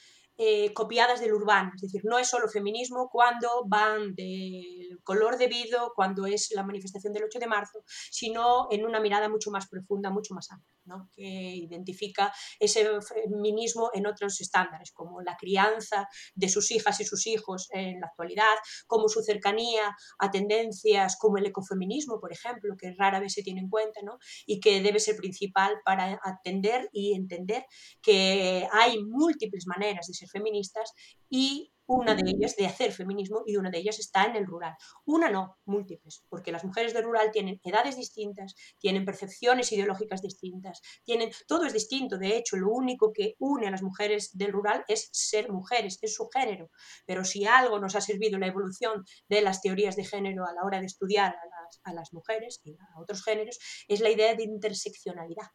eh, 0.45 0.73
copiadas 0.75 1.21
del 1.21 1.35
urbano, 1.35 1.71
es 1.77 1.83
decir, 1.83 2.01
no 2.05 2.19
es 2.19 2.29
solo 2.29 2.49
feminismo 2.49 3.09
cuando 3.09 3.49
van 3.69 4.13
del 4.17 4.99
color 5.05 5.39
debido, 5.39 5.93
cuando 5.95 6.27
es 6.27 6.51
la 6.53 6.65
manifestación 6.65 7.13
del 7.13 7.23
8 7.23 7.39
de 7.39 7.47
marzo, 7.47 7.85
sino 8.11 8.67
en 8.73 8.85
una 8.85 8.99
mirada 8.99 9.29
mucho 9.29 9.53
más 9.53 9.69
profunda, 9.69 10.11
mucho 10.11 10.35
más 10.35 10.51
amplia 10.51 10.73
que 11.15 11.23
identifica 11.23 12.33
ese 12.59 12.89
feminismo 13.03 13.91
en 13.95 14.07
otros 14.07 14.41
estándares, 14.41 14.93
como 14.93 15.21
la 15.23 15.37
crianza 15.37 16.09
de 16.35 16.49
sus 16.49 16.71
hijas 16.71 17.01
y 17.01 17.05
sus 17.05 17.27
hijos 17.27 17.69
en 17.73 18.01
la 18.01 18.07
actualidad, 18.09 18.55
como 18.87 19.09
su 19.09 19.23
cercanía 19.23 19.95
a 20.19 20.31
tendencias 20.31 21.17
como 21.19 21.39
el 21.39 21.47
ecofeminismo, 21.47 22.21
por 22.21 22.33
ejemplo, 22.33 22.75
que 22.79 22.95
rara 22.99 23.21
vez 23.21 23.33
se 23.33 23.43
tiene 23.43 23.61
en 23.61 23.69
cuenta 23.69 24.01
y 24.47 24.61
que 24.61 24.81
debe 24.81 24.99
ser 24.99 25.17
principal 25.17 25.77
para 25.85 26.19
atender 26.25 26.89
y 26.93 27.15
entender 27.15 27.65
que 28.01 28.67
hay 28.73 29.03
múltiples 29.05 29.67
maneras 29.67 30.07
de 30.07 30.15
ser 30.15 30.29
feministas 30.33 30.93
y 31.31 31.73
una 31.87 32.15
de 32.15 32.31
ellas 32.31 32.57
de 32.57 32.67
hacer 32.67 32.93
feminismo 32.93 33.43
y 33.47 33.57
una 33.57 33.71
de 33.71 33.79
ellas 33.79 33.99
está 33.99 34.25
en 34.25 34.37
el 34.37 34.47
rural. 34.47 34.75
Una 35.05 35.29
no, 35.29 35.59
múltiples, 35.65 36.25
porque 36.29 36.53
las 36.53 36.65
mujeres 36.65 36.95
del 36.95 37.05
rural 37.05 37.31
tienen 37.31 37.61
edades 37.65 37.97
distintas, 37.97 38.55
tienen 38.79 39.05
percepciones 39.05 39.73
ideológicas 39.73 40.23
distintas, 40.23 40.81
tienen 41.05 41.31
todo 41.47 41.67
es 41.67 41.73
distinto. 41.73 42.19
De 42.19 42.37
hecho, 42.37 42.57
lo 42.57 42.71
único 42.71 43.13
que 43.13 43.35
une 43.39 43.67
a 43.67 43.71
las 43.71 43.83
mujeres 43.83 44.31
del 44.33 44.53
rural 44.53 44.85
es 44.89 45.09
ser 45.13 45.51
mujeres, 45.51 45.99
es 46.01 46.15
su 46.15 46.29
género. 46.29 46.71
Pero 47.07 47.25
si 47.25 47.47
algo 47.47 47.79
nos 47.79 47.97
ha 47.97 48.01
servido 48.01 48.39
la 48.39 48.47
evolución 48.47 49.05
de 49.29 49.43
las 49.43 49.61
teorías 49.61 49.97
de 49.97 50.05
género 50.05 50.47
a 50.47 50.55
la 50.55 50.63
hora 50.65 50.81
de 50.81 50.87
estudiar 50.87 51.35
a 51.35 51.63
las, 51.63 51.81
a 51.85 51.93
las 51.93 52.13
mujeres 52.13 52.61
y 52.65 52.73
a 52.73 53.01
otros 53.01 53.23
géneros, 53.25 53.59
es 53.89 54.01
la 54.01 54.11
idea 54.11 54.35
de 54.35 54.45
interseccionalidad. 54.45 55.49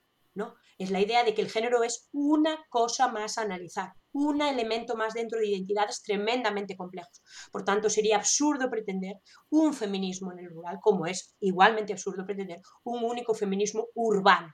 Es 0.78 0.92
la 0.92 1.02
idea 1.02 1.24
de 1.24 1.34
que 1.34 1.42
el 1.42 1.50
género 1.50 1.84
es 1.84 2.10
una 2.12 2.58
cosa 2.70 3.08
más 3.08 3.38
a 3.38 3.42
analizar, 3.42 3.94
un 4.12 4.42
elemento 4.42 4.96
más 4.96 5.14
dentro 5.14 5.40
de 5.40 5.48
identidades 5.48 6.02
tremendamente 6.04 6.76
complejos. 6.76 7.22
Por 7.52 7.64
tanto, 7.64 7.90
sería 7.90 8.18
absurdo 8.18 8.70
pretender 8.70 9.18
un 9.50 9.74
feminismo 9.74 10.32
en 10.32 10.40
el 10.40 10.50
rural, 10.52 10.78
como 10.82 11.06
es 11.06 11.36
igualmente 11.40 11.94
absurdo 11.94 12.26
pretender 12.26 12.62
un 12.84 13.04
único 13.04 13.34
feminismo 13.34 13.88
urbano. 13.96 14.54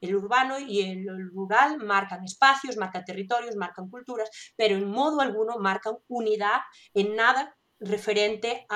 El 0.00 0.16
urbano 0.16 0.58
y 0.58 0.82
el 0.82 1.06
rural 1.32 1.78
marcan 1.78 2.24
espacios, 2.24 2.76
marcan 2.76 3.04
territorios, 3.04 3.56
marcan 3.56 3.88
culturas, 3.88 4.28
pero 4.56 4.76
en 4.76 4.90
modo 4.90 5.20
alguno 5.20 5.58
marcan 5.58 5.94
unidad 6.08 6.60
en 6.92 7.14
nada 7.14 7.56
referente 7.78 8.66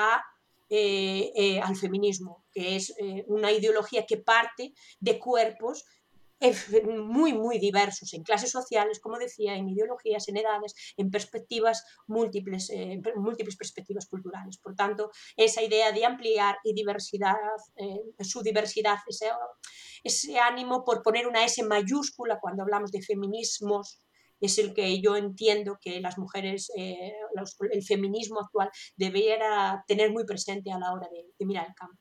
eh, 0.69 1.31
eh, 1.35 1.59
al 1.59 1.75
feminismo, 1.75 2.45
que 2.51 2.75
es 2.77 2.93
eh, 2.97 3.25
una 3.27 3.51
ideología 3.51 4.05
que 4.05 4.17
parte 4.17 4.73
de 4.99 5.19
cuerpos 5.19 5.83
muy, 7.03 7.33
muy 7.33 7.59
diversos 7.59 8.13
en 8.13 8.23
clases 8.23 8.51
sociales, 8.51 8.99
como 8.99 9.17
decía, 9.17 9.55
en 9.55 9.69
ideologías, 9.69 10.27
en 10.27 10.37
edades, 10.37 10.73
en 10.97 11.11
perspectivas 11.11 11.83
múltiples, 12.07 12.69
eh, 12.71 13.01
múltiples 13.15 13.55
perspectivas 13.55 14.07
culturales. 14.07 14.57
Por 14.57 14.75
tanto, 14.75 15.11
esa 15.35 15.61
idea 15.61 15.91
de 15.91 16.05
ampliar 16.05 16.57
y 16.63 16.73
diversidad, 16.73 17.35
eh, 17.75 18.23
su 18.23 18.41
diversidad, 18.41 18.97
ese, 19.07 19.27
ese 20.03 20.39
ánimo 20.39 20.83
por 20.83 21.03
poner 21.03 21.27
una 21.27 21.45
S 21.45 21.63
mayúscula 21.63 22.39
cuando 22.39 22.63
hablamos 22.63 22.91
de 22.91 23.01
feminismos, 23.01 23.99
es 24.39 24.57
el 24.57 24.73
que 24.73 24.99
yo 25.01 25.15
entiendo 25.15 25.77
que 25.79 26.01
las 26.01 26.17
mujeres, 26.17 26.71
eh, 26.75 27.13
el 27.71 27.83
feminismo 27.83 28.39
actual 28.39 28.71
debiera 28.95 29.83
tener 29.87 30.11
muy 30.11 30.25
presente 30.25 30.71
a 30.71 30.79
la 30.79 30.91
hora 30.93 31.07
de 31.11 31.45
mirar 31.45 31.67
el 31.67 31.75
campo. 31.75 32.00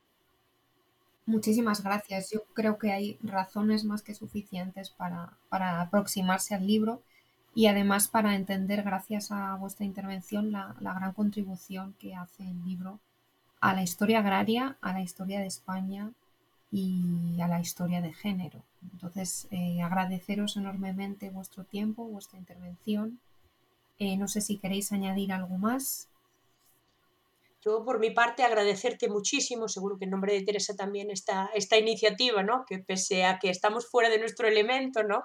Muchísimas 1.31 1.85
gracias. 1.85 2.33
Yo 2.33 2.43
creo 2.55 2.77
que 2.77 2.91
hay 2.91 3.17
razones 3.23 3.85
más 3.85 4.03
que 4.03 4.15
suficientes 4.15 4.91
para, 4.91 5.37
aproximarse 5.81 6.57
al 6.57 6.67
libro 6.67 7.03
y 7.55 7.67
además 7.67 8.09
para 8.09 8.35
entender, 8.35 8.83
gracias 8.83 9.31
a 9.31 9.55
vuestra 9.55 9.87
intervención, 9.87 10.51
la, 10.51 10.75
gran 10.81 11.13
contribución 11.13 11.95
que 12.01 12.17
hace 12.17 12.43
el 12.43 12.65
libro 12.65 12.99
a 13.61 13.75
la 13.75 13.85
historia 13.85 14.19
agraria, 14.19 14.77
a 14.81 14.93
la 14.93 15.03
historia 15.03 15.39
de 15.39 15.47
España 15.47 16.11
y 16.73 17.41
a 17.41 17.47
la 17.47 17.61
historia 17.61 18.01
de 18.01 18.13
género. 18.13 18.65
Entonces, 18.93 19.47
eh, 19.53 19.83
agradeceros 19.83 20.57
enormemente 20.57 21.31
vuestro 21.31 21.63
tiempo, 21.63 22.09
vuestra 22.09 22.41
intervención. 22.41 23.21
Eh, 24.01 24.17
no 24.17 24.27
sé 24.27 24.41
si 24.41 24.59
queréis 24.59 24.91
añadir 24.91 25.33
algo 25.33 25.59
más. 25.59 26.09
Yo 27.63 27.85
por 27.85 27.99
mi 27.99 28.11
parte 28.11 28.43
agradecerte 28.43 29.09
muchísimo, 29.09 29.69
seguro 29.69 29.99
que 29.99 30.05
en 30.05 30.11
nombre 30.11 30.33
de 30.33 30.43
Teresa 30.43 30.75
también 30.75 31.11
esta, 31.11 31.51
esta 31.55 31.77
iniciativa, 31.77 32.43
¿no? 32.43 32.65
que 32.67 32.79
pese 32.79 33.25
a 33.25 33.39
que 33.39 33.51
estamos 33.51 33.89
fuera 33.89 34.09
de 34.09 34.19
nuestro 34.19 34.49
elemento, 34.49 35.03
¿no? 35.03 35.25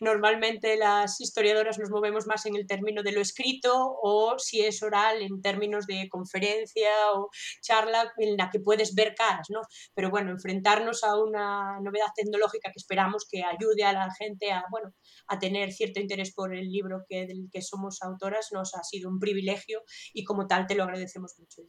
normalmente 0.00 0.76
las 0.76 1.20
historiadoras 1.20 1.78
nos 1.78 1.90
movemos 1.90 2.26
más 2.26 2.44
en 2.44 2.56
el 2.56 2.66
término 2.66 3.02
de 3.02 3.12
lo 3.12 3.20
escrito 3.20 3.96
o 4.02 4.38
si 4.38 4.60
es 4.60 4.82
oral 4.82 5.22
en 5.22 5.40
términos 5.40 5.86
de 5.86 6.08
conferencia 6.10 6.90
o 7.14 7.30
charla 7.62 8.12
en 8.18 8.36
la 8.36 8.50
que 8.50 8.60
puedes 8.60 8.94
ver 8.94 9.14
caras, 9.14 9.48
¿no? 9.48 9.60
pero 9.94 10.10
bueno, 10.10 10.32
enfrentarnos 10.32 11.02
a 11.02 11.16
una 11.16 11.80
novedad 11.80 12.08
tecnológica 12.14 12.70
que 12.70 12.78
esperamos 12.78 13.26
que 13.30 13.42
ayude 13.42 13.84
a 13.84 13.92
la 13.92 14.12
gente 14.14 14.52
a, 14.52 14.64
bueno, 14.70 14.92
a 15.28 15.38
tener 15.38 15.72
cierto 15.72 16.00
interés 16.00 16.34
por 16.34 16.54
el 16.54 16.68
libro 16.70 17.04
que, 17.08 17.26
del 17.26 17.48
que 17.50 17.62
somos 17.62 18.02
autoras 18.02 18.48
nos 18.52 18.74
ha 18.74 18.82
sido 18.82 19.08
un 19.08 19.18
privilegio 19.18 19.82
y 20.12 20.24
como 20.24 20.46
tal 20.46 20.66
te 20.66 20.74
lo 20.74 20.84
agradecemos 20.84 21.34
mucho. 21.38 21.62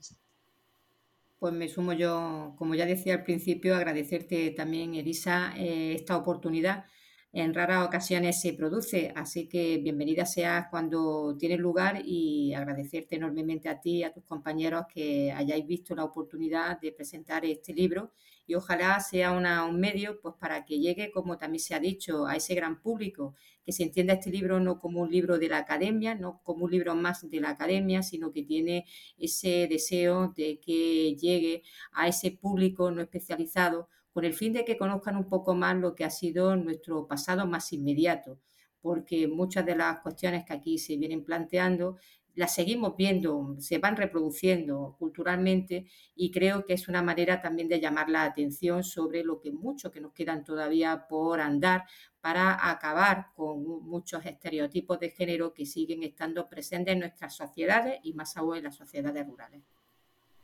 Pues 1.41 1.53
me 1.55 1.67
sumo 1.69 1.93
yo, 1.93 2.53
como 2.55 2.75
ya 2.75 2.85
decía 2.85 3.15
al 3.15 3.23
principio, 3.23 3.75
agradecerte 3.75 4.51
también, 4.51 4.93
Elisa, 4.93 5.53
eh, 5.57 5.95
esta 5.95 6.15
oportunidad. 6.15 6.85
En 7.33 7.55
raras 7.55 7.83
ocasiones 7.87 8.39
se 8.39 8.53
produce, 8.53 9.11
así 9.15 9.49
que 9.49 9.79
bienvenida 9.79 10.27
seas 10.27 10.67
cuando 10.69 11.35
tiene 11.39 11.57
lugar 11.57 12.03
y 12.05 12.53
agradecerte 12.53 13.15
enormemente 13.15 13.69
a 13.69 13.81
ti 13.81 13.97
y 13.97 14.03
a 14.03 14.13
tus 14.13 14.23
compañeros 14.23 14.85
que 14.93 15.31
hayáis 15.31 15.65
visto 15.65 15.95
la 15.95 16.03
oportunidad 16.03 16.79
de 16.79 16.91
presentar 16.91 17.43
este 17.43 17.73
libro 17.73 18.11
y 18.51 18.55
ojalá 18.55 18.99
sea 18.99 19.31
un 19.31 19.79
medio 19.79 20.19
pues, 20.19 20.35
para 20.37 20.65
que 20.65 20.77
llegue, 20.77 21.09
como 21.09 21.37
también 21.37 21.61
se 21.61 21.73
ha 21.73 21.79
dicho, 21.79 22.25
a 22.25 22.35
ese 22.35 22.53
gran 22.53 22.81
público, 22.81 23.33
que 23.63 23.71
se 23.71 23.83
entienda 23.83 24.15
este 24.15 24.29
libro 24.29 24.59
no 24.59 24.77
como 24.77 24.99
un 24.99 25.09
libro 25.09 25.39
de 25.39 25.47
la 25.47 25.59
academia, 25.59 26.15
no 26.15 26.41
como 26.43 26.65
un 26.65 26.71
libro 26.71 26.93
más 26.93 27.29
de 27.29 27.39
la 27.39 27.51
academia, 27.51 28.03
sino 28.03 28.33
que 28.33 28.43
tiene 28.43 28.85
ese 29.17 29.67
deseo 29.69 30.33
de 30.35 30.59
que 30.59 31.15
llegue 31.15 31.63
a 31.93 32.09
ese 32.09 32.31
público 32.31 32.91
no 32.91 33.01
especializado 33.01 33.87
con 34.11 34.25
el 34.25 34.33
fin 34.33 34.51
de 34.51 34.65
que 34.65 34.77
conozcan 34.77 35.15
un 35.15 35.29
poco 35.29 35.55
más 35.55 35.77
lo 35.77 35.95
que 35.95 36.03
ha 36.03 36.09
sido 36.09 36.57
nuestro 36.57 37.07
pasado 37.07 37.47
más 37.47 37.71
inmediato, 37.71 38.37
porque 38.81 39.29
muchas 39.29 39.65
de 39.65 39.77
las 39.77 39.99
cuestiones 39.99 40.43
que 40.43 40.51
aquí 40.51 40.77
se 40.77 40.97
vienen 40.97 41.23
planteando 41.23 41.95
las 42.36 42.53
seguimos 42.53 42.95
viendo, 42.95 43.55
se 43.59 43.77
van 43.77 43.97
reproduciendo 43.97 44.95
culturalmente 44.97 45.86
y 46.15 46.32
creo 46.32 46.65
que 46.65 46.73
es 46.73 46.88
una 46.88 47.01
manera 47.01 47.41
también 47.41 47.67
de 47.67 47.79
llamar 47.79 48.09
la 48.09 48.23
atención 48.23 48.84
sobre 48.84 49.23
lo 49.23 49.39
que 49.39 49.51
mucho 49.51 49.91
que 49.91 50.01
nos 50.01 50.13
quedan 50.13 50.43
todavía 50.43 51.07
por 51.09 51.41
andar 51.41 51.86
para 52.21 52.69
acabar 52.69 53.27
con 53.36 53.63
muchos 53.84 54.25
estereotipos 54.25 54.99
de 54.99 55.09
género 55.09 55.53
que 55.53 55.65
siguen 55.65 56.03
estando 56.03 56.47
presentes 56.47 56.93
en 56.93 56.99
nuestras 56.99 57.36
sociedades 57.36 57.99
y 58.03 58.13
más 58.13 58.38
aún 58.38 58.57
en 58.57 58.63
las 58.65 58.75
sociedades 58.75 59.25
rurales. 59.25 59.61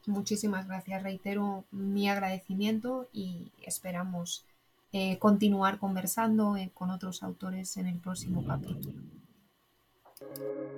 Muchísimas 0.07 0.67
gracias, 0.67 1.03
reitero 1.03 1.65
mi 1.71 2.09
agradecimiento 2.09 3.07
y 3.11 3.51
esperamos 3.61 4.45
eh, 4.93 5.19
continuar 5.19 5.79
conversando 5.79 6.55
eh, 6.55 6.71
con 6.73 6.91
otros 6.91 7.23
autores 7.23 7.75
en 7.77 7.87
el 7.87 7.99
próximo 7.99 8.43
capítulo. 8.45 8.93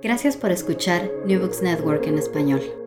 Gracias 0.02 0.38
por 0.38 0.52
escuchar 0.52 1.12
New 1.26 1.40
Books 1.40 1.62
Network 1.62 2.06
en 2.08 2.18
español. 2.18 2.78